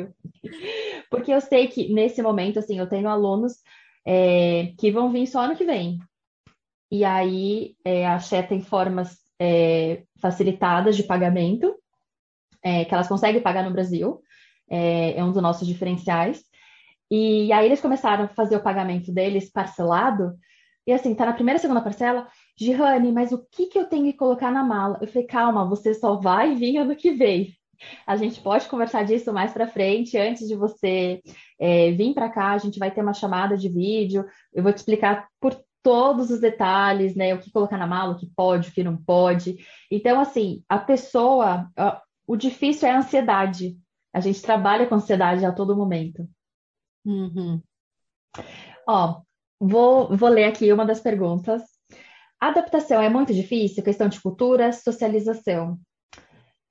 Porque 1.11 1.33
eu 1.33 1.41
sei 1.41 1.67
que 1.67 1.93
nesse 1.93 2.21
momento, 2.21 2.59
assim, 2.59 2.79
eu 2.79 2.87
tenho 2.87 3.09
alunos 3.09 3.55
é, 4.07 4.71
que 4.77 4.89
vão 4.89 5.11
vir 5.11 5.27
só 5.27 5.41
ano 5.41 5.55
que 5.55 5.65
vem. 5.65 5.99
E 6.93 7.03
aí 7.03 7.75
é, 7.84 8.06
a 8.06 8.19
Xé 8.19 8.43
tem 8.43 8.62
formas 8.62 9.17
é, 9.41 10.03
facilitadas 10.21 10.95
de 10.95 11.01
pagamento, 11.01 11.75
é, 12.62 12.86
que 12.86 12.93
elas 12.93 13.08
conseguem 13.08 13.41
pagar 13.41 13.63
no 13.63 13.73
Brasil, 13.73 14.21
é, 14.69 15.17
é, 15.17 15.23
um 15.23 15.32
dos 15.32 15.41
nossos 15.41 15.67
diferenciais. 15.67 16.43
E 17.10 17.51
aí 17.51 17.65
eles 17.65 17.82
começaram 17.82 18.25
a 18.25 18.27
fazer 18.27 18.58
o 18.58 18.62
pagamento 18.62 19.12
deles 19.12 19.51
parcelado, 19.51 20.36
e 20.86 20.93
assim, 20.93 21.15
tá 21.15 21.25
na 21.25 21.34
primeira 21.34 21.58
e 21.58 21.62
segunda 21.62 21.82
parcela, 21.82 22.27
Gihane, 22.56 23.12
mas 23.12 23.32
o 23.32 23.43
que, 23.51 23.65
que 23.65 23.79
eu 23.79 23.86
tenho 23.86 24.12
que 24.12 24.13
colocar 24.13 24.51
na 24.51 24.63
mala? 24.63 24.99
Eu 25.01 25.08
falei, 25.08 25.25
calma, 25.25 25.67
você 25.67 25.95
só 25.95 26.17
vai 26.17 26.53
vir 26.53 26.77
ano 26.77 26.95
que 26.95 27.10
vem. 27.12 27.56
A 28.06 28.15
gente 28.15 28.39
pode 28.39 28.67
conversar 28.67 29.03
disso 29.03 29.34
mais 29.34 29.51
para 29.51 29.65
frente, 29.65 30.15
antes 30.15 30.47
de 30.47 30.56
você 30.56 31.23
é, 31.60 31.89
vir 31.91 32.13
para 32.13 32.29
cá, 32.29 32.51
a 32.51 32.58
gente 32.60 32.77
vai 32.77 32.91
ter 32.91 33.01
uma 33.01 33.15
chamada 33.15 33.58
de 33.58 33.67
vídeo, 33.67 34.27
eu 34.53 34.62
vou 34.62 34.71
te 34.71 34.77
explicar 34.77 35.27
por 35.41 35.60
todos 35.83 36.31
os 36.31 36.39
detalhes, 36.39 37.15
né? 37.15 37.35
O 37.35 37.39
que 37.39 37.51
colocar 37.51 37.77
na 37.77 37.85
mala, 37.85 38.13
o 38.13 38.17
que 38.17 38.25
pode, 38.25 38.69
o 38.69 38.73
que 38.73 38.83
não 38.83 38.95
pode. 38.95 39.57
Então, 39.91 40.19
assim, 40.19 40.63
a 40.67 40.79
pessoa, 40.79 41.69
o 42.25 42.37
difícil 42.37 42.87
é 42.87 42.91
a 42.91 42.99
ansiedade. 42.99 43.77
A 44.13 44.21
gente 44.21 44.41
trabalha 44.41 44.87
com 44.87 44.95
ansiedade 44.95 45.45
a 45.45 45.51
todo 45.51 45.75
momento. 45.75 46.27
Uhum. 47.05 47.61
Ó, 48.87 49.21
vou, 49.59 50.15
vou 50.15 50.29
ler 50.29 50.45
aqui 50.45 50.71
uma 50.71 50.85
das 50.85 51.01
perguntas. 51.01 51.61
A 52.39 52.47
adaptação 52.47 53.01
é 53.01 53.09
muito 53.09 53.33
difícil, 53.33 53.83
questão 53.83 54.07
de 54.07 54.21
cultura, 54.21 54.71
socialização. 54.71 55.77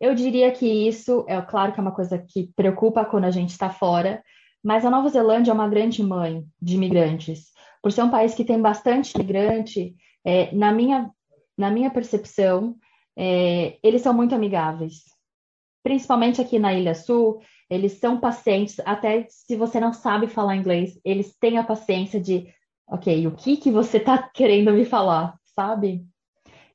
Eu 0.00 0.14
diria 0.14 0.50
que 0.50 0.66
isso 0.66 1.24
é 1.28 1.40
claro 1.42 1.72
que 1.72 1.80
é 1.80 1.82
uma 1.82 1.94
coisa 1.94 2.18
que 2.18 2.50
preocupa 2.56 3.04
quando 3.04 3.24
a 3.24 3.30
gente 3.30 3.50
está 3.50 3.70
fora, 3.70 4.22
mas 4.62 4.84
a 4.84 4.90
Nova 4.90 5.08
Zelândia 5.08 5.50
é 5.50 5.54
uma 5.54 5.68
grande 5.68 6.02
mãe 6.02 6.44
de 6.60 6.74
imigrantes 6.74 7.51
por 7.82 7.90
ser 7.90 8.02
um 8.04 8.10
país 8.10 8.34
que 8.34 8.44
tem 8.44 8.60
bastante 8.60 9.14
imigrante, 9.14 9.94
é, 10.24 10.54
na, 10.54 10.72
minha, 10.72 11.10
na 11.58 11.70
minha 11.70 11.90
percepção, 11.90 12.76
é, 13.16 13.76
eles 13.82 14.02
são 14.02 14.14
muito 14.14 14.34
amigáveis. 14.34 15.02
Principalmente 15.82 16.40
aqui 16.40 16.60
na 16.60 16.72
Ilha 16.72 16.94
Sul, 16.94 17.40
eles 17.68 17.94
são 17.94 18.20
pacientes, 18.20 18.78
até 18.84 19.26
se 19.28 19.56
você 19.56 19.80
não 19.80 19.92
sabe 19.92 20.28
falar 20.28 20.54
inglês, 20.54 20.98
eles 21.04 21.36
têm 21.38 21.58
a 21.58 21.64
paciência 21.64 22.20
de, 22.20 22.46
ok, 22.86 23.26
o 23.26 23.32
que, 23.32 23.56
que 23.56 23.70
você 23.70 23.96
está 23.96 24.22
querendo 24.32 24.72
me 24.72 24.84
falar, 24.84 25.34
sabe? 25.44 26.06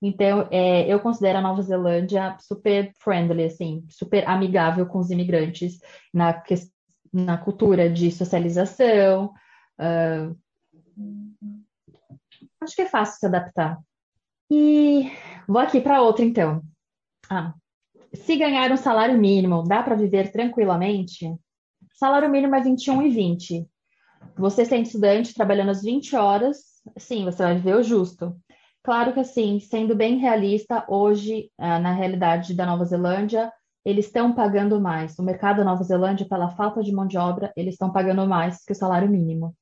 Então, 0.01 0.47
é, 0.51 0.91
eu 0.91 0.99
considero 0.99 1.39
a 1.39 1.41
Nova 1.41 1.61
Zelândia 1.61 2.35
super 2.39 2.91
friendly, 2.99 3.45
assim, 3.45 3.85
super 3.89 4.27
amigável 4.27 4.85
com 4.85 4.99
os 4.99 5.09
imigrantes 5.09 5.79
na, 6.13 6.43
na 7.11 7.37
cultura 7.37 7.89
de 7.89 8.11
socialização, 8.11 9.33
uh, 9.79 10.35
Acho 12.61 12.75
que 12.75 12.81
é 12.81 12.87
fácil 12.87 13.19
se 13.19 13.25
adaptar. 13.25 13.79
E 14.49 15.11
vou 15.47 15.59
aqui 15.59 15.81
para 15.81 16.01
outra, 16.01 16.23
então. 16.23 16.61
Ah, 17.29 17.53
se 18.13 18.35
ganhar 18.37 18.71
um 18.71 18.77
salário 18.77 19.17
mínimo, 19.17 19.63
dá 19.63 19.83
para 19.83 19.95
viver 19.95 20.31
tranquilamente? 20.31 21.35
Salário 21.93 22.29
mínimo 22.29 22.55
é 22.55 22.61
21,20. 22.61 23.67
você 24.37 24.65
sendo 24.65 24.85
estudante, 24.85 25.33
trabalhando 25.33 25.71
as 25.71 25.81
20 25.81 26.15
horas, 26.15 26.81
sim, 26.97 27.25
você 27.25 27.43
vai 27.43 27.57
ver 27.57 27.75
o 27.75 27.83
justo. 27.83 28.35
Claro 28.83 29.13
que 29.13 29.19
assim, 29.19 29.59
sendo 29.59 29.95
bem 29.95 30.17
realista, 30.17 30.85
hoje, 30.87 31.51
ah, 31.57 31.79
na 31.79 31.91
realidade 31.91 32.53
da 32.53 32.65
Nova 32.65 32.85
Zelândia, 32.85 33.51
eles 33.83 34.05
estão 34.05 34.33
pagando 34.33 34.79
mais. 34.79 35.17
O 35.19 35.23
mercado 35.23 35.57
da 35.57 35.63
Nova 35.63 35.83
Zelândia, 35.83 36.27
pela 36.27 36.49
falta 36.49 36.81
de 36.81 36.91
mão 36.91 37.07
de 37.07 37.17
obra, 37.17 37.51
eles 37.55 37.73
estão 37.73 37.91
pagando 37.91 38.25
mais 38.27 38.63
que 38.63 38.71
o 38.71 38.75
salário 38.75 39.09
mínimo. 39.09 39.55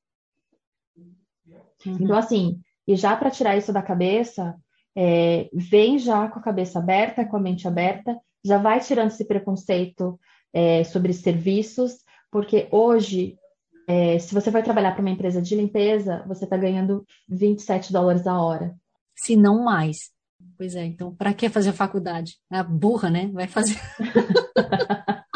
Uhum. 1.86 1.98
Então, 2.00 2.16
assim, 2.16 2.60
e 2.86 2.96
já 2.96 3.16
para 3.16 3.30
tirar 3.30 3.56
isso 3.56 3.72
da 3.72 3.82
cabeça, 3.82 4.54
é, 4.96 5.48
vem 5.52 5.98
já 5.98 6.28
com 6.28 6.38
a 6.38 6.42
cabeça 6.42 6.78
aberta, 6.78 7.24
com 7.24 7.36
a 7.36 7.40
mente 7.40 7.66
aberta, 7.66 8.18
já 8.44 8.58
vai 8.58 8.80
tirando 8.80 9.08
esse 9.08 9.24
preconceito 9.24 10.18
é, 10.52 10.84
sobre 10.84 11.12
serviços, 11.12 11.96
porque 12.30 12.68
hoje, 12.70 13.36
é, 13.88 14.18
se 14.18 14.32
você 14.32 14.50
vai 14.50 14.62
trabalhar 14.62 14.92
para 14.92 15.00
uma 15.00 15.10
empresa 15.10 15.42
de 15.42 15.54
limpeza, 15.54 16.24
você 16.26 16.44
está 16.44 16.56
ganhando 16.56 17.04
27 17.28 17.92
dólares 17.92 18.26
a 18.26 18.40
hora 18.40 18.74
se 19.16 19.34
não 19.34 19.64
mais. 19.64 20.12
Pois 20.56 20.74
é, 20.74 20.84
então 20.84 21.14
para 21.14 21.32
que 21.32 21.48
fazer 21.48 21.72
faculdade? 21.72 22.36
A 22.50 22.62
burra, 22.62 23.10
né? 23.10 23.28
Vai 23.32 23.48
fazer. 23.48 23.80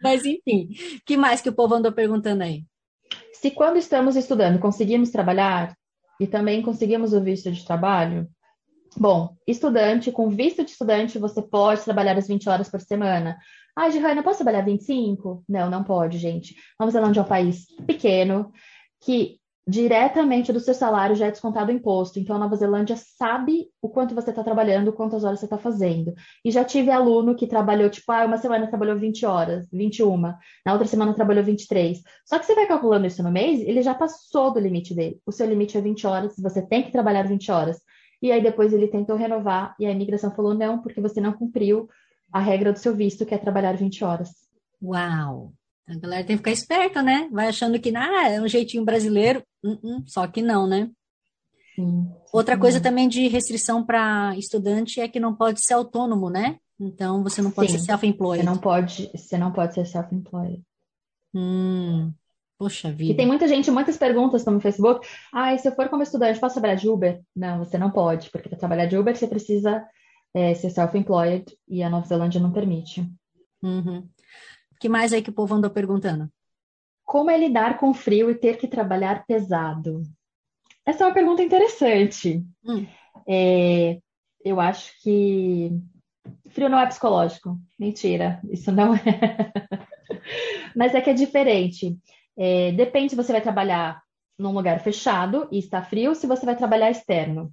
Mas 0.00 0.24
enfim, 0.24 0.68
que 1.04 1.16
mais 1.16 1.40
que 1.40 1.48
o 1.48 1.54
povo 1.54 1.74
andou 1.74 1.92
perguntando 1.92 2.42
aí? 2.42 2.64
Se 3.42 3.50
quando 3.50 3.76
estamos 3.76 4.14
estudando 4.14 4.60
conseguimos 4.60 5.10
trabalhar 5.10 5.76
e 6.20 6.28
também 6.28 6.62
conseguimos 6.62 7.12
o 7.12 7.20
visto 7.20 7.50
de 7.50 7.64
trabalho, 7.64 8.28
bom, 8.96 9.36
estudante, 9.44 10.12
com 10.12 10.28
visto 10.28 10.64
de 10.64 10.70
estudante, 10.70 11.18
você 11.18 11.42
pode 11.42 11.82
trabalhar 11.82 12.16
as 12.16 12.28
20 12.28 12.48
horas 12.48 12.70
por 12.70 12.80
semana. 12.80 13.36
Ah, 13.74 13.90
Gihanna, 13.90 14.22
posso 14.22 14.44
trabalhar 14.44 14.64
25? 14.64 15.42
Não, 15.48 15.68
não 15.68 15.82
pode, 15.82 16.18
gente. 16.18 16.54
Nova 16.78 16.92
Zelândia 16.92 17.18
é 17.18 17.22
um 17.24 17.26
país 17.26 17.66
pequeno 17.84 18.52
que 19.00 19.40
diretamente 19.66 20.52
do 20.52 20.58
seu 20.58 20.74
salário 20.74 21.14
já 21.14 21.26
é 21.26 21.30
descontado 21.30 21.70
o 21.70 21.74
imposto. 21.74 22.18
Então, 22.18 22.34
a 22.34 22.38
Nova 22.38 22.56
Zelândia 22.56 22.96
sabe 22.96 23.68
o 23.80 23.88
quanto 23.88 24.14
você 24.14 24.30
está 24.30 24.42
trabalhando, 24.42 24.92
quantas 24.92 25.22
horas 25.22 25.38
você 25.38 25.46
está 25.46 25.56
fazendo. 25.56 26.12
E 26.44 26.50
já 26.50 26.64
tive 26.64 26.90
aluno 26.90 27.36
que 27.36 27.46
trabalhou, 27.46 27.88
tipo, 27.88 28.10
ah, 28.10 28.24
uma 28.24 28.38
semana 28.38 28.66
trabalhou 28.66 28.98
20 28.98 29.24
horas, 29.24 29.68
21, 29.72 30.16
na 30.16 30.72
outra 30.72 30.86
semana 30.86 31.14
trabalhou 31.14 31.44
23. 31.44 32.02
Só 32.24 32.38
que 32.38 32.46
você 32.46 32.54
vai 32.54 32.66
calculando 32.66 33.06
isso 33.06 33.22
no 33.22 33.30
mês, 33.30 33.60
ele 33.60 33.82
já 33.82 33.94
passou 33.94 34.52
do 34.52 34.58
limite 34.58 34.94
dele. 34.94 35.20
O 35.24 35.30
seu 35.30 35.46
limite 35.46 35.78
é 35.78 35.80
20 35.80 36.06
horas, 36.06 36.34
você 36.36 36.60
tem 36.60 36.82
que 36.82 36.90
trabalhar 36.90 37.22
20 37.22 37.50
horas. 37.52 37.80
E 38.20 38.30
aí 38.32 38.42
depois 38.42 38.72
ele 38.72 38.88
tentou 38.88 39.16
renovar 39.16 39.74
e 39.78 39.86
a 39.86 39.90
imigração 39.90 40.30
falou 40.30 40.54
não, 40.54 40.80
porque 40.80 41.00
você 41.00 41.20
não 41.20 41.32
cumpriu 41.32 41.88
a 42.32 42.40
regra 42.40 42.72
do 42.72 42.78
seu 42.78 42.94
visto, 42.94 43.26
que 43.26 43.34
é 43.34 43.38
trabalhar 43.38 43.76
20 43.76 44.04
horas. 44.04 44.30
Uau! 44.82 45.52
A 45.86 45.96
galera 45.96 46.24
tem 46.24 46.36
que 46.36 46.40
ficar 46.40 46.52
esperta, 46.52 47.02
né? 47.02 47.28
Vai 47.32 47.48
achando 47.48 47.78
que 47.78 47.94
ah, 47.96 48.28
é 48.28 48.40
um 48.40 48.48
jeitinho 48.48 48.84
brasileiro, 48.84 49.42
uh 49.64 49.70
-uh, 49.72 50.04
só 50.06 50.26
que 50.26 50.40
não, 50.40 50.66
né? 50.66 50.90
Sim, 51.74 52.10
Outra 52.32 52.56
coisa 52.58 52.80
também 52.80 53.08
de 53.08 53.28
restrição 53.28 53.84
para 53.84 54.36
estudante 54.36 55.00
é 55.00 55.08
que 55.08 55.18
não 55.18 55.34
pode 55.34 55.64
ser 55.64 55.74
autônomo, 55.74 56.28
né? 56.28 56.58
Então 56.78 57.22
você 57.22 57.40
não 57.40 57.50
pode 57.50 57.72
Sim, 57.72 57.78
ser 57.78 57.84
self-employed. 57.84 58.44
Você 58.44 58.50
não 58.50 58.58
pode, 58.58 59.10
você 59.14 59.38
não 59.38 59.52
pode 59.52 59.74
ser 59.74 59.86
self-employed. 59.86 60.62
Hum, 61.34 62.12
poxa 62.58 62.92
vida. 62.92 63.12
E 63.12 63.16
tem 63.16 63.26
muita 63.26 63.48
gente, 63.48 63.70
muitas 63.70 63.96
perguntas 63.96 64.44
no 64.44 64.60
Facebook. 64.60 65.06
Ah, 65.32 65.54
e 65.54 65.58
se 65.58 65.68
eu 65.68 65.74
for 65.74 65.88
como 65.88 66.02
estudante, 66.02 66.38
posso 66.38 66.54
trabalhar 66.54 66.74
de 66.74 66.88
Uber? 66.88 67.20
Não, 67.34 67.58
você 67.58 67.78
não 67.78 67.90
pode, 67.90 68.30
porque 68.30 68.48
para 68.48 68.58
trabalhar 68.58 68.86
de 68.86 68.96
Uber 68.96 69.16
você 69.16 69.26
precisa 69.26 69.82
é, 70.34 70.54
ser 70.54 70.70
self-employed 70.70 71.46
e 71.68 71.82
a 71.82 71.88
Nova 71.88 72.06
Zelândia 72.06 72.40
não 72.40 72.52
permite. 72.52 73.00
Uhum 73.62 74.06
que 74.82 74.88
mais 74.88 75.12
aí 75.12 75.22
que 75.22 75.30
o 75.30 75.32
povo 75.32 75.54
andou 75.54 75.70
perguntando? 75.70 76.28
Como 77.04 77.30
é 77.30 77.38
lidar 77.38 77.78
com 77.78 77.94
frio 77.94 78.28
e 78.28 78.34
ter 78.34 78.58
que 78.58 78.66
trabalhar 78.66 79.24
pesado? 79.24 80.02
Essa 80.84 81.04
é 81.04 81.06
uma 81.06 81.14
pergunta 81.14 81.40
interessante. 81.40 82.44
Hum. 82.64 82.84
É, 83.28 84.00
eu 84.44 84.58
acho 84.58 84.92
que 85.00 85.70
frio 86.48 86.68
não 86.68 86.80
é 86.80 86.86
psicológico. 86.86 87.56
Mentira, 87.78 88.40
isso 88.50 88.72
não 88.72 88.92
é. 88.96 88.98
Mas 90.74 90.96
é 90.96 91.00
que 91.00 91.10
é 91.10 91.14
diferente. 91.14 91.96
É, 92.36 92.72
depende 92.72 93.10
se 93.10 93.16
você 93.16 93.30
vai 93.30 93.40
trabalhar 93.40 94.02
num 94.36 94.52
lugar 94.52 94.80
fechado 94.80 95.46
e 95.52 95.60
está 95.60 95.80
frio, 95.80 96.12
se 96.16 96.26
você 96.26 96.44
vai 96.44 96.56
trabalhar 96.56 96.90
externo. 96.90 97.52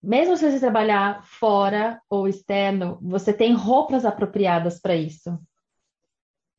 Mesmo 0.00 0.36
se 0.36 0.48
você 0.48 0.60
trabalhar 0.60 1.24
fora 1.24 2.00
ou 2.08 2.28
externo, 2.28 3.00
você 3.02 3.32
tem 3.32 3.52
roupas 3.52 4.04
apropriadas 4.04 4.80
para 4.80 4.94
isso 4.94 5.36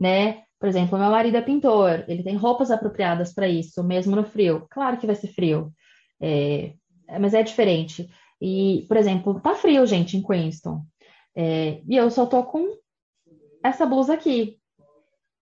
né? 0.02 0.42
Por 0.60 0.68
exemplo, 0.68 0.98
meu 0.98 1.12
marido 1.12 1.38
é 1.38 1.42
pintor, 1.42 2.04
ele 2.08 2.24
tem 2.24 2.36
roupas 2.36 2.72
apropriadas 2.72 3.32
para 3.32 3.48
isso, 3.48 3.84
mesmo 3.84 4.16
no 4.16 4.24
frio. 4.24 4.66
Claro 4.72 4.98
que 4.98 5.06
vai 5.06 5.16
ser 5.16 5.28
frio, 5.28 5.72
é, 6.20 6.74
mas 7.20 7.36
é 7.36 7.44
diferente. 7.44 8.10
E, 8.42 8.84
por 8.88 8.98
exemplo, 8.98 9.40
tá 9.40 9.54
frio, 9.54 9.86
gente, 9.86 10.18
em 10.18 10.24
Queenston. 10.24 10.82
É, 11.36 11.82
e 11.88 11.96
eu 11.96 12.10
só 12.10 12.26
tô 12.26 12.44
com 12.44 12.76
essa 13.64 13.86
blusa 13.86 14.16
aqui. 14.16 14.58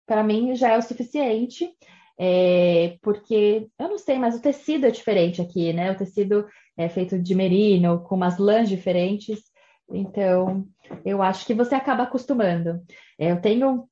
Para 0.06 0.22
mim 0.22 0.54
já 0.54 0.72
é 0.72 0.76
o 0.76 0.82
suficiente, 0.82 1.70
é, 2.18 2.98
porque 3.00 3.66
eu 3.78 3.88
não 3.88 3.96
sei, 3.96 4.18
mas 4.18 4.36
o 4.36 4.42
tecido 4.42 4.86
é 4.86 4.90
diferente 4.90 5.40
aqui, 5.40 5.72
né? 5.72 5.90
O 5.90 5.96
tecido 5.96 6.46
é 6.76 6.86
feito 6.90 7.18
de 7.18 7.34
merino, 7.34 8.00
com 8.00 8.14
umas 8.14 8.36
lãs 8.36 8.68
diferentes. 8.68 9.40
Então, 9.90 10.66
eu 11.02 11.22
acho 11.22 11.46
que 11.46 11.54
você 11.54 11.74
acaba 11.74 12.02
acostumando. 12.02 12.82
É, 13.18 13.30
eu 13.32 13.40
tenho 13.40 13.88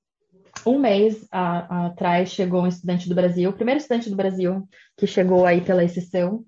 um 0.67 0.79
mês 0.79 1.27
atrás 1.31 2.31
chegou 2.31 2.63
um 2.63 2.67
estudante 2.67 3.09
do 3.09 3.15
Brasil, 3.15 3.51
o 3.51 3.55
primeiro 3.55 3.81
estudante 3.81 4.11
do 4.11 4.17
Brasil 4.17 4.69
que 4.97 5.07
chegou 5.07 5.47
aí 5.47 5.61
pela 5.61 5.85
exceção, 5.85 6.45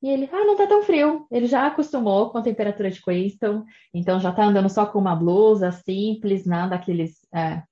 e 0.00 0.08
ele, 0.08 0.28
ah, 0.32 0.44
não 0.44 0.56
tá 0.56 0.66
tão 0.66 0.82
frio. 0.82 1.26
Ele 1.30 1.46
já 1.46 1.66
acostumou 1.66 2.30
com 2.30 2.38
a 2.38 2.42
temperatura 2.42 2.90
de 2.90 3.02
Queenstown, 3.02 3.64
então 3.92 4.20
já 4.20 4.32
tá 4.32 4.44
andando 4.44 4.68
só 4.68 4.86
com 4.86 4.98
uma 4.98 5.16
blusa 5.16 5.72
simples, 5.72 6.46
nada 6.46 6.76
aqueles 6.76 7.18
é, 7.34 7.62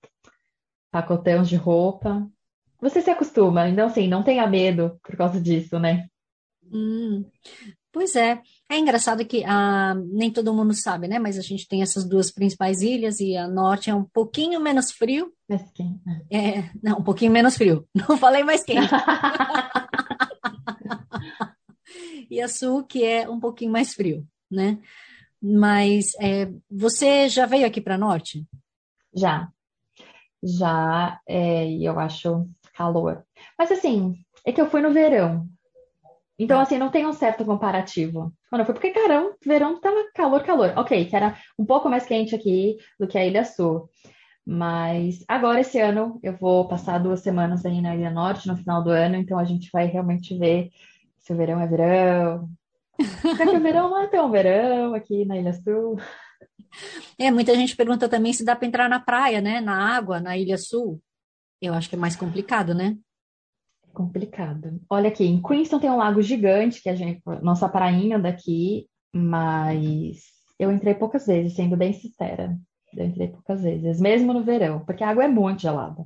pacotões 0.90 1.48
de 1.48 1.56
roupa. 1.56 2.28
Você 2.80 3.00
se 3.00 3.10
acostuma, 3.10 3.68
então 3.68 3.86
assim, 3.86 4.08
não 4.08 4.24
tenha 4.24 4.46
medo 4.46 4.98
por 5.02 5.16
causa 5.16 5.40
disso, 5.40 5.78
né? 5.78 6.08
Hum, 6.72 7.24
Pois 7.96 8.14
é. 8.14 8.42
É 8.68 8.78
engraçado 8.78 9.24
que 9.24 9.42
ah, 9.46 9.94
nem 9.94 10.30
todo 10.30 10.52
mundo 10.52 10.74
sabe, 10.74 11.08
né? 11.08 11.18
Mas 11.18 11.38
a 11.38 11.40
gente 11.40 11.66
tem 11.66 11.80
essas 11.80 12.06
duas 12.06 12.30
principais 12.30 12.82
ilhas 12.82 13.20
e 13.20 13.34
a 13.34 13.48
norte 13.48 13.88
é 13.88 13.94
um 13.94 14.04
pouquinho 14.04 14.60
menos 14.60 14.92
frio. 14.92 15.32
Mais 15.48 15.72
quente. 15.72 16.02
É, 16.30 16.68
não, 16.82 16.98
um 16.98 17.02
pouquinho 17.02 17.32
menos 17.32 17.56
frio. 17.56 17.88
Não 17.96 18.18
falei 18.18 18.44
mais 18.44 18.62
quente. 18.62 18.92
e 22.30 22.38
a 22.38 22.48
sul 22.48 22.84
que 22.84 23.02
é 23.02 23.26
um 23.26 23.40
pouquinho 23.40 23.72
mais 23.72 23.94
frio, 23.94 24.26
né? 24.50 24.78
Mas 25.40 26.04
é, 26.20 26.50
você 26.70 27.30
já 27.30 27.46
veio 27.46 27.66
aqui 27.66 27.80
para 27.80 27.96
norte? 27.96 28.46
Já, 29.14 29.48
já. 30.44 31.18
É, 31.26 31.66
e 31.66 31.82
eu 31.82 31.98
acho 31.98 32.46
calor. 32.74 33.24
Mas 33.58 33.72
assim, 33.72 34.22
é 34.44 34.52
que 34.52 34.60
eu 34.60 34.68
fui 34.68 34.82
no 34.82 34.92
verão. 34.92 35.48
Então, 36.38 36.60
assim, 36.60 36.76
não 36.76 36.90
tem 36.90 37.06
um 37.06 37.12
certo 37.12 37.44
comparativo. 37.44 38.32
Quando 38.50 38.60
eu 38.60 38.66
fui, 38.66 38.74
porque, 38.74 38.90
cara, 38.90 39.34
verão 39.44 39.80
tava 39.80 40.10
calor, 40.14 40.42
calor. 40.42 40.72
Ok, 40.76 41.06
que 41.06 41.16
era 41.16 41.36
um 41.58 41.64
pouco 41.64 41.88
mais 41.88 42.04
quente 42.04 42.34
aqui 42.34 42.76
do 42.98 43.06
que 43.06 43.16
a 43.16 43.24
Ilha 43.24 43.44
Sul. 43.44 43.88
Mas 44.44 45.24
agora, 45.26 45.60
esse 45.60 45.80
ano, 45.80 46.20
eu 46.22 46.36
vou 46.36 46.68
passar 46.68 46.98
duas 46.98 47.20
semanas 47.20 47.64
aí 47.64 47.80
na 47.80 47.96
Ilha 47.96 48.10
Norte, 48.10 48.46
no 48.46 48.56
final 48.56 48.82
do 48.84 48.90
ano, 48.90 49.16
então 49.16 49.38
a 49.38 49.44
gente 49.44 49.70
vai 49.72 49.86
realmente 49.86 50.38
ver 50.38 50.70
se 51.18 51.32
o 51.32 51.36
verão 51.36 51.60
é 51.60 51.66
verão. 51.66 52.48
Será 53.22 53.50
que 53.50 53.56
o 53.56 53.60
verão 53.60 53.90
não 53.90 54.02
é 54.02 54.06
tão 54.06 54.30
verão 54.30 54.94
aqui 54.94 55.24
na 55.24 55.36
Ilha 55.36 55.52
Sul? 55.52 55.98
É, 57.18 57.30
muita 57.30 57.54
gente 57.54 57.74
pergunta 57.74 58.08
também 58.08 58.32
se 58.32 58.44
dá 58.44 58.54
para 58.54 58.68
entrar 58.68 58.88
na 58.88 59.00
praia, 59.00 59.40
né? 59.40 59.60
Na 59.60 59.96
água, 59.96 60.20
na 60.20 60.36
Ilha 60.36 60.58
Sul. 60.58 61.00
Eu 61.60 61.74
acho 61.74 61.88
que 61.88 61.94
é 61.94 61.98
mais 61.98 62.14
complicado, 62.14 62.74
né? 62.74 62.96
Complicado. 63.96 64.78
Olha 64.90 65.08
aqui, 65.08 65.24
em 65.24 65.40
Queenstown 65.42 65.80
tem 65.80 65.90
um 65.90 65.96
lago 65.96 66.20
gigante, 66.20 66.82
que 66.82 66.88
é 66.90 66.92
a 66.92 66.94
gente, 66.94 67.22
nossa 67.42 67.66
prainha 67.66 68.18
daqui, 68.18 68.86
mas 69.10 70.22
eu 70.58 70.70
entrei 70.70 70.94
poucas 70.94 71.26
vezes, 71.26 71.54
sendo 71.54 71.76
bem 71.76 71.94
sincera. 71.94 72.54
Eu 72.94 73.06
entrei 73.06 73.28
poucas 73.28 73.62
vezes, 73.62 73.98
mesmo 73.98 74.34
no 74.34 74.44
verão, 74.44 74.84
porque 74.84 75.02
a 75.02 75.08
água 75.08 75.24
é 75.24 75.28
muito 75.28 75.62
gelada. 75.62 76.04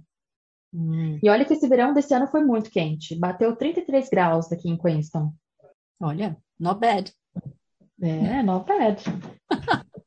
Hum. 0.73 1.19
E 1.21 1.29
olha 1.29 1.45
que 1.45 1.53
esse 1.53 1.69
verão 1.69 1.93
desse 1.93 2.15
ano 2.15 2.29
foi 2.29 2.45
muito 2.45 2.71
quente. 2.71 3.19
Bateu 3.19 3.57
33 3.57 4.09
graus 4.09 4.53
aqui 4.53 4.69
em 4.69 4.79
Queenstown. 4.79 5.33
Olha, 6.01 6.37
not 6.59 6.81
bad. 6.81 7.13
É, 8.01 8.43
not 8.43 8.67
bad. 8.67 9.03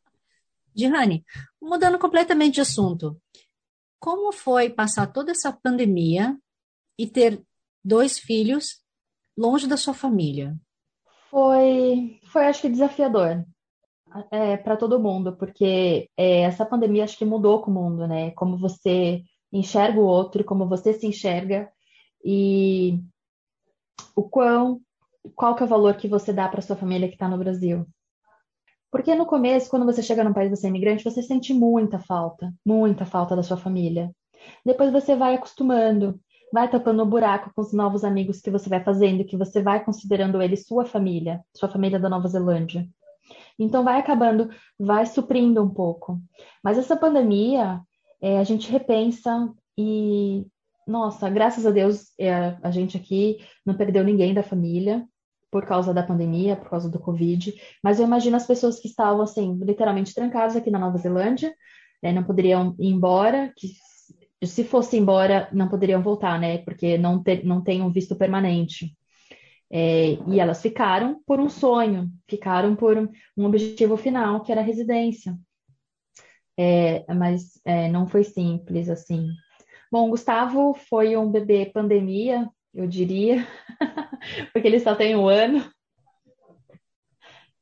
Dihane, 0.73 1.23
mudando 1.61 1.99
completamente 1.99 2.55
de 2.55 2.61
assunto, 2.61 3.21
como 3.99 4.31
foi 4.31 4.69
passar 4.69 5.07
toda 5.07 5.31
essa 5.31 5.51
pandemia 5.51 6.35
e 6.97 7.05
ter 7.07 7.43
dois 7.83 8.19
filhos 8.19 8.81
longe 9.37 9.67
da 9.67 9.77
sua 9.77 9.93
família? 9.93 10.55
Foi, 11.29 12.19
foi 12.31 12.45
acho 12.45 12.61
que 12.61 12.69
desafiador 12.69 13.43
é, 14.31 14.57
para 14.57 14.77
todo 14.77 14.99
mundo, 14.99 15.35
porque 15.35 16.09
é, 16.15 16.41
essa 16.41 16.65
pandemia 16.65 17.03
acho 17.03 17.17
que 17.17 17.25
mudou 17.25 17.61
com 17.61 17.71
o 17.71 17.73
mundo, 17.73 18.07
né? 18.07 18.31
Como 18.31 18.57
você 18.57 19.23
enxerga 19.51 19.99
o 19.99 20.05
outro, 20.05 20.43
como 20.43 20.67
você 20.67 20.93
se 20.93 21.07
enxerga. 21.07 21.71
e 22.23 22.99
o 24.15 24.23
quão, 24.23 24.81
qual 25.35 25.55
que 25.55 25.63
é 25.63 25.65
o 25.65 25.69
valor 25.69 25.95
que 25.95 26.07
você 26.07 26.31
dá 26.31 26.47
para 26.47 26.61
sua 26.61 26.75
família 26.75 27.07
que 27.07 27.15
está 27.15 27.27
no 27.27 27.37
Brasil. 27.37 27.85
Porque 28.91 29.15
no 29.15 29.25
começo, 29.25 29.69
quando 29.69 29.85
você 29.85 30.03
chega 30.03 30.23
num 30.23 30.33
país 30.33 30.51
você 30.51 30.67
é 30.67 30.69
imigrante, 30.69 31.03
você 31.03 31.21
sente 31.23 31.53
muita 31.53 31.99
falta, 31.99 32.53
muita 32.65 33.05
falta 33.05 33.35
da 33.35 33.41
sua 33.41 33.57
família. 33.57 34.11
Depois 34.65 34.91
você 34.91 35.15
vai 35.15 35.35
acostumando, 35.35 36.19
vai 36.53 36.69
tapando 36.69 37.01
o 37.01 37.05
buraco 37.07 37.51
com 37.55 37.61
os 37.63 37.73
novos 37.73 38.03
amigos 38.03 38.39
que 38.39 38.51
você 38.51 38.69
vai 38.69 38.83
fazendo, 38.83 39.25
que 39.25 39.35
você 39.35 39.59
vai 39.59 39.83
considerando 39.83 40.39
eles 40.39 40.67
sua 40.67 40.85
família, 40.85 41.43
sua 41.51 41.67
família 41.67 41.99
da 41.99 42.07
Nova 42.07 42.27
Zelândia. 42.27 42.87
Então 43.57 43.83
vai 43.83 43.99
acabando, 43.99 44.51
vai 44.79 45.03
suprindo 45.07 45.63
um 45.63 45.69
pouco. 45.69 46.21
Mas 46.63 46.77
essa 46.77 46.95
pandemia, 46.95 47.81
é, 48.21 48.37
a 48.37 48.43
gente 48.43 48.71
repensa 48.71 49.51
e, 49.75 50.45
nossa, 50.87 51.27
graças 51.27 51.65
a 51.65 51.71
Deus, 51.71 52.11
é, 52.19 52.55
a 52.61 52.69
gente 52.69 52.97
aqui 52.97 53.39
não 53.65 53.73
perdeu 53.73 54.03
ninguém 54.03 54.31
da 54.31 54.43
família 54.43 55.03
por 55.49 55.65
causa 55.65 55.91
da 55.91 56.03
pandemia, 56.03 56.55
por 56.55 56.69
causa 56.69 56.87
do 56.87 56.99
Covid. 56.99 57.51
Mas 57.83 57.99
eu 57.99 58.05
imagino 58.05 58.37
as 58.37 58.45
pessoas 58.45 58.79
que 58.79 58.87
estavam, 58.87 59.23
assim, 59.23 59.57
literalmente 59.59 60.13
trancadas 60.13 60.55
aqui 60.55 60.69
na 60.69 60.77
Nova 60.77 60.99
Zelândia, 60.99 61.51
né, 62.01 62.11
não 62.11 62.23
poderiam 62.23 62.75
ir 62.77 62.89
embora, 62.89 63.51
que 63.57 63.69
se 64.47 64.63
fosse 64.63 64.97
embora, 64.97 65.49
não 65.51 65.69
poderiam 65.69 66.01
voltar, 66.01 66.39
né? 66.39 66.59
Porque 66.59 66.97
não, 66.97 67.21
ter, 67.21 67.45
não 67.45 67.61
tem 67.61 67.81
um 67.81 67.91
visto 67.91 68.15
permanente. 68.15 68.95
É, 69.71 70.17
e 70.27 70.39
elas 70.39 70.61
ficaram 70.61 71.21
por 71.25 71.39
um 71.39 71.49
sonho, 71.49 72.09
ficaram 72.29 72.75
por 72.75 72.97
um 73.35 73.45
objetivo 73.45 73.97
final, 73.97 74.41
que 74.43 74.51
era 74.51 74.61
a 74.61 74.63
residência. 74.63 75.35
É, 76.57 77.11
mas 77.13 77.59
é, 77.65 77.89
não 77.89 78.05
foi 78.05 78.23
simples 78.23 78.89
assim. 78.89 79.29
Bom, 79.91 80.09
Gustavo 80.09 80.73
foi 80.73 81.17
um 81.17 81.31
bebê 81.31 81.65
pandemia, 81.65 82.49
eu 82.73 82.87
diria, 82.87 83.47
porque 84.53 84.67
ele 84.67 84.79
só 84.79 84.95
tem 84.95 85.15
um 85.15 85.27
ano. 85.27 85.67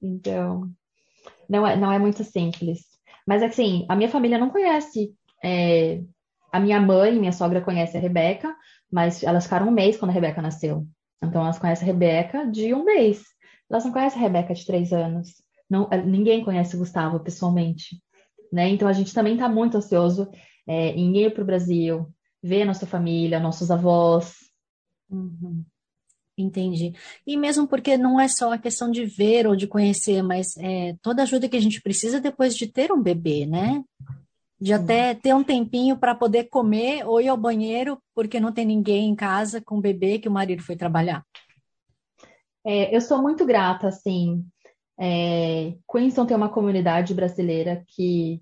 Então, 0.02 0.70
não 1.48 1.66
é, 1.66 1.76
não 1.76 1.92
é 1.92 2.00
muito 2.00 2.24
simples. 2.24 2.86
Mas 3.28 3.44
assim, 3.44 3.86
a 3.88 3.96
minha 3.96 4.10
família 4.10 4.38
não 4.38 4.50
conhece. 4.50 5.14
É, 5.44 6.02
a 6.52 6.60
minha 6.60 6.80
mãe, 6.80 7.18
minha 7.20 7.32
sogra 7.32 7.62
conhece 7.62 7.98
a 7.98 8.00
Rebeca, 8.00 8.56
mas 8.92 9.24
elas 9.24 9.46
ficaram 9.46 9.68
um 9.68 9.72
mês 9.72 9.98
quando 9.98 10.12
a 10.12 10.14
Rebeca 10.14 10.42
nasceu. 10.42 10.86
Então 11.24 11.42
elas 11.42 11.60
conhecem 11.60 11.88
a 11.88 11.92
Rebeca 11.92 12.46
de 12.46 12.74
um 12.74 12.84
mês. 12.84 13.24
Elas 13.70 13.86
não 13.86 13.92
conhecem 13.92 14.20
a 14.20 14.22
Rebeca 14.22 14.54
de 14.54 14.66
três 14.66 14.92
anos. 14.92 15.42
Não, 15.70 15.88
eh, 15.92 16.02
ninguém 16.02 16.44
conhece 16.44 16.76
o 16.76 16.80
Gustavo 16.80 17.20
pessoalmente. 17.20 18.02
Né? 18.52 18.70
Então 18.70 18.88
a 18.88 18.94
gente 18.94 19.14
também 19.14 19.34
está 19.34 19.48
muito 19.48 19.78
ansioso 19.78 20.30
é, 20.68 20.90
em 20.90 21.18
ir 21.18 21.34
para 21.34 21.44
o 21.44 21.46
Brasil, 21.46 22.08
ver 22.44 22.66
nossa 22.66 22.86
família, 22.86 23.40
nossos 23.40 23.72
avós. 23.72 24.36
Uhum. 25.10 25.64
Entendi. 26.38 26.94
E 27.26 27.38
mesmo 27.38 27.68
porque 27.68 27.98
não 27.98 28.20
é 28.20 28.28
só 28.28 28.54
a 28.54 28.58
questão 28.58 28.90
de 28.90 29.06
ver 29.06 29.48
ou 29.48 29.56
de 29.56 29.68
conhecer, 29.68 30.22
mas 30.22 30.58
é, 30.58 30.96
toda 31.02 31.24
ajuda 31.24 31.48
que 31.48 31.58
a 31.58 31.62
gente 31.62 31.82
precisa 31.82 32.20
depois 32.20 32.56
de 32.56 32.68
ter 32.68 32.92
um 32.92 33.02
bebê, 33.02 33.46
né? 33.46 33.84
De 34.62 34.74
até 34.74 35.16
ter 35.16 35.34
um 35.34 35.44
tempinho 35.44 35.98
para 35.98 36.14
poder 36.14 36.44
comer 36.44 37.04
ou 37.08 37.20
ir 37.20 37.28
ao 37.28 37.36
banheiro 37.36 38.00
porque 38.14 38.40
não 38.40 38.54
tem 38.54 38.64
ninguém 38.64 39.10
em 39.10 39.16
casa 39.16 39.60
com 39.60 39.80
o 39.80 39.82
bebê 39.82 40.20
que 40.20 40.30
o 40.30 40.32
marido 40.32 40.62
foi 40.62 40.76
trabalhar. 40.76 41.26
É, 42.64 42.96
eu 42.96 43.02
sou 43.02 43.20
muito 43.20 43.44
grata, 43.44 43.88
assim. 43.88 44.46
É, 45.00 45.76
Queenston 45.92 46.28
tem 46.28 46.38
uma 46.38 46.50
comunidade 46.50 47.12
brasileira 47.16 47.84
que 47.88 48.40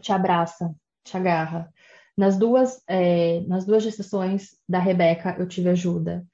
te 0.00 0.12
abraça, 0.12 0.72
te 1.02 1.16
agarra. 1.16 1.68
Nas 2.16 2.38
duas, 2.38 2.80
é, 2.88 3.40
nas 3.40 3.64
duas 3.64 3.82
gestações 3.82 4.50
da 4.68 4.78
Rebeca, 4.78 5.34
eu 5.36 5.48
tive 5.48 5.68
ajuda. 5.68 6.24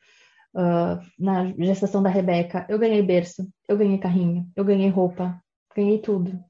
Uh, 0.52 1.00
na 1.18 1.46
gestação 1.64 2.02
da 2.02 2.10
Rebeca, 2.10 2.66
eu 2.68 2.78
ganhei 2.78 3.00
berço, 3.00 3.48
eu 3.66 3.78
ganhei 3.78 3.96
carrinho, 3.96 4.50
eu 4.54 4.64
ganhei 4.64 4.90
roupa, 4.90 5.40
ganhei 5.74 6.00
tudo. 6.00 6.44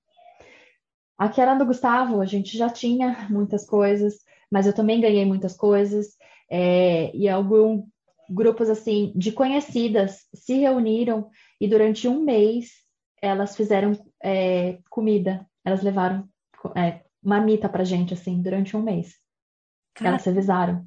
Aqui 1.20 1.38
era 1.38 1.54
do 1.54 1.66
Gustavo, 1.66 2.22
a 2.22 2.24
gente 2.24 2.56
já 2.56 2.70
tinha 2.70 3.26
muitas 3.28 3.66
coisas, 3.66 4.24
mas 4.50 4.66
eu 4.66 4.74
também 4.74 5.02
ganhei 5.02 5.26
muitas 5.26 5.54
coisas. 5.54 6.16
É, 6.50 7.14
e 7.14 7.28
alguns 7.28 7.84
grupos 8.30 8.70
assim 8.70 9.12
de 9.14 9.30
conhecidas 9.30 10.26
se 10.32 10.54
reuniram 10.54 11.28
e 11.60 11.68
durante 11.68 12.08
um 12.08 12.24
mês 12.24 12.70
elas 13.20 13.54
fizeram 13.54 13.92
é, 14.24 14.78
comida. 14.88 15.46
Elas 15.62 15.82
levaram 15.82 16.26
é, 16.74 17.02
marmita 17.22 17.68
pra 17.68 17.84
gente, 17.84 18.14
assim, 18.14 18.40
durante 18.40 18.74
um 18.74 18.82
mês. 18.82 19.14
Elas 20.00 20.22
se 20.22 20.30
avisaram. 20.30 20.86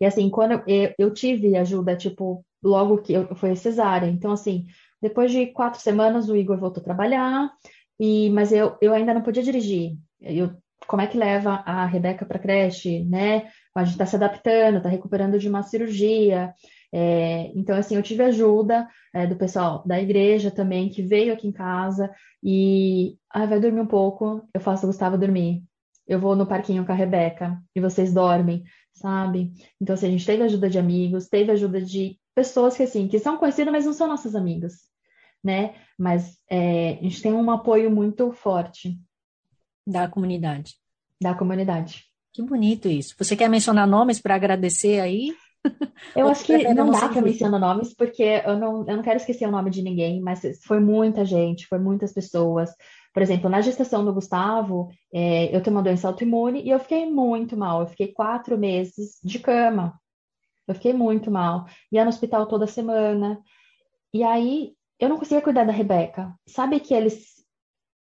E 0.00 0.06
assim, 0.06 0.30
quando 0.30 0.52
eu, 0.52 0.62
eu, 0.66 0.94
eu, 0.98 1.12
tive 1.12 1.54
ajuda, 1.54 1.94
tipo, 1.94 2.42
logo 2.62 3.02
que 3.02 3.12
eu, 3.12 3.36
foi 3.36 3.54
cesárea. 3.56 4.06
Então, 4.06 4.32
assim, 4.32 4.64
depois 5.02 5.30
de 5.30 5.48
quatro 5.48 5.82
semanas, 5.82 6.30
o 6.30 6.36
Igor 6.36 6.58
voltou 6.58 6.80
a 6.80 6.84
trabalhar, 6.84 7.52
e, 7.98 8.30
mas 8.30 8.52
eu, 8.52 8.76
eu 8.80 8.92
ainda 8.92 9.14
não 9.14 9.22
podia 9.22 9.42
dirigir. 9.42 9.96
Eu, 10.20 10.50
como 10.86 11.02
é 11.02 11.06
que 11.06 11.18
leva 11.18 11.62
a 11.66 11.86
Rebeca 11.86 12.26
para 12.26 12.38
creche, 12.38 13.04
né? 13.04 13.50
A 13.74 13.84
gente 13.84 13.92
está 13.94 14.06
se 14.06 14.16
adaptando, 14.16 14.76
está 14.76 14.88
recuperando 14.88 15.38
de 15.38 15.48
uma 15.48 15.62
cirurgia. 15.62 16.54
É, 16.92 17.50
então, 17.54 17.76
assim, 17.76 17.96
eu 17.96 18.02
tive 18.02 18.22
ajuda 18.22 18.88
é, 19.12 19.26
do 19.26 19.36
pessoal 19.36 19.82
da 19.86 20.00
igreja 20.00 20.50
também, 20.50 20.88
que 20.88 21.02
veio 21.02 21.32
aqui 21.32 21.48
em 21.48 21.52
casa 21.52 22.10
e 22.42 23.16
ah, 23.30 23.46
vai 23.46 23.58
dormir 23.58 23.80
um 23.80 23.86
pouco, 23.86 24.46
eu 24.54 24.60
faço 24.60 24.84
o 24.84 24.88
Gustavo 24.88 25.18
dormir. 25.18 25.62
Eu 26.06 26.20
vou 26.20 26.36
no 26.36 26.46
parquinho 26.46 26.84
com 26.84 26.92
a 26.92 26.94
Rebeca 26.94 27.58
e 27.74 27.80
vocês 27.80 28.12
dormem, 28.12 28.62
sabe? 28.92 29.52
Então, 29.80 29.94
assim, 29.94 30.06
a 30.06 30.10
gente 30.10 30.26
teve 30.26 30.42
ajuda 30.42 30.68
de 30.68 30.78
amigos, 30.78 31.28
teve 31.28 31.50
ajuda 31.50 31.80
de 31.80 32.18
pessoas 32.34 32.76
que, 32.76 32.82
assim, 32.82 33.08
que 33.08 33.18
são 33.18 33.38
conhecidas, 33.38 33.72
mas 33.72 33.86
não 33.86 33.92
são 33.92 34.06
nossas 34.06 34.34
amigas 34.34 34.93
né? 35.44 35.74
Mas 35.98 36.38
é, 36.48 36.98
a 36.98 37.02
gente 37.02 37.20
tem 37.20 37.32
um 37.32 37.50
apoio 37.50 37.90
muito 37.90 38.32
forte. 38.32 38.98
Da 39.86 40.08
comunidade. 40.08 40.76
Da 41.20 41.34
comunidade. 41.34 42.04
Que 42.32 42.42
bonito 42.42 42.88
isso. 42.88 43.14
Você 43.18 43.36
quer 43.36 43.48
mencionar 43.48 43.86
nomes 43.86 44.20
para 44.20 44.34
agradecer 44.34 45.00
aí? 45.00 45.32
Eu 46.16 46.26
acho 46.28 46.44
que 46.44 46.74
não 46.74 46.90
dá 46.90 47.08
para 47.08 47.22
mencionar 47.22 47.60
nomes, 47.60 47.94
porque 47.94 48.42
eu 48.44 48.58
não, 48.58 48.86
eu 48.88 48.96
não 48.96 49.02
quero 49.02 49.18
esquecer 49.18 49.46
o 49.46 49.50
nome 49.50 49.70
de 49.70 49.82
ninguém, 49.82 50.20
mas 50.20 50.42
foi 50.64 50.80
muita 50.80 51.24
gente, 51.24 51.66
foi 51.66 51.78
muitas 51.78 52.12
pessoas. 52.12 52.70
Por 53.12 53.22
exemplo, 53.22 53.48
na 53.48 53.60
gestação 53.60 54.04
do 54.04 54.12
Gustavo, 54.12 54.88
é, 55.12 55.54
eu 55.54 55.62
tenho 55.62 55.76
uma 55.76 55.82
doença 55.82 56.08
autoimune 56.08 56.62
e 56.62 56.70
eu 56.70 56.80
fiquei 56.80 57.08
muito 57.08 57.56
mal. 57.56 57.82
Eu 57.82 57.86
fiquei 57.86 58.08
quatro 58.08 58.58
meses 58.58 59.20
de 59.22 59.38
cama. 59.38 59.98
Eu 60.66 60.74
fiquei 60.74 60.92
muito 60.92 61.30
mal. 61.30 61.66
Ia 61.92 62.04
no 62.04 62.08
hospital 62.08 62.46
toda 62.46 62.66
semana. 62.66 63.40
E 64.12 64.24
aí, 64.24 64.72
eu 64.98 65.08
não 65.08 65.18
conseguia 65.18 65.42
cuidar 65.42 65.64
da 65.64 65.72
Rebeca. 65.72 66.34
Sabe 66.46 66.80
que 66.80 66.94
eles 66.94 67.34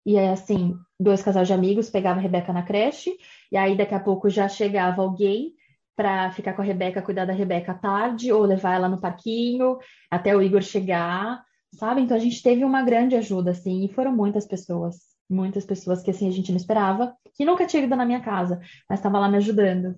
e 0.06 0.14
é 0.14 0.30
assim, 0.30 0.78
dois 1.00 1.20
casais 1.20 1.48
de 1.48 1.52
amigos 1.52 1.90
pegavam 1.90 2.20
a 2.20 2.22
Rebeca 2.22 2.52
na 2.52 2.62
creche, 2.62 3.18
e 3.50 3.56
aí 3.56 3.76
daqui 3.76 3.92
a 3.92 3.98
pouco 3.98 4.30
já 4.30 4.48
chegava 4.48 5.02
alguém 5.02 5.52
para 5.96 6.30
ficar 6.30 6.52
com 6.52 6.62
a 6.62 6.64
Rebeca, 6.64 7.02
cuidar 7.02 7.24
da 7.24 7.32
Rebeca 7.32 7.72
à 7.72 7.74
tarde, 7.74 8.32
ou 8.32 8.42
levar 8.42 8.74
ela 8.74 8.88
no 8.88 9.00
parquinho, 9.00 9.78
até 10.08 10.36
o 10.36 10.40
Igor 10.40 10.62
chegar, 10.62 11.42
sabe? 11.74 12.02
Então 12.02 12.16
a 12.16 12.20
gente 12.20 12.40
teve 12.40 12.64
uma 12.64 12.82
grande 12.82 13.16
ajuda, 13.16 13.50
assim, 13.50 13.84
e 13.84 13.92
foram 13.92 14.14
muitas 14.14 14.46
pessoas, 14.46 14.98
muitas 15.28 15.64
pessoas 15.64 16.02
que 16.02 16.10
assim 16.12 16.28
a 16.28 16.32
gente 16.32 16.52
não 16.52 16.56
esperava, 16.56 17.16
que 17.34 17.44
nunca 17.44 17.66
tinha 17.66 17.82
ido 17.82 17.96
na 17.96 18.04
minha 18.04 18.20
casa, 18.20 18.60
mas 18.88 19.00
estava 19.00 19.18
lá 19.18 19.28
me 19.28 19.38
ajudando. 19.38 19.96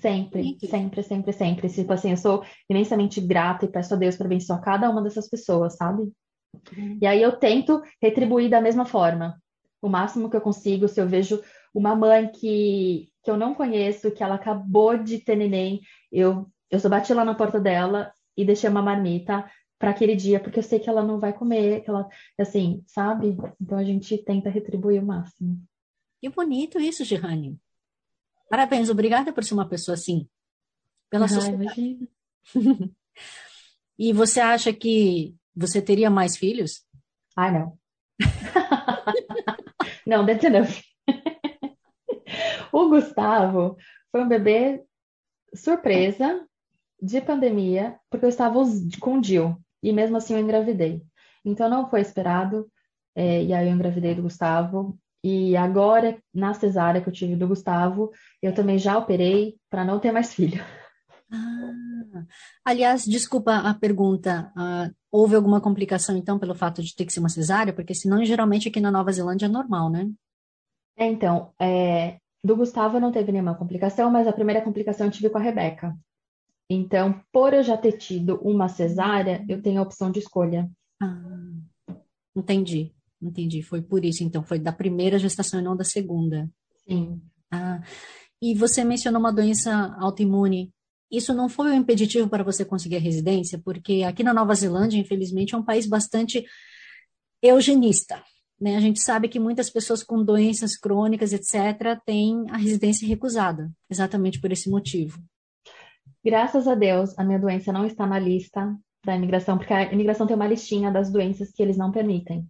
Sempre, 0.00 0.56
sempre, 0.68 1.02
sempre, 1.02 1.32
sempre. 1.32 1.68
Tipo 1.68 1.92
assim, 1.92 2.10
eu 2.10 2.16
sou 2.16 2.44
imensamente 2.68 3.20
grata 3.20 3.64
e 3.64 3.68
peço 3.68 3.94
a 3.94 3.96
Deus 3.96 4.16
para 4.16 4.26
abençoar 4.26 4.60
cada 4.60 4.88
uma 4.90 5.02
dessas 5.02 5.28
pessoas, 5.28 5.76
sabe? 5.76 6.02
Uhum. 6.76 6.98
E 7.00 7.06
aí 7.06 7.22
eu 7.22 7.32
tento 7.32 7.82
retribuir 8.00 8.50
da 8.50 8.60
mesma 8.60 8.84
forma. 8.84 9.40
O 9.82 9.88
máximo 9.88 10.30
que 10.30 10.36
eu 10.36 10.40
consigo, 10.40 10.88
se 10.88 11.00
eu 11.00 11.08
vejo 11.08 11.42
uma 11.74 11.94
mãe 11.94 12.30
que, 12.30 13.08
que 13.22 13.30
eu 13.30 13.36
não 13.36 13.54
conheço, 13.54 14.10
que 14.10 14.22
ela 14.22 14.36
acabou 14.36 14.96
de 14.96 15.18
ter 15.18 15.36
neném, 15.36 15.80
eu, 16.10 16.46
eu 16.70 16.78
só 16.78 16.88
bati 16.88 17.12
lá 17.12 17.24
na 17.24 17.34
porta 17.34 17.60
dela 17.60 18.12
e 18.36 18.44
deixei 18.44 18.70
uma 18.70 18.82
marmita 18.82 19.44
para 19.78 19.90
aquele 19.90 20.14
dia, 20.14 20.40
porque 20.40 20.58
eu 20.58 20.62
sei 20.62 20.78
que 20.78 20.88
ela 20.88 21.02
não 21.02 21.18
vai 21.18 21.32
comer, 21.32 21.82
que 21.82 21.90
ela, 21.90 22.08
assim, 22.38 22.82
sabe? 22.86 23.36
Então 23.60 23.76
a 23.76 23.84
gente 23.84 24.16
tenta 24.18 24.48
retribuir 24.48 25.02
o 25.02 25.06
máximo. 25.06 25.60
Que 26.20 26.28
bonito 26.30 26.80
isso, 26.80 27.04
Girane. 27.04 27.58
Parabéns, 28.48 28.90
obrigada 28.90 29.32
por 29.32 29.44
ser 29.44 29.54
uma 29.54 29.68
pessoa 29.68 29.94
assim. 29.94 30.28
Pela 31.10 31.26
ah, 31.26 31.28
sociedade. 31.28 32.08
e 33.98 34.12
você 34.12 34.40
acha 34.40 34.72
que 34.72 35.34
você 35.54 35.80
teria 35.80 36.10
mais 36.10 36.36
filhos? 36.36 36.84
Ah, 37.36 37.50
não. 37.50 37.78
não, 40.06 40.24
deve 40.24 40.48
não. 40.48 40.66
o 42.72 42.88
Gustavo 42.88 43.76
foi 44.10 44.22
um 44.22 44.28
bebê 44.28 44.84
surpresa 45.54 46.46
de 47.00 47.20
pandemia, 47.20 47.98
porque 48.10 48.24
eu 48.24 48.30
estava 48.30 48.60
com 49.00 49.18
o 49.18 49.20
Dil, 49.20 49.56
e 49.82 49.92
mesmo 49.92 50.16
assim 50.16 50.34
eu 50.34 50.40
engravidei. 50.40 51.04
Então 51.44 51.68
não 51.68 51.88
foi 51.88 52.00
esperado, 52.00 52.70
é, 53.14 53.44
e 53.44 53.52
aí 53.52 53.68
eu 53.68 53.74
engravidei 53.74 54.14
do 54.14 54.22
Gustavo, 54.22 54.98
e 55.26 55.56
agora, 55.56 56.18
na 56.34 56.52
cesárea 56.52 57.00
que 57.00 57.08
eu 57.08 57.12
tive 57.12 57.34
do 57.34 57.48
Gustavo, 57.48 58.12
eu 58.42 58.52
também 58.52 58.78
já 58.78 58.98
operei 58.98 59.56
para 59.70 59.82
não 59.82 59.98
ter 59.98 60.12
mais 60.12 60.34
filho. 60.34 60.62
Ah, 61.32 62.24
aliás, 62.62 63.06
desculpa 63.06 63.56
a 63.56 63.72
pergunta. 63.72 64.52
Uh, 64.54 64.94
houve 65.10 65.34
alguma 65.34 65.62
complicação, 65.62 66.14
então, 66.14 66.38
pelo 66.38 66.54
fato 66.54 66.82
de 66.82 66.94
ter 66.94 67.06
que 67.06 67.12
ser 67.12 67.20
uma 67.20 67.30
cesárea? 67.30 67.72
Porque 67.72 67.94
senão, 67.94 68.22
geralmente, 68.22 68.68
aqui 68.68 68.82
na 68.82 68.90
Nova 68.90 69.10
Zelândia 69.10 69.46
é 69.46 69.48
normal, 69.48 69.88
né? 69.88 70.10
É, 70.94 71.06
então, 71.06 71.54
é, 71.58 72.18
do 72.44 72.54
Gustavo 72.54 73.00
não 73.00 73.10
teve 73.10 73.32
nenhuma 73.32 73.56
complicação, 73.56 74.10
mas 74.10 74.28
a 74.28 74.32
primeira 74.32 74.60
complicação 74.60 75.06
eu 75.06 75.10
tive 75.10 75.30
com 75.30 75.38
a 75.38 75.40
Rebeca. 75.40 75.96
Então, 76.68 77.18
por 77.32 77.54
eu 77.54 77.62
já 77.62 77.78
ter 77.78 77.92
tido 77.92 78.38
uma 78.42 78.68
cesárea, 78.68 79.42
eu 79.48 79.62
tenho 79.62 79.80
a 79.80 79.82
opção 79.84 80.10
de 80.10 80.18
escolha. 80.18 80.70
Ah, 81.00 81.40
entendi, 82.36 82.93
entendi. 83.24 83.62
Foi 83.62 83.82
por 83.82 84.04
isso, 84.04 84.22
então, 84.22 84.42
foi 84.42 84.58
da 84.58 84.72
primeira 84.72 85.18
gestação 85.18 85.60
e 85.60 85.62
não 85.62 85.76
da 85.76 85.84
segunda. 85.84 86.48
Sim. 86.86 87.20
Ah, 87.50 87.80
e 88.42 88.54
você 88.54 88.84
mencionou 88.84 89.20
uma 89.20 89.32
doença 89.32 89.94
autoimune. 89.98 90.72
Isso 91.10 91.32
não 91.32 91.48
foi 91.48 91.70
um 91.70 91.74
impeditivo 91.74 92.28
para 92.28 92.44
você 92.44 92.64
conseguir 92.64 92.96
a 92.96 93.00
residência? 93.00 93.58
Porque 93.58 94.02
aqui 94.02 94.22
na 94.22 94.34
Nova 94.34 94.54
Zelândia, 94.54 94.98
infelizmente, 94.98 95.54
é 95.54 95.58
um 95.58 95.64
país 95.64 95.86
bastante 95.86 96.44
eugenista. 97.40 98.22
Né? 98.60 98.76
A 98.76 98.80
gente 98.80 99.00
sabe 99.00 99.28
que 99.28 99.38
muitas 99.38 99.70
pessoas 99.70 100.02
com 100.02 100.24
doenças 100.24 100.76
crônicas, 100.76 101.32
etc., 101.32 102.00
têm 102.04 102.44
a 102.50 102.56
residência 102.56 103.06
recusada, 103.06 103.70
exatamente 103.90 104.40
por 104.40 104.50
esse 104.52 104.70
motivo. 104.70 105.18
Graças 106.24 106.66
a 106.66 106.74
Deus, 106.74 107.16
a 107.18 107.24
minha 107.24 107.38
doença 107.38 107.72
não 107.72 107.84
está 107.84 108.06
na 108.06 108.18
lista 108.18 108.74
da 109.04 109.14
imigração, 109.14 109.58
porque 109.58 109.72
a 109.72 109.92
imigração 109.92 110.26
tem 110.26 110.34
uma 110.34 110.46
listinha 110.46 110.90
das 110.90 111.12
doenças 111.12 111.50
que 111.52 111.62
eles 111.62 111.76
não 111.76 111.92
permitem. 111.92 112.46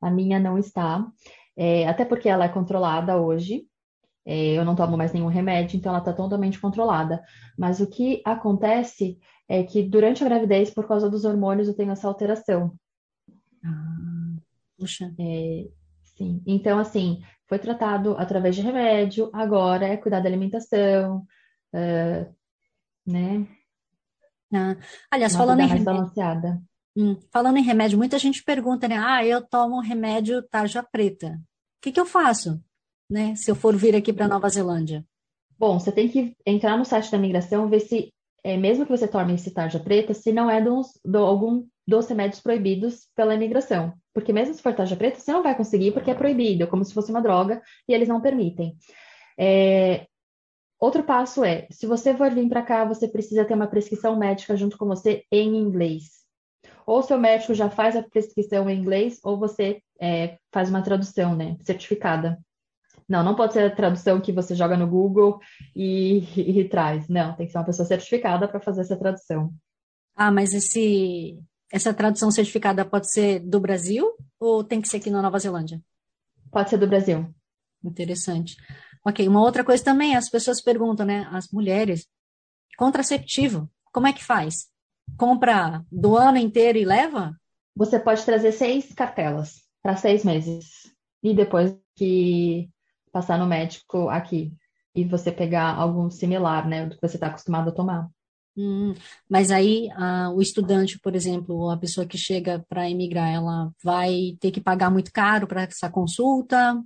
A 0.00 0.10
minha 0.10 0.38
não 0.38 0.58
está, 0.58 1.06
é, 1.56 1.86
até 1.86 2.04
porque 2.04 2.28
ela 2.28 2.44
é 2.44 2.48
controlada 2.48 3.20
hoje. 3.20 3.66
É, 4.24 4.58
eu 4.58 4.64
não 4.64 4.76
tomo 4.76 4.96
mais 4.96 5.12
nenhum 5.12 5.28
remédio, 5.28 5.76
então 5.76 5.90
ela 5.90 5.98
está 5.98 6.12
totalmente 6.12 6.60
controlada. 6.60 7.22
Mas 7.58 7.80
o 7.80 7.86
que 7.86 8.22
acontece 8.24 9.18
é 9.48 9.62
que 9.64 9.82
durante 9.82 10.22
a 10.22 10.28
gravidez, 10.28 10.70
por 10.70 10.86
causa 10.86 11.10
dos 11.10 11.24
hormônios, 11.24 11.68
eu 11.68 11.74
tenho 11.74 11.90
essa 11.90 12.06
alteração. 12.06 12.74
Ah, 13.64 14.36
puxa. 14.78 15.12
É, 15.18 15.68
sim. 16.16 16.42
Então, 16.46 16.78
assim, 16.78 17.22
foi 17.48 17.58
tratado 17.58 18.14
através 18.16 18.54
de 18.54 18.62
remédio, 18.62 19.28
agora 19.32 19.86
é 19.86 19.96
cuidar 19.96 20.20
da 20.20 20.28
alimentação, 20.28 21.26
uh, 21.74 22.34
né? 23.04 23.46
Ah, 24.54 24.76
aliás, 25.10 25.32
Uma 25.34 25.38
falando 25.38 25.60
em 25.60 25.66
remédio, 25.66 25.84
balanceada. 25.84 26.62
Hum, 27.00 27.16
falando 27.32 27.56
em 27.56 27.62
remédio, 27.62 27.98
muita 27.98 28.18
gente 28.18 28.44
pergunta, 28.44 28.86
né? 28.86 28.96
Ah, 28.98 29.24
eu 29.24 29.40
tomo 29.40 29.80
remédio 29.80 30.42
tarja 30.42 30.82
preta. 30.82 31.28
O 31.28 31.82
que 31.82 31.92
que 31.92 32.00
eu 32.00 32.06
faço, 32.06 32.62
né? 33.08 33.34
Se 33.34 33.50
eu 33.50 33.54
for 33.54 33.76
vir 33.76 33.96
aqui 33.96 34.12
para 34.12 34.28
Nova 34.28 34.48
Zelândia? 34.48 35.04
Bom, 35.58 35.78
você 35.78 35.90
tem 35.90 36.08
que 36.08 36.36
entrar 36.44 36.76
no 36.76 36.84
site 36.84 37.10
da 37.10 37.18
migração, 37.18 37.68
ver 37.68 37.80
se, 37.80 38.12
é, 38.44 38.56
mesmo 38.56 38.84
que 38.84 38.90
você 38.90 39.08
tome 39.08 39.34
esse 39.34 39.50
tarja 39.50 39.78
preta, 39.78 40.14
se 40.14 40.32
não 40.32 40.50
é 40.50 40.62
algum 41.16 41.66
dos 41.86 42.06
remédios 42.08 42.40
proibidos 42.40 43.08
pela 43.16 43.34
imigração. 43.34 43.94
Porque 44.12 44.32
mesmo 44.32 44.54
se 44.54 44.62
for 44.62 44.74
tarja 44.74 44.96
preta, 44.96 45.18
você 45.18 45.32
não 45.32 45.42
vai 45.42 45.56
conseguir 45.56 45.92
porque 45.92 46.10
é 46.10 46.14
proibido, 46.14 46.64
é 46.64 46.66
como 46.66 46.84
se 46.84 46.94
fosse 46.94 47.10
uma 47.10 47.22
droga 47.22 47.62
e 47.88 47.94
eles 47.94 48.08
não 48.08 48.20
permitem. 48.20 48.76
É, 49.38 50.06
Outro 50.80 51.02
passo 51.02 51.44
é, 51.44 51.66
se 51.70 51.86
você 51.86 52.16
for 52.16 52.30
vir 52.30 52.48
para 52.48 52.62
cá, 52.62 52.86
você 52.86 53.06
precisa 53.06 53.44
ter 53.44 53.52
uma 53.52 53.66
prescrição 53.66 54.16
médica 54.16 54.56
junto 54.56 54.78
com 54.78 54.86
você 54.86 55.24
em 55.30 55.54
inglês. 55.54 56.19
Ou 56.86 57.02
seu 57.02 57.18
médico 57.18 57.54
já 57.54 57.68
faz 57.70 57.96
a 57.96 58.02
prescrição 58.02 58.68
em 58.68 58.78
inglês, 58.78 59.20
ou 59.22 59.38
você 59.38 59.82
é, 60.00 60.38
faz 60.52 60.68
uma 60.70 60.82
tradução, 60.82 61.34
né, 61.36 61.56
certificada. 61.60 62.38
Não, 63.08 63.24
não 63.24 63.34
pode 63.34 63.54
ser 63.54 63.64
a 63.64 63.74
tradução 63.74 64.20
que 64.20 64.32
você 64.32 64.54
joga 64.54 64.76
no 64.76 64.86
Google 64.86 65.40
e, 65.74 66.18
e, 66.36 66.60
e 66.60 66.68
traz. 66.68 67.08
Não, 67.08 67.34
tem 67.34 67.46
que 67.46 67.52
ser 67.52 67.58
uma 67.58 67.64
pessoa 67.64 67.86
certificada 67.86 68.46
para 68.46 68.60
fazer 68.60 68.82
essa 68.82 68.96
tradução. 68.96 69.52
Ah, 70.14 70.30
mas 70.30 70.54
esse, 70.54 71.36
essa 71.72 71.92
tradução 71.92 72.30
certificada 72.30 72.84
pode 72.84 73.10
ser 73.10 73.40
do 73.40 73.58
Brasil 73.58 74.12
ou 74.38 74.62
tem 74.62 74.80
que 74.80 74.88
ser 74.88 74.98
aqui 74.98 75.10
na 75.10 75.20
Nova 75.20 75.40
Zelândia? 75.40 75.82
Pode 76.52 76.70
ser 76.70 76.76
do 76.78 76.86
Brasil. 76.86 77.28
Interessante. 77.82 78.56
Ok, 79.04 79.26
uma 79.26 79.42
outra 79.42 79.64
coisa 79.64 79.82
também, 79.82 80.14
as 80.14 80.28
pessoas 80.28 80.62
perguntam, 80.62 81.04
né? 81.04 81.28
As 81.32 81.50
mulheres, 81.50 82.06
contraceptivo, 82.76 83.68
como 83.92 84.06
é 84.06 84.12
que 84.12 84.24
faz? 84.24 84.69
Compra 85.16 85.84
do 85.90 86.16
ano 86.16 86.38
inteiro 86.38 86.78
e 86.78 86.84
leva? 86.84 87.34
Você 87.76 87.98
pode 87.98 88.24
trazer 88.24 88.52
seis 88.52 88.92
cartelas 88.92 89.62
para 89.82 89.96
seis 89.96 90.24
meses. 90.24 90.92
E 91.22 91.34
depois 91.34 91.76
que 91.96 92.70
passar 93.12 93.38
no 93.38 93.46
médico 93.46 94.08
aqui 94.08 94.52
e 94.94 95.04
você 95.04 95.30
pegar 95.30 95.74
algum 95.74 96.10
similar, 96.10 96.66
né? 96.68 96.86
Do 96.86 96.96
que 96.96 97.02
você 97.02 97.16
está 97.16 97.28
acostumado 97.28 97.68
a 97.68 97.72
tomar. 97.72 98.08
Hum, 98.56 98.94
mas 99.28 99.50
aí 99.50 99.88
ah, 99.92 100.30
o 100.34 100.42
estudante, 100.42 100.98
por 100.98 101.14
exemplo, 101.14 101.56
ou 101.56 101.70
a 101.70 101.76
pessoa 101.76 102.06
que 102.06 102.18
chega 102.18 102.64
para 102.68 102.90
emigrar, 102.90 103.32
ela 103.32 103.70
vai 103.82 104.36
ter 104.40 104.50
que 104.50 104.60
pagar 104.60 104.90
muito 104.90 105.12
caro 105.12 105.46
para 105.46 105.62
essa 105.62 105.88
consulta? 105.88 106.82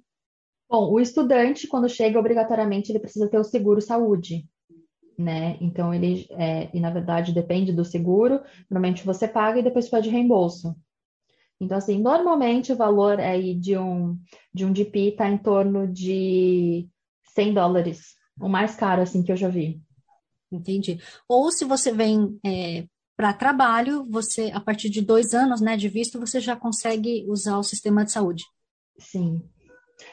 Bom, 0.68 0.92
o 0.92 1.00
estudante, 1.00 1.66
quando 1.66 1.88
chega, 1.88 2.18
obrigatoriamente 2.18 2.90
ele 2.90 2.98
precisa 2.98 3.28
ter 3.28 3.38
o 3.38 3.44
seguro 3.44 3.80
saúde, 3.80 4.46
né? 5.18 5.56
Então 5.60 5.92
ele, 5.92 6.26
é, 6.30 6.70
e 6.74 6.80
na 6.80 6.90
verdade 6.90 7.32
depende 7.32 7.72
do 7.72 7.84
seguro, 7.84 8.40
normalmente 8.70 9.04
você 9.04 9.28
paga 9.28 9.58
e 9.58 9.62
depois 9.62 9.88
pede 9.88 10.08
reembolso. 10.08 10.74
Então, 11.60 11.78
assim, 11.78 12.00
normalmente 12.00 12.72
o 12.72 12.76
valor 12.76 13.20
aí 13.20 13.54
de 13.54 13.78
um, 13.78 14.18
de 14.52 14.64
um 14.64 14.72
DP 14.72 15.10
está 15.10 15.28
em 15.28 15.38
torno 15.38 15.86
de 15.86 16.88
100 17.34 17.54
dólares, 17.54 18.14
o 18.40 18.48
mais 18.48 18.74
caro, 18.74 19.02
assim, 19.02 19.22
que 19.22 19.32
eu 19.32 19.36
já 19.36 19.48
vi. 19.48 19.80
Entendi. 20.50 21.00
Ou 21.28 21.50
se 21.50 21.64
você 21.64 21.92
vem 21.92 22.38
é, 22.44 22.86
para 23.16 23.32
trabalho, 23.32 24.04
você, 24.10 24.50
a 24.52 24.60
partir 24.60 24.90
de 24.90 25.00
dois 25.00 25.32
anos, 25.32 25.60
né, 25.60 25.76
de 25.76 25.88
visto, 25.88 26.18
você 26.18 26.40
já 26.40 26.56
consegue 26.56 27.24
usar 27.28 27.58
o 27.58 27.62
sistema 27.62 28.04
de 28.04 28.12
saúde. 28.12 28.44
Sim. 28.98 29.42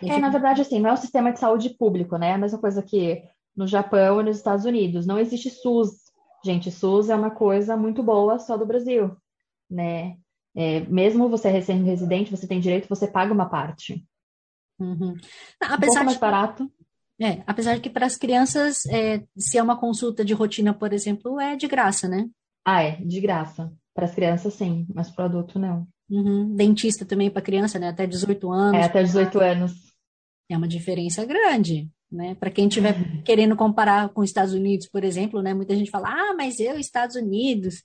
É, 0.02 0.20
na 0.20 0.30
verdade, 0.30 0.62
assim, 0.62 0.80
não 0.80 0.92
é 0.92 0.94
o 0.94 0.98
sistema 0.98 1.32
de 1.32 1.40
saúde 1.40 1.72
público, 1.72 2.18
né? 2.18 2.30
É 2.30 2.34
a 2.34 2.38
mesma 2.38 2.60
coisa 2.60 2.82
que 2.82 3.22
no 3.56 3.68
Japão 3.68 4.22
e 4.22 4.24
nos 4.24 4.38
Estados 4.38 4.66
Unidos. 4.66 5.06
Não 5.06 5.20
existe 5.20 5.50
SUS. 5.50 5.90
Gente, 6.44 6.72
SUS 6.72 7.10
é 7.10 7.16
uma 7.16 7.32
coisa 7.32 7.78
muito 7.78 8.02
boa 8.02 8.40
só 8.40 8.58
do 8.58 8.66
Brasil, 8.66 9.16
né? 9.70 10.18
É, 10.56 10.82
mesmo 10.82 11.30
você 11.30 11.48
é 11.48 11.52
recém-residente, 11.52 12.32
você 12.32 12.48
tem 12.48 12.60
direito, 12.60 12.90
você 12.90 13.08
paga 13.08 13.34
uma 13.34 13.50
parte. 13.50 14.06
Uhum. 14.80 15.16
Apesar 15.62 15.76
um 15.76 15.80
pouco 15.80 16.06
mais 16.06 16.14
de, 16.14 16.20
barato. 16.20 16.72
É, 17.22 17.44
apesar 17.46 17.76
de 17.76 17.82
que 17.82 17.90
para 17.90 18.06
as 18.06 18.18
crianças, 18.18 18.86
é, 18.88 19.24
se 19.38 19.58
é 19.58 19.64
uma 19.64 19.80
consulta 19.80 20.26
de 20.26 20.34
rotina, 20.34 20.74
por 20.74 20.92
exemplo, 20.92 21.40
é 21.40 21.56
de 21.56 21.68
graça, 21.68 22.08
né? 22.08 22.28
Ah, 22.66 22.82
é, 22.82 22.96
de 22.96 23.22
graça. 23.22 23.72
Para 23.94 24.06
as 24.06 24.16
crianças, 24.16 24.54
sim, 24.54 24.88
mas 24.94 25.10
para 25.10 25.24
o 25.24 25.26
adulto, 25.26 25.60
não. 25.60 25.88
Uhum. 26.10 26.56
Dentista 26.56 27.06
também 27.06 27.30
para 27.30 27.42
criança, 27.42 27.78
né? 27.78 27.90
Até 27.90 28.08
18 28.08 28.52
anos. 28.52 28.82
É, 28.82 28.84
até 28.84 29.04
18 29.04 29.40
anos. 29.40 29.74
É 30.50 30.58
uma 30.58 30.68
diferença 30.68 31.24
grande, 31.26 31.90
né? 32.12 32.36
Para 32.36 32.52
quem 32.52 32.68
estiver 32.68 33.24
querendo 33.24 33.56
comparar 33.56 34.10
com 34.10 34.22
os 34.22 34.30
Estados 34.30 34.54
Unidos, 34.54 34.88
por 34.88 35.04
exemplo, 35.04 35.42
né? 35.42 35.54
Muita 35.54 35.76
gente 35.76 35.90
fala, 35.90 36.10
ah, 36.10 36.34
mas 36.36 36.60
eu, 36.60 36.78
Estados 36.78 37.16
Unidos. 37.16 37.84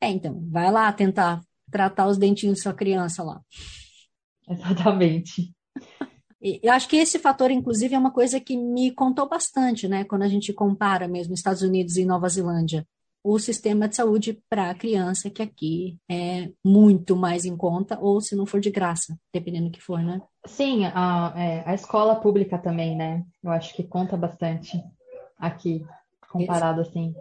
É, 0.00 0.08
então, 0.08 0.46
vai 0.50 0.70
lá 0.70 0.92
tentar 0.92 1.40
tratar 1.70 2.06
os 2.06 2.16
dentinhos 2.16 2.58
da 2.58 2.62
sua 2.62 2.74
criança 2.74 3.22
lá. 3.22 3.40
Exatamente. 4.48 5.52
Eu 6.40 6.72
acho 6.72 6.88
que 6.88 6.96
esse 6.96 7.18
fator, 7.18 7.50
inclusive, 7.50 7.94
é 7.94 7.98
uma 7.98 8.12
coisa 8.12 8.38
que 8.38 8.56
me 8.56 8.92
contou 8.92 9.28
bastante, 9.28 9.88
né? 9.88 10.04
Quando 10.04 10.22
a 10.22 10.28
gente 10.28 10.52
compara 10.52 11.08
mesmo 11.08 11.34
Estados 11.34 11.62
Unidos 11.62 11.96
e 11.96 12.04
Nova 12.04 12.28
Zelândia 12.28 12.86
o 13.22 13.38
sistema 13.38 13.88
de 13.88 13.96
saúde 13.96 14.40
para 14.48 14.70
a 14.70 14.74
criança, 14.74 15.30
que 15.30 15.42
aqui 15.42 15.98
é 16.08 16.50
muito 16.64 17.16
mais 17.16 17.44
em 17.44 17.56
conta, 17.56 17.98
ou 18.00 18.20
se 18.20 18.36
não 18.36 18.46
for 18.46 18.60
de 18.60 18.70
graça, 18.70 19.18
dependendo 19.32 19.66
do 19.66 19.72
que 19.72 19.80
for, 19.80 20.00
né? 20.02 20.20
Sim, 20.46 20.86
a, 20.86 21.34
é, 21.36 21.62
a 21.66 21.74
escola 21.74 22.16
pública 22.16 22.58
também, 22.58 22.96
né? 22.96 23.24
Eu 23.42 23.50
acho 23.50 23.74
que 23.74 23.82
conta 23.82 24.16
bastante 24.16 24.82
aqui, 25.38 25.84
comparado 26.30 26.80
Exato. 26.80 26.90
assim. 26.90 27.14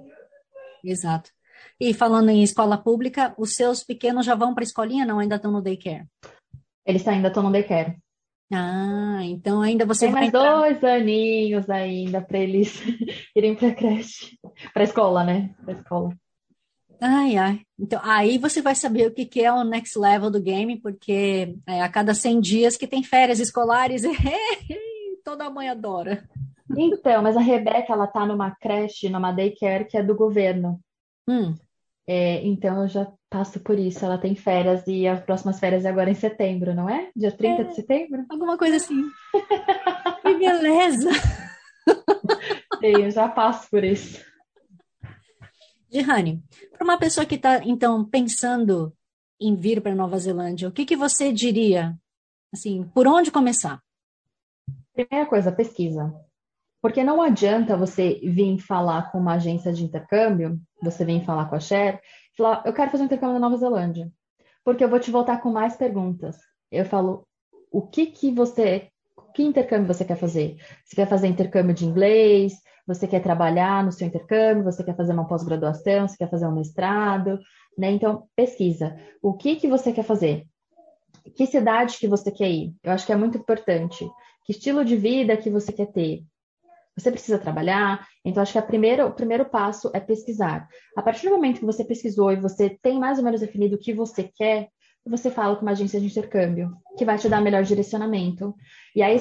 Exato. 0.84 1.32
E 1.80 1.94
falando 1.94 2.30
em 2.30 2.44
escola 2.44 2.78
pública, 2.78 3.34
os 3.38 3.54
seus 3.54 3.84
pequenos 3.84 4.26
já 4.26 4.36
vão 4.36 4.54
para 4.54 4.64
a 4.64 4.66
escolinha, 4.68 5.06
não? 5.06 5.20
Ainda 5.20 5.36
estão 5.36 5.52
no 5.52 5.62
daycare? 5.62 6.08
Eles 6.86 7.08
ainda 7.08 7.28
estão 7.28 7.44
no 7.44 7.52
daycare. 7.52 7.98
Ah, 8.52 9.20
então 9.24 9.62
ainda 9.62 9.86
você 9.86 10.06
Tem 10.06 10.14
vai 10.14 10.22
mais 10.22 10.34
entrar... 10.34 10.60
dois 10.60 10.84
aninhos 10.84 11.70
ainda 11.70 12.22
para 12.22 12.40
eles 12.40 12.82
irem 13.36 13.56
para 13.56 13.74
creche, 13.74 14.38
para 14.74 14.84
escola, 14.84 15.24
né? 15.24 15.54
Para 15.64 15.74
escola. 15.74 16.16
Ai, 17.00 17.36
ai. 17.38 17.62
Então, 17.78 18.00
aí 18.04 18.38
você 18.38 18.62
vai 18.62 18.74
saber 18.74 19.08
o 19.08 19.14
que, 19.14 19.26
que 19.26 19.44
é 19.44 19.52
o 19.52 19.64
next 19.64 20.00
level 20.00 20.32
do 20.32 20.42
game, 20.42 20.80
porque 20.82 21.56
é 21.68 21.82
a 21.82 21.90
cada 21.90 22.14
100 22.14 22.40
dias 22.40 22.78
que 22.78 22.88
tem 22.88 23.04
férias 23.04 23.40
escolares, 23.40 24.02
toda 25.24 25.50
mãe 25.50 25.70
adora. 25.70 26.28
Então, 26.76 27.22
mas 27.22 27.38
a 27.38 27.42
Rebeca, 27.42 27.94
ela 27.94 28.08
tá 28.08 28.26
numa 28.26 28.52
creche, 28.56 29.10
numa 29.10 29.32
daycare 29.32 29.86
que 29.86 29.98
é 29.98 30.04
do 30.04 30.16
governo. 30.16 30.80
Hum, 31.28 31.54
É, 32.08 32.46
então 32.48 32.82
eu 32.84 32.88
já 32.88 33.06
passo 33.30 33.60
por 33.60 33.78
isso. 33.78 34.04
Ela 34.04 34.18
tem 34.18 34.36
férias 34.36 34.86
e 34.88 35.08
as 35.08 35.22
próximas 35.22 35.60
férias 35.60 35.86
é 35.86 35.90
agora 35.90 36.10
em 36.10 36.16
setembro, 36.16 36.74
não 36.74 36.90
é? 36.90 37.10
Dia 37.16 37.32
30 37.32 37.66
de 37.66 37.76
setembro? 37.76 38.26
alguma 38.30 38.58
coisa 38.58 38.78
assim. 38.78 39.04
Que 40.22 40.34
beleza! 40.36 41.10
Sim, 42.80 43.04
eu 43.04 43.12
já 43.12 43.28
passo 43.28 43.70
por 43.70 43.84
isso. 43.84 44.24
Dirane, 45.90 46.44
para 46.74 46.84
uma 46.84 46.98
pessoa 46.98 47.26
que 47.26 47.36
está, 47.36 47.64
então, 47.64 48.04
pensando 48.04 48.94
em 49.40 49.56
vir 49.56 49.82
para 49.82 49.96
Nova 49.96 50.18
Zelândia, 50.18 50.68
o 50.68 50.72
que, 50.72 50.86
que 50.86 50.96
você 50.96 51.32
diria? 51.32 51.98
Assim, 52.54 52.84
por 52.94 53.08
onde 53.08 53.32
começar? 53.32 53.82
Primeira 54.94 55.28
coisa, 55.28 55.52
pesquisa. 55.52 56.14
Porque 56.82 57.04
não 57.04 57.22
adianta 57.22 57.78
você 57.78 58.20
vir 58.24 58.60
falar 58.60 59.12
com 59.12 59.18
uma 59.18 59.34
agência 59.34 59.74
de 59.74 59.84
intercâmbio, 59.84 60.60
você 60.82 61.04
vem 61.04 61.24
falar 61.24 61.46
com 61.46 61.56
a 61.56 61.60
Cher, 61.60 62.02
falar, 62.38 62.64
eu 62.66 62.74
quero 62.74 62.92
fazer 62.92 63.04
um 63.04 63.08
intercâmbio 63.08 63.34
na 63.34 63.40
Nova 63.40 63.58
Zelândia, 63.58 64.12
porque 64.64 64.84
eu 64.84 64.90
vou 64.90 65.00
te 65.00 65.12
voltar 65.12 65.42
com 65.42 65.52
mais 65.52 65.76
perguntas. 65.76 66.38
Eu 66.72 66.86
falo, 66.86 67.28
o 67.72 67.82
que 67.82 68.06
que 68.06 68.32
você, 68.32 68.90
que 69.34 69.44
intercâmbio 69.44 69.94
você 69.94 70.04
quer 70.04 70.18
fazer? 70.18 70.58
Você 70.84 70.96
quer 70.96 71.08
fazer 71.08 71.28
intercâmbio 71.28 71.76
de 71.76 71.86
inglês? 71.86 72.54
Você 72.88 73.08
quer 73.08 73.22
trabalhar 73.22 73.84
no 73.84 73.92
seu 73.92 74.08
intercâmbio? 74.08 74.64
Você 74.64 74.84
quer 74.84 74.96
fazer 74.96 75.14
uma 75.14 75.28
pós-graduação? 75.28 76.08
Você 76.08 76.18
quer 76.18 76.30
fazer 76.30 76.48
um 76.48 76.56
mestrado? 76.56 77.40
Né? 77.78 77.92
Então, 77.92 78.28
pesquisa. 78.36 78.98
O 79.22 79.34
que 79.34 79.58
que 79.58 79.68
você 79.68 79.92
quer 79.92 80.04
fazer? 80.04 80.48
Que 81.36 81.46
cidade 81.46 81.98
que 82.00 82.08
você 82.08 82.32
quer 82.32 82.50
ir? 82.50 82.74
Eu 82.84 82.94
acho 82.94 83.06
que 83.06 83.12
é 83.12 83.16
muito 83.16 83.38
importante. 83.38 84.10
Que 84.44 84.54
estilo 84.54 84.86
de 84.86 84.96
vida 84.96 85.36
que 85.38 85.50
você 85.50 85.72
quer 85.72 85.88
ter? 85.88 86.24
Você 86.98 87.12
precisa 87.12 87.38
trabalhar, 87.38 88.08
então 88.26 88.42
acho 88.42 88.54
que 88.54 88.62
primeira, 88.62 89.06
o 89.06 89.12
primeiro 89.12 89.46
passo 89.46 89.92
é 89.94 90.00
pesquisar. 90.00 90.68
A 90.96 91.02
partir 91.02 91.28
do 91.28 91.36
momento 91.36 91.60
que 91.60 91.66
você 91.66 91.86
pesquisou 91.86 92.32
e 92.32 92.36
você 92.36 92.70
tem 92.82 93.00
mais 93.00 93.20
ou 93.20 93.24
menos 93.24 93.42
definido 93.42 93.76
o 93.76 93.80
que 93.80 93.94
você 93.94 94.24
quer, 94.24 94.70
você 95.10 95.32
fala 95.32 95.56
com 95.56 95.62
uma 95.62 95.72
agência 95.72 96.00
de 96.00 96.08
intercâmbio, 96.08 96.76
que 96.98 97.06
vai 97.06 97.18
te 97.18 97.30
dar 97.30 97.42
melhor 97.42 97.64
direcionamento. 97.64 98.54
E 98.96 99.02
aí, 99.02 99.18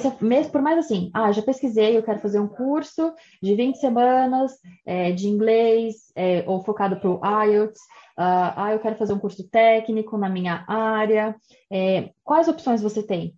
por 0.51 0.61
mais 0.61 0.79
assim, 0.79 1.09
ah, 1.13 1.31
já 1.31 1.41
pesquisei, 1.41 1.97
eu 1.97 2.03
quero 2.03 2.19
fazer 2.19 2.39
um 2.39 2.47
curso 2.47 3.13
de 3.41 3.55
20 3.55 3.77
semanas 3.77 4.53
é, 4.85 5.11
de 5.11 5.27
inglês, 5.27 6.11
é, 6.15 6.43
ou 6.47 6.63
focado 6.63 6.99
para 6.99 7.09
o 7.09 7.21
IELTS, 7.45 7.79
uh, 8.17 8.53
ah, 8.55 8.69
eu 8.73 8.79
quero 8.79 8.95
fazer 8.95 9.13
um 9.13 9.19
curso 9.19 9.47
técnico 9.47 10.17
na 10.17 10.29
minha 10.29 10.65
área. 10.67 11.35
É, 11.71 12.11
quais 12.23 12.47
opções 12.47 12.81
você 12.81 13.03
tem? 13.03 13.35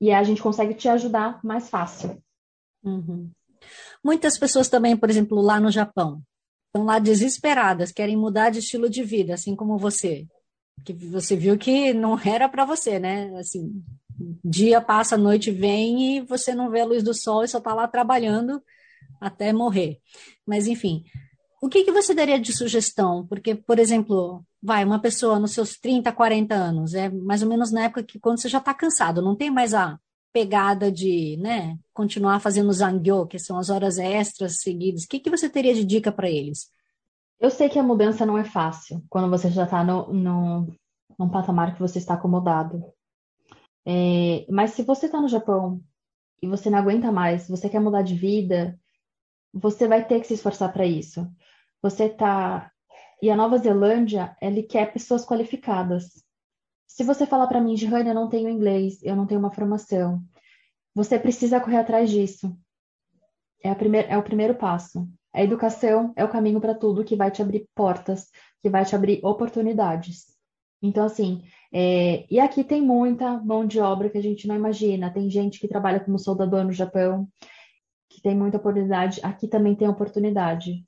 E 0.00 0.10
aí 0.10 0.16
a 0.16 0.24
gente 0.24 0.42
consegue 0.42 0.74
te 0.74 0.88
ajudar 0.88 1.40
mais 1.42 1.68
fácil. 1.68 2.22
Uhum. 2.84 3.30
Muitas 4.04 4.38
pessoas 4.38 4.68
também, 4.68 4.96
por 4.96 5.10
exemplo, 5.10 5.40
lá 5.40 5.60
no 5.60 5.70
Japão, 5.70 6.22
estão 6.66 6.84
lá 6.84 6.98
desesperadas, 6.98 7.92
querem 7.92 8.16
mudar 8.16 8.50
de 8.50 8.58
estilo 8.58 8.88
de 8.88 9.02
vida, 9.02 9.34
assim 9.34 9.54
como 9.54 9.78
você. 9.78 10.26
Que 10.84 10.92
você 10.92 11.36
viu 11.36 11.58
que 11.58 11.92
não 11.92 12.18
era 12.24 12.48
para 12.48 12.64
você, 12.64 12.98
né? 12.98 13.34
Assim, 13.38 13.82
dia 14.44 14.80
passa, 14.80 15.16
noite 15.16 15.50
vem 15.50 16.16
e 16.16 16.20
você 16.20 16.54
não 16.54 16.70
vê 16.70 16.80
a 16.80 16.86
luz 16.86 17.02
do 17.02 17.14
sol 17.14 17.44
e 17.44 17.48
só 17.48 17.58
está 17.58 17.74
lá 17.74 17.86
trabalhando 17.86 18.62
até 19.20 19.52
morrer. 19.52 19.98
Mas 20.46 20.66
enfim, 20.66 21.04
o 21.62 21.68
que, 21.68 21.84
que 21.84 21.92
você 21.92 22.14
daria 22.14 22.40
de 22.40 22.52
sugestão? 22.52 23.26
Porque, 23.28 23.54
por 23.54 23.78
exemplo, 23.78 24.44
vai, 24.60 24.84
uma 24.84 25.00
pessoa 25.00 25.38
nos 25.38 25.52
seus 25.52 25.76
30, 25.76 26.12
40 26.12 26.54
anos, 26.54 26.94
é 26.94 27.08
mais 27.08 27.42
ou 27.42 27.48
menos 27.48 27.70
na 27.70 27.84
época 27.84 28.02
que 28.02 28.18
quando 28.18 28.40
você 28.40 28.48
já 28.48 28.58
está 28.58 28.74
cansado, 28.74 29.22
não 29.22 29.36
tem 29.36 29.50
mais 29.50 29.74
a 29.74 29.98
pegada 30.32 30.90
de, 30.90 31.36
né, 31.36 31.78
continuar 31.92 32.40
fazendo 32.40 32.72
zangyo, 32.72 33.26
que 33.26 33.38
são 33.38 33.58
as 33.58 33.70
horas 33.70 33.98
extras 33.98 34.60
seguidas. 34.60 35.04
O 35.04 35.08
que, 35.08 35.20
que 35.20 35.30
você 35.30 35.48
teria 35.48 35.74
de 35.74 35.84
dica 35.84 36.10
para 36.10 36.30
eles? 36.30 36.70
Eu 37.38 37.50
sei 37.50 37.68
que 37.68 37.78
a 37.78 37.82
mudança 37.82 38.24
não 38.24 38.38
é 38.38 38.44
fácil 38.44 39.04
quando 39.10 39.28
você 39.28 39.50
já 39.50 39.64
está 39.64 39.84
no, 39.84 40.12
no, 40.12 40.74
num 41.18 41.28
patamar 41.28 41.74
que 41.74 41.80
você 41.80 41.98
está 41.98 42.14
acomodado. 42.14 42.82
É, 43.84 44.46
mas 44.48 44.72
se 44.72 44.82
você 44.82 45.06
está 45.06 45.20
no 45.20 45.28
Japão 45.28 45.80
e 46.40 46.46
você 46.46 46.70
não 46.70 46.78
aguenta 46.78 47.10
mais, 47.10 47.48
você 47.48 47.68
quer 47.68 47.80
mudar 47.80 48.02
de 48.02 48.14
vida, 48.14 48.78
você 49.52 49.88
vai 49.88 50.04
ter 50.06 50.20
que 50.20 50.26
se 50.26 50.34
esforçar 50.34 50.72
para 50.72 50.86
isso. 50.86 51.28
Você 51.82 52.08
tá 52.08 52.72
e 53.22 53.30
a 53.30 53.36
Nova 53.36 53.56
Zelândia, 53.56 54.36
ele 54.42 54.64
quer 54.64 54.92
pessoas 54.92 55.24
qualificadas. 55.24 56.24
Se 56.94 57.04
você 57.04 57.24
falar 57.24 57.46
para 57.46 57.58
mim, 57.58 57.74
Girane, 57.74 58.10
eu 58.10 58.14
não 58.14 58.28
tenho 58.28 58.50
inglês, 58.50 59.02
eu 59.02 59.16
não 59.16 59.26
tenho 59.26 59.40
uma 59.40 59.50
formação, 59.50 60.22
você 60.94 61.18
precisa 61.18 61.58
correr 61.58 61.78
atrás 61.78 62.10
disso. 62.10 62.54
É, 63.64 63.74
primeir, 63.74 64.04
é 64.10 64.18
o 64.18 64.22
primeiro 64.22 64.54
passo. 64.54 65.08
A 65.32 65.42
educação 65.42 66.12
é 66.14 66.22
o 66.22 66.28
caminho 66.28 66.60
para 66.60 66.74
tudo 66.74 67.02
que 67.02 67.16
vai 67.16 67.30
te 67.30 67.40
abrir 67.40 67.66
portas, 67.74 68.28
que 68.60 68.68
vai 68.68 68.84
te 68.84 68.94
abrir 68.94 69.24
oportunidades. 69.24 70.26
Então, 70.82 71.06
assim, 71.06 71.42
é, 71.72 72.26
e 72.30 72.38
aqui 72.38 72.62
tem 72.62 72.82
muita 72.82 73.38
mão 73.38 73.66
de 73.66 73.80
obra 73.80 74.10
que 74.10 74.18
a 74.18 74.22
gente 74.22 74.46
não 74.46 74.54
imagina. 74.54 75.10
Tem 75.10 75.30
gente 75.30 75.58
que 75.58 75.68
trabalha 75.68 75.98
como 75.98 76.18
soldador 76.18 76.62
no 76.62 76.72
Japão, 76.72 77.26
que 78.10 78.20
tem 78.20 78.36
muita 78.36 78.58
oportunidade. 78.58 79.18
Aqui 79.22 79.48
também 79.48 79.74
tem 79.74 79.88
oportunidade. 79.88 80.84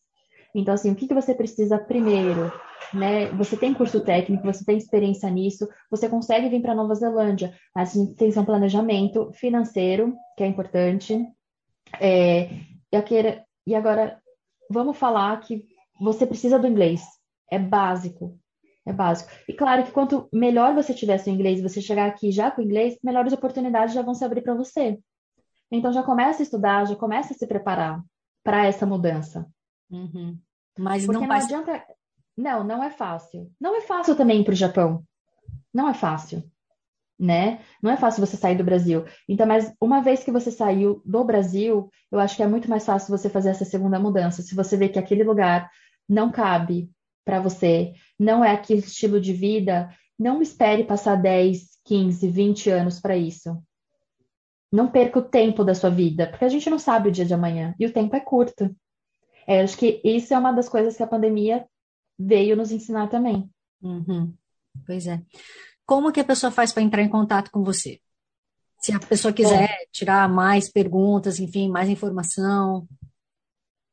Então, 0.55 0.73
assim, 0.75 0.93
o 0.93 0.95
que, 0.95 1.09
que 1.09 1.15
você 1.15 1.35
precisa 1.35 1.79
primeiro? 1.79 2.53
Né? 2.93 3.27
Você 3.33 3.57
tem 3.57 3.75
curso 3.75 4.01
técnico, 4.01 4.45
você 4.45 4.65
tem 4.65 4.77
experiência 4.77 5.29
nisso, 5.29 5.69
você 5.91 6.09
consegue 6.09 6.49
vir 6.49 6.63
para 6.63 6.75
Nova 6.75 6.95
Zelândia, 6.95 7.53
mas 7.75 7.93
tem 8.17 8.31
um 8.39 8.45
planejamento 8.45 9.33
financeiro, 9.33 10.15
que 10.37 10.45
é 10.45 10.47
importante. 10.47 11.19
É, 12.01 12.51
e 13.67 13.75
agora, 13.75 14.21
vamos 14.71 14.97
falar 14.97 15.41
que 15.41 15.65
você 16.01 16.27
precisa 16.27 16.59
do 16.59 16.67
inglês. 16.67 17.03
É 17.51 17.59
básico. 17.59 18.39
É 18.87 18.93
básico. 18.93 19.31
E 19.49 19.53
claro 19.53 19.85
que 19.85 19.93
quanto 19.93 20.29
melhor 20.33 20.75
você 20.75 20.93
tiver 20.93 21.19
seu 21.19 21.33
inglês, 21.33 21.63
você 21.63 21.81
chegar 21.81 22.07
aqui 22.07 22.31
já 22.31 22.51
com 22.51 22.63
inglês, 22.63 22.99
melhores 23.03 23.33
oportunidades 23.33 23.95
já 23.95 24.03
vão 24.03 24.15
se 24.15 24.25
abrir 24.25 24.43
para 24.43 24.55
você. 24.55 24.99
Então 25.71 25.93
já 25.93 26.03
começa 26.03 26.43
a 26.43 26.45
estudar, 26.45 26.87
já 26.87 26.95
começa 26.95 27.33
a 27.33 27.37
se 27.37 27.47
preparar 27.47 28.03
para 28.43 28.67
essa 28.67 28.85
mudança. 28.85 29.47
Uhum. 29.95 30.39
Mas 30.79 31.07
Porque 31.07 31.21
não, 31.21 31.29
não 31.29 31.37
adianta. 31.37 31.85
Não, 32.37 32.65
não 32.65 32.83
é 32.83 32.91
fácil. 32.91 33.51
Não 33.61 33.77
é 33.77 33.81
fácil 33.81 34.17
também 34.17 34.43
para 34.43 34.53
o 34.53 34.57
Japão. 34.57 35.05
Não 35.73 35.89
é 35.89 35.95
fácil. 35.95 36.43
Né? 37.17 37.61
Não 37.81 37.93
é 37.93 37.97
fácil 37.97 38.27
você 38.27 38.37
sair 38.37 38.57
do 38.57 38.65
Brasil. 38.65 39.05
Então, 39.29 39.47
mas 39.47 39.73
uma 39.81 40.03
vez 40.03 40.25
que 40.25 40.33
você 40.33 40.51
saiu 40.51 41.01
do 41.05 41.23
Brasil, 41.23 41.89
eu 42.11 42.19
acho 42.19 42.35
que 42.35 42.43
é 42.43 42.47
muito 42.47 42.69
mais 42.69 42.85
fácil 42.85 43.17
você 43.17 43.31
fazer 43.31 43.51
essa 43.51 43.65
segunda 43.65 44.01
mudança. 44.01 44.43
Se 44.43 44.55
você 44.55 44.77
vê 44.77 44.89
que 44.89 44.99
aquele 44.99 45.23
lugar 45.23 45.71
não 46.09 46.33
cabe 46.33 46.91
para 47.25 47.41
você, 47.41 47.95
não 48.19 48.45
é 48.45 48.51
aquele 48.51 48.81
estilo 48.81 49.21
de 49.21 49.33
vida, 49.33 49.89
não 50.19 50.43
espere 50.43 50.83
passar 50.83 51.15
10, 51.15 51.79
15, 51.85 52.29
20 52.29 52.71
anos 52.71 53.01
para 53.01 53.17
isso. 53.17 53.63
Não 54.73 54.91
perca 54.91 55.21
o 55.21 55.23
tempo 55.23 55.63
da 55.63 55.73
sua 55.73 55.91
vida, 55.91 56.27
porque 56.27 56.45
a 56.45 56.49
gente 56.49 56.69
não 56.69 56.81
sabe 56.81 57.09
o 57.09 57.13
dia 57.13 57.25
de 57.25 57.33
amanhã 57.33 57.77
e 57.79 57.87
o 57.87 57.93
tempo 57.93 58.17
é 58.17 58.21
curto. 58.21 58.75
É, 59.47 59.63
acho 59.63 59.77
que 59.77 60.01
isso 60.05 60.33
é 60.33 60.39
uma 60.39 60.53
das 60.53 60.69
coisas 60.69 60.97
que 60.97 61.03
a 61.03 61.07
pandemia 61.07 61.67
veio 62.19 62.57
nos 62.57 62.73
ensinar 62.73 63.09
também. 63.09 63.51
Uhum. 63.83 64.33
Pois 64.87 65.07
é. 65.07 65.21
Como 65.87 66.13
que 66.13 66.21
a 66.21 66.25
pessoa 66.25 66.51
faz 66.51 66.73
para 66.73 66.83
entrar 66.83 67.03
em 67.03 67.09
contato 67.09 67.51
com 67.51 67.63
você? 67.63 68.01
Se 68.81 68.93
a 68.93 68.99
pessoa 68.99 69.33
quiser 69.33 69.69
Bom, 69.69 69.87
tirar 69.93 70.29
mais 70.29 70.71
perguntas, 70.71 71.39
enfim, 71.39 71.69
mais 71.69 71.89
informação. 71.89 72.87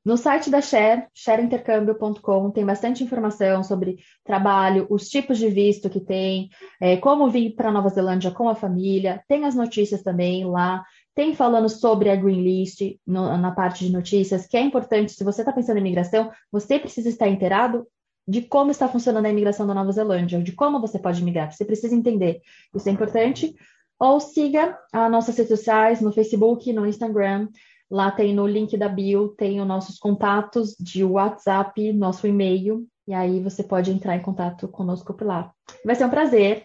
No 0.03 0.17
site 0.17 0.49
da 0.49 0.61
Share, 0.61 1.05
shareintercâmbio.com, 1.13 2.49
tem 2.49 2.65
bastante 2.65 3.03
informação 3.03 3.63
sobre 3.63 3.99
trabalho, 4.23 4.87
os 4.89 5.07
tipos 5.07 5.37
de 5.37 5.47
visto 5.47 5.91
que 5.91 5.99
tem, 5.99 6.49
é, 6.81 6.97
como 6.97 7.29
vir 7.29 7.51
para 7.55 7.71
Nova 7.71 7.89
Zelândia 7.89 8.31
com 8.31 8.49
a 8.49 8.55
família, 8.55 9.23
tem 9.27 9.45
as 9.45 9.53
notícias 9.53 10.01
também 10.01 10.43
lá. 10.43 10.83
Tem 11.13 11.35
falando 11.35 11.67
sobre 11.67 12.09
a 12.09 12.15
Green 12.15 12.41
List 12.41 12.81
no, 13.05 13.37
na 13.37 13.51
parte 13.51 13.85
de 13.85 13.91
notícias, 13.91 14.47
que 14.47 14.55
é 14.55 14.61
importante, 14.61 15.11
se 15.11 15.23
você 15.23 15.41
está 15.41 15.51
pensando 15.51 15.77
em 15.77 15.81
imigração, 15.81 16.31
você 16.51 16.79
precisa 16.79 17.09
estar 17.09 17.27
inteirado 17.27 17.85
de 18.27 18.41
como 18.43 18.71
está 18.71 18.87
funcionando 18.87 19.25
a 19.25 19.29
imigração 19.29 19.67
da 19.67 19.73
Nova 19.73 19.91
Zelândia, 19.91 20.41
de 20.41 20.53
como 20.53 20.79
você 20.79 20.97
pode 20.97 21.23
migrar, 21.23 21.51
você 21.51 21.65
precisa 21.65 21.95
entender. 21.95 22.41
Isso 22.73 22.87
é 22.87 22.91
importante. 22.91 23.53
Ou 23.99 24.19
siga 24.19 24.77
as 24.91 25.11
nossas 25.11 25.37
redes 25.37 25.49
sociais 25.49 26.01
no 26.01 26.11
Facebook, 26.11 26.71
no 26.71 26.87
Instagram. 26.87 27.49
Lá 27.89 28.09
tem 28.09 28.33
no 28.33 28.47
link 28.47 28.77
da 28.77 28.87
bio, 28.87 29.29
tem 29.29 29.59
os 29.59 29.67
nossos 29.67 29.99
contatos 29.99 30.75
de 30.79 31.03
WhatsApp, 31.03 31.91
nosso 31.91 32.25
e-mail, 32.25 32.87
e 33.05 33.13
aí 33.13 33.41
você 33.41 33.63
pode 33.63 33.91
entrar 33.91 34.15
em 34.15 34.21
contato 34.21 34.67
conosco 34.69 35.13
por 35.13 35.27
lá. 35.27 35.51
Vai 35.83 35.95
ser 35.95 36.05
um 36.05 36.09
prazer. 36.09 36.63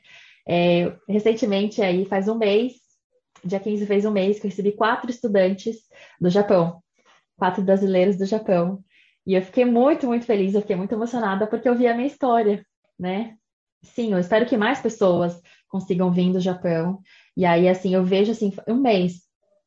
É, 0.49 0.95
recentemente, 1.09 1.83
aí 1.83 2.05
faz 2.05 2.29
um 2.29 2.37
mês, 2.37 2.75
dia 3.47 3.61
15 3.61 3.87
fez 3.87 4.05
um 4.05 4.11
mês 4.11 4.39
que 4.39 4.47
eu 4.47 4.51
recebi 4.51 4.73
quatro 4.73 5.11
estudantes 5.11 5.77
do 6.21 6.29
Japão, 6.29 6.83
quatro 7.37 7.63
brasileiros 7.63 8.17
do 8.17 8.27
Japão. 8.27 8.83
E 9.27 9.35
eu 9.35 9.43
fiquei 9.43 9.65
muito, 9.65 10.07
muito 10.07 10.25
feliz, 10.25 10.55
eu 10.55 10.61
fiquei 10.61 10.77
muito 10.77 10.95
emocionada 10.95 11.47
porque 11.47 11.69
eu 11.69 11.75
vi 11.75 11.87
a 11.87 11.95
minha 11.95 12.07
história, 12.07 12.65
né? 12.99 13.37
Sim, 13.83 14.13
eu 14.13 14.19
espero 14.19 14.47
que 14.47 14.57
mais 14.57 14.81
pessoas 14.81 15.41
consigam 15.69 16.11
vir 16.11 16.33
do 16.33 16.41
Japão. 16.41 17.01
E 17.37 17.45
aí, 17.45 17.69
assim, 17.69 17.95
eu 17.95 18.05
vejo, 18.05 18.33
assim, 18.33 18.53
um 18.69 18.77
mês, 18.77 19.23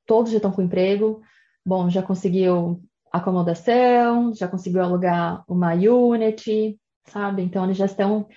todos 0.05 0.31
já 0.31 0.37
estão 0.37 0.51
com 0.51 0.61
emprego, 0.61 1.21
bom, 1.65 1.89
já 1.89 2.01
conseguiu 2.01 2.81
acomodação, 3.11 4.33
já 4.33 4.47
conseguiu 4.47 4.81
alugar 4.81 5.43
uma 5.47 5.73
unit, 5.73 6.79
sabe? 7.05 7.43
Então, 7.43 7.63
eles 7.65 7.77
já 7.77 7.85
estão, 7.85 8.27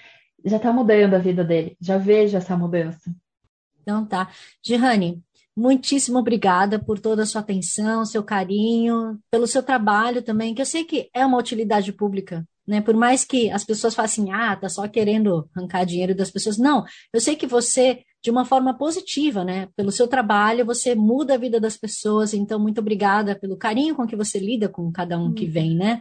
já 0.44 0.56
está 0.56 0.72
mudando 0.72 1.14
a 1.14 1.18
vida 1.18 1.44
dele, 1.44 1.76
já 1.80 1.98
vejo 1.98 2.36
essa 2.36 2.56
mudança. 2.56 3.10
Então 3.82 4.06
tá. 4.06 4.30
Gihane, 4.64 5.22
muitíssimo 5.56 6.18
obrigada 6.18 6.78
por 6.78 6.98
toda 6.98 7.22
a 7.22 7.26
sua 7.26 7.40
atenção, 7.40 8.04
seu 8.04 8.22
carinho, 8.22 9.18
pelo 9.30 9.46
seu 9.46 9.62
trabalho 9.62 10.22
também, 10.22 10.54
que 10.54 10.62
eu 10.62 10.66
sei 10.66 10.84
que 10.84 11.10
é 11.14 11.24
uma 11.24 11.38
utilidade 11.38 11.92
pública 11.92 12.46
né? 12.66 12.80
Por 12.80 12.94
mais 12.94 13.24
que 13.24 13.50
as 13.50 13.64
pessoas 13.64 13.94
façam 13.94 14.24
assim, 14.24 14.32
ah, 14.32 14.56
tá 14.56 14.68
só 14.68 14.86
querendo 14.86 15.48
arrancar 15.54 15.84
dinheiro 15.84 16.14
das 16.14 16.30
pessoas. 16.30 16.58
Não, 16.58 16.84
eu 17.12 17.20
sei 17.20 17.34
que 17.36 17.46
você, 17.46 18.02
de 18.22 18.30
uma 18.30 18.44
forma 18.44 18.76
positiva, 18.76 19.44
né? 19.44 19.68
Pelo 19.76 19.90
seu 19.90 20.06
trabalho, 20.06 20.64
você 20.64 20.94
muda 20.94 21.34
a 21.34 21.38
vida 21.38 21.60
das 21.60 21.76
pessoas. 21.76 22.32
Então, 22.32 22.58
muito 22.58 22.80
obrigada 22.80 23.34
pelo 23.34 23.56
carinho 23.56 23.94
com 23.94 24.06
que 24.06 24.16
você 24.16 24.38
lida 24.38 24.68
com 24.68 24.92
cada 24.92 25.18
um 25.18 25.32
que 25.32 25.46
vem, 25.46 25.74
né? 25.74 26.00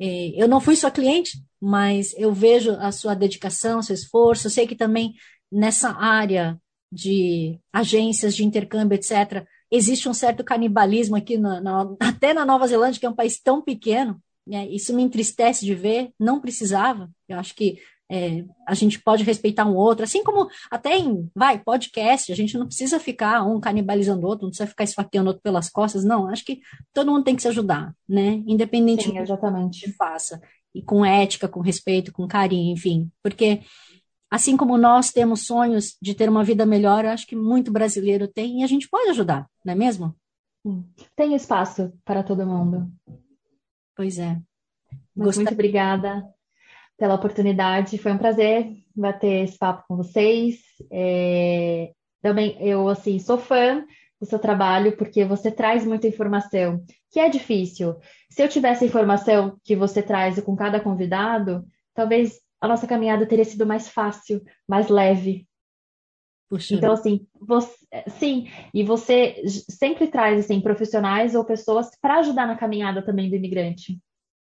É, 0.00 0.42
eu 0.42 0.48
não 0.48 0.60
fui 0.60 0.76
sua 0.76 0.90
cliente, 0.90 1.42
mas 1.60 2.14
eu 2.16 2.32
vejo 2.32 2.72
a 2.72 2.90
sua 2.92 3.14
dedicação, 3.14 3.82
seu 3.82 3.94
esforço. 3.94 4.46
Eu 4.46 4.50
sei 4.50 4.66
que 4.66 4.76
também 4.76 5.14
nessa 5.50 5.90
área 5.90 6.58
de 6.90 7.58
agências 7.72 8.34
de 8.34 8.44
intercâmbio, 8.44 8.96
etc., 8.96 9.46
existe 9.70 10.08
um 10.08 10.14
certo 10.14 10.42
canibalismo 10.42 11.16
aqui, 11.16 11.36
na, 11.36 11.60
na, 11.60 11.96
até 12.00 12.32
na 12.32 12.44
Nova 12.44 12.66
Zelândia, 12.66 12.98
que 12.98 13.06
é 13.06 13.10
um 13.10 13.14
país 13.14 13.38
tão 13.40 13.60
pequeno, 13.62 14.20
né? 14.46 14.66
Isso 14.68 14.94
me 14.94 15.02
entristece 15.02 15.64
de 15.64 15.74
ver, 15.74 16.10
não 16.18 16.40
precisava. 16.40 17.10
Eu 17.28 17.38
acho 17.38 17.54
que 17.54 17.78
é, 18.10 18.42
a 18.66 18.74
gente 18.74 18.98
pode 18.98 19.22
respeitar 19.22 19.66
um 19.66 19.76
outro, 19.76 20.02
assim 20.02 20.24
como 20.24 20.48
até 20.70 20.96
em, 20.96 21.30
vai, 21.34 21.58
podcast, 21.58 22.32
a 22.32 22.34
gente 22.34 22.56
não 22.56 22.66
precisa 22.66 22.98
ficar 22.98 23.42
um 23.42 23.60
canibalizando 23.60 24.24
o 24.24 24.28
outro, 24.30 24.44
não 24.44 24.50
precisa 24.50 24.68
ficar 24.68 24.84
esfaqueando 24.84 25.26
o 25.26 25.30
outro 25.30 25.42
pelas 25.42 25.68
costas, 25.68 26.04
não, 26.04 26.26
acho 26.28 26.42
que 26.42 26.60
todo 26.94 27.12
mundo 27.12 27.24
tem 27.24 27.36
que 27.36 27.42
se 27.42 27.48
ajudar, 27.48 27.94
né, 28.08 28.42
independente 28.46 29.04
Sim, 29.04 29.22
do 29.22 29.70
que 29.70 29.92
faça, 29.92 30.40
e 30.74 30.82
com 30.82 31.04
ética, 31.04 31.48
com 31.48 31.60
respeito, 31.60 32.10
com 32.10 32.26
carinho, 32.26 32.72
enfim, 32.72 33.10
porque 33.22 33.60
assim 34.30 34.56
como 34.56 34.76
nós 34.76 35.12
temos 35.12 35.46
sonhos 35.46 35.96
de 36.00 36.14
ter 36.14 36.28
uma 36.28 36.44
vida 36.44 36.66
melhor, 36.66 37.04
eu 37.04 37.10
acho 37.10 37.26
que 37.26 37.36
muito 37.36 37.72
brasileiro 37.72 38.28
tem, 38.28 38.60
e 38.60 38.64
a 38.64 38.66
gente 38.66 38.88
pode 38.88 39.10
ajudar, 39.10 39.46
não 39.64 39.72
é 39.72 39.76
mesmo? 39.76 40.14
Tem 41.16 41.34
espaço 41.34 41.92
para 42.04 42.22
todo 42.22 42.46
mundo. 42.46 42.90
Pois 43.96 44.18
é. 44.18 44.38
Muito 45.16 45.52
obrigada 45.52 46.24
pela 46.96 47.14
oportunidade. 47.14 47.98
Foi 47.98 48.12
um 48.12 48.18
prazer 48.18 48.70
bater 48.94 49.44
esse 49.44 49.56
papo 49.56 49.84
com 49.88 49.96
vocês. 49.96 50.60
É, 50.90 51.92
também 52.20 52.56
eu 52.60 52.88
assim 52.88 53.18
sou 53.18 53.38
fã 53.38 53.84
do 54.20 54.26
seu 54.26 54.38
trabalho 54.38 54.96
porque 54.96 55.24
você 55.24 55.50
traz 55.50 55.86
muita 55.86 56.08
informação, 56.08 56.84
que 57.10 57.20
é 57.20 57.28
difícil. 57.28 57.96
Se 58.28 58.42
eu 58.42 58.48
tivesse 58.48 58.84
a 58.84 58.86
informação 58.86 59.58
que 59.64 59.76
você 59.76 60.02
traz 60.02 60.38
com 60.40 60.56
cada 60.56 60.80
convidado, 60.80 61.64
talvez 61.94 62.40
a 62.60 62.68
nossa 62.68 62.86
caminhada 62.86 63.26
teria 63.26 63.44
sido 63.44 63.66
mais 63.66 63.88
fácil, 63.88 64.42
mais 64.68 64.88
leve. 64.88 65.46
Puxa. 66.48 66.74
Então, 66.74 66.92
assim, 66.92 67.26
você, 67.38 67.76
sim, 68.18 68.48
e 68.72 68.82
você 68.82 69.42
sempre 69.46 70.06
traz 70.06 70.40
assim, 70.40 70.60
profissionais 70.60 71.34
ou 71.34 71.44
pessoas 71.44 71.90
para 72.00 72.18
ajudar 72.20 72.46
na 72.46 72.56
caminhada 72.56 73.04
também 73.04 73.28
do 73.28 73.36
imigrante. 73.36 74.00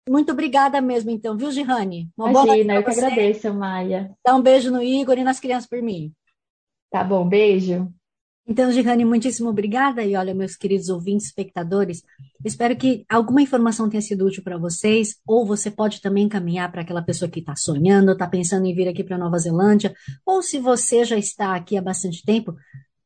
Muito 0.09 0.32
obrigada 0.32 0.82
mesmo, 0.82 1.12
então, 1.12 1.38
viu, 1.38 1.51
Gihane? 1.51 2.09
Uma 2.18 2.32
Imagina, 2.32 2.74
eu 2.74 2.84
que 2.84 2.89
agradeço, 2.89 3.53
Maia. 3.53 4.12
Dá 4.26 4.36
um 4.36 4.41
beijo 4.41 4.72
no 4.72 4.82
Igor 4.82 5.18
e 5.18 5.24
nas 5.24 5.39
crianças 5.39 5.70
por 5.70 5.80
mim. 5.82 6.12
Tá 6.89 7.03
bom, 7.03 7.28
beijo. 7.28 7.93
Então, 8.48 8.72
Gihane, 8.72 9.06
muitíssimo 9.06 9.50
obrigada. 9.50 10.04
E 10.04 10.16
olha, 10.16 10.34
meus 10.34 10.56
queridos 10.56 10.89
ouvintes, 10.89 11.28
espectadores, 11.28 12.04
espero 12.44 12.76
que 12.76 13.06
alguma 13.08 13.42
informação 13.42 13.89
tenha 13.89 14.02
sido 14.02 14.26
útil 14.26 14.44
para 14.44 14.58
vocês, 14.58 15.16
ou 15.26 15.46
você 15.46 15.70
pode 15.70 16.02
também 16.02 16.26
encaminhar 16.26 16.72
para 16.72 16.82
aquela 16.82 17.02
pessoa 17.02 17.30
que 17.30 17.39
está 17.39 17.56
sonhando, 17.56 18.12
está 18.12 18.28
pensando 18.28 18.66
em 18.66 18.74
vir 18.74 18.88
aqui 18.88 19.04
para 19.04 19.18
Nova 19.18 19.38
Zelândia, 19.38 19.94
ou 20.26 20.42
se 20.42 20.60
você 20.60 21.06
já 21.06 21.18
está 21.18 21.56
aqui 21.56 21.78
há 21.78 21.82
bastante 21.82 22.24
tempo, 22.26 22.56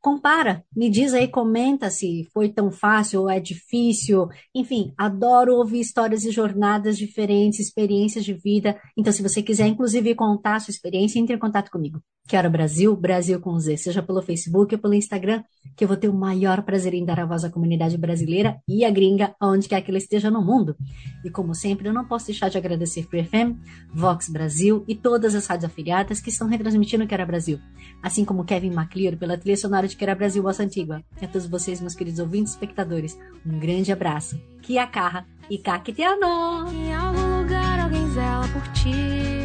compara, 0.05 0.63
me 0.75 0.87
diz 0.87 1.15
aí, 1.15 1.27
comenta 1.27 1.89
se 1.89 2.29
foi 2.31 2.49
tão 2.49 2.71
fácil 2.71 3.21
ou 3.21 3.29
é 3.29 3.39
difícil. 3.39 4.27
Enfim, 4.53 4.93
adoro 4.95 5.55
ouvir 5.55 5.79
histórias 5.79 6.23
e 6.25 6.31
jornadas 6.31 6.95
diferentes, 6.95 7.59
experiências 7.59 8.23
de 8.23 8.33
vida. 8.33 8.79
Então, 8.95 9.11
se 9.11 9.23
você 9.23 9.41
quiser, 9.41 9.65
inclusive, 9.65 10.13
contar 10.13 10.57
a 10.57 10.59
sua 10.59 10.71
experiência, 10.71 11.17
entre 11.17 11.35
em 11.35 11.39
contato 11.39 11.71
comigo. 11.71 11.99
Quero 12.27 12.49
Brasil, 12.49 12.95
Brasil 12.95 13.39
com 13.39 13.59
Z, 13.59 13.77
seja 13.77 14.03
pelo 14.03 14.21
Facebook 14.21 14.75
ou 14.75 14.79
pelo 14.81 14.93
Instagram, 14.93 15.43
que 15.75 15.83
eu 15.83 15.87
vou 15.87 15.97
ter 15.97 16.07
o 16.07 16.13
maior 16.13 16.61
prazer 16.61 16.93
em 16.93 17.03
dar 17.03 17.19
a 17.19 17.25
voz 17.25 17.43
à 17.43 17.49
comunidade 17.49 17.97
brasileira 17.97 18.57
e 18.67 18.85
à 18.85 18.91
gringa, 18.91 19.35
aonde 19.39 19.67
quer 19.67 19.81
que 19.81 19.89
ela 19.89 19.97
esteja 19.97 20.29
no 20.29 20.41
mundo. 20.41 20.75
E 21.23 21.29
como 21.29 21.55
sempre, 21.55 21.87
eu 21.87 21.93
não 21.93 22.05
posso 22.05 22.27
deixar 22.27 22.49
de 22.49 22.57
agradecer 22.57 23.03
Free 23.03 23.23
FM, 23.23 23.57
Vox 23.93 24.29
Brasil 24.29 24.83
e 24.87 24.95
todas 24.95 25.33
as 25.33 25.47
rádios 25.47 25.65
afiliadas 25.65 26.19
que 26.19 26.29
estão 26.29 26.47
retransmitindo 26.47 27.07
Quero 27.07 27.25
Brasil, 27.25 27.59
assim 28.03 28.23
como 28.23 28.45
Kevin 28.45 28.71
MacLeod 28.71 29.17
pela 29.17 29.37
trilha 29.37 29.57
sonora 29.57 29.87
de 29.87 29.95
de 29.95 29.97
que 29.97 30.03
era 30.03 30.13
Brasil 30.13 30.43
Bossa 30.43 30.63
Antigua. 30.63 31.01
E 31.19 31.25
a 31.25 31.27
todos 31.27 31.47
vocês, 31.47 31.79
meus 31.79 31.95
queridos 31.95 32.19
ouvintes 32.19 32.53
e 32.53 32.55
espectadores, 32.55 33.17
um 33.45 33.57
grande 33.57 33.91
abraço. 33.91 34.39
Kia 34.61 34.85
carra 34.85 35.25
e 35.49 35.57
caqueteano! 35.57 36.69
Em 36.71 36.93
algum 36.93 37.41
lugar 37.41 37.79
alguém 37.79 38.07
zela 38.11 38.47
por 38.49 38.61
ti. 38.73 39.44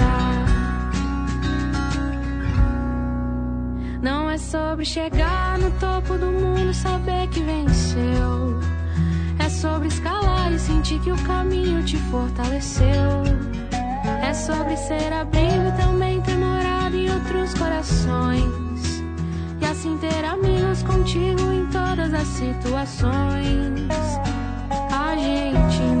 Não 4.01 4.27
é 4.27 4.37
sobre 4.37 4.83
chegar 4.83 5.59
no 5.59 5.69
topo 5.79 6.17
do 6.17 6.25
mundo, 6.25 6.73
saber 6.73 7.27
que 7.27 7.39
venceu. 7.39 8.59
É 9.37 9.47
sobre 9.47 9.89
escalar 9.89 10.51
e 10.51 10.57
sentir 10.57 10.99
que 11.01 11.11
o 11.11 11.17
caminho 11.23 11.83
te 11.83 11.97
fortaleceu. 12.09 13.23
É 14.23 14.33
sobre 14.33 14.75
ser 14.75 15.13
abrigo 15.13 15.67
e 15.67 15.81
também 15.83 16.19
ter 16.21 16.35
morado 16.35 16.95
em 16.95 17.11
outros 17.11 17.53
corações. 17.53 19.03
E 19.61 19.65
assim 19.65 19.95
ter 19.99 20.25
amigos 20.25 20.81
contigo 20.81 21.51
em 21.51 21.67
todas 21.67 22.11
as 22.11 22.27
situações. 22.27 23.87
A 24.91 25.15
gente 25.15 26.00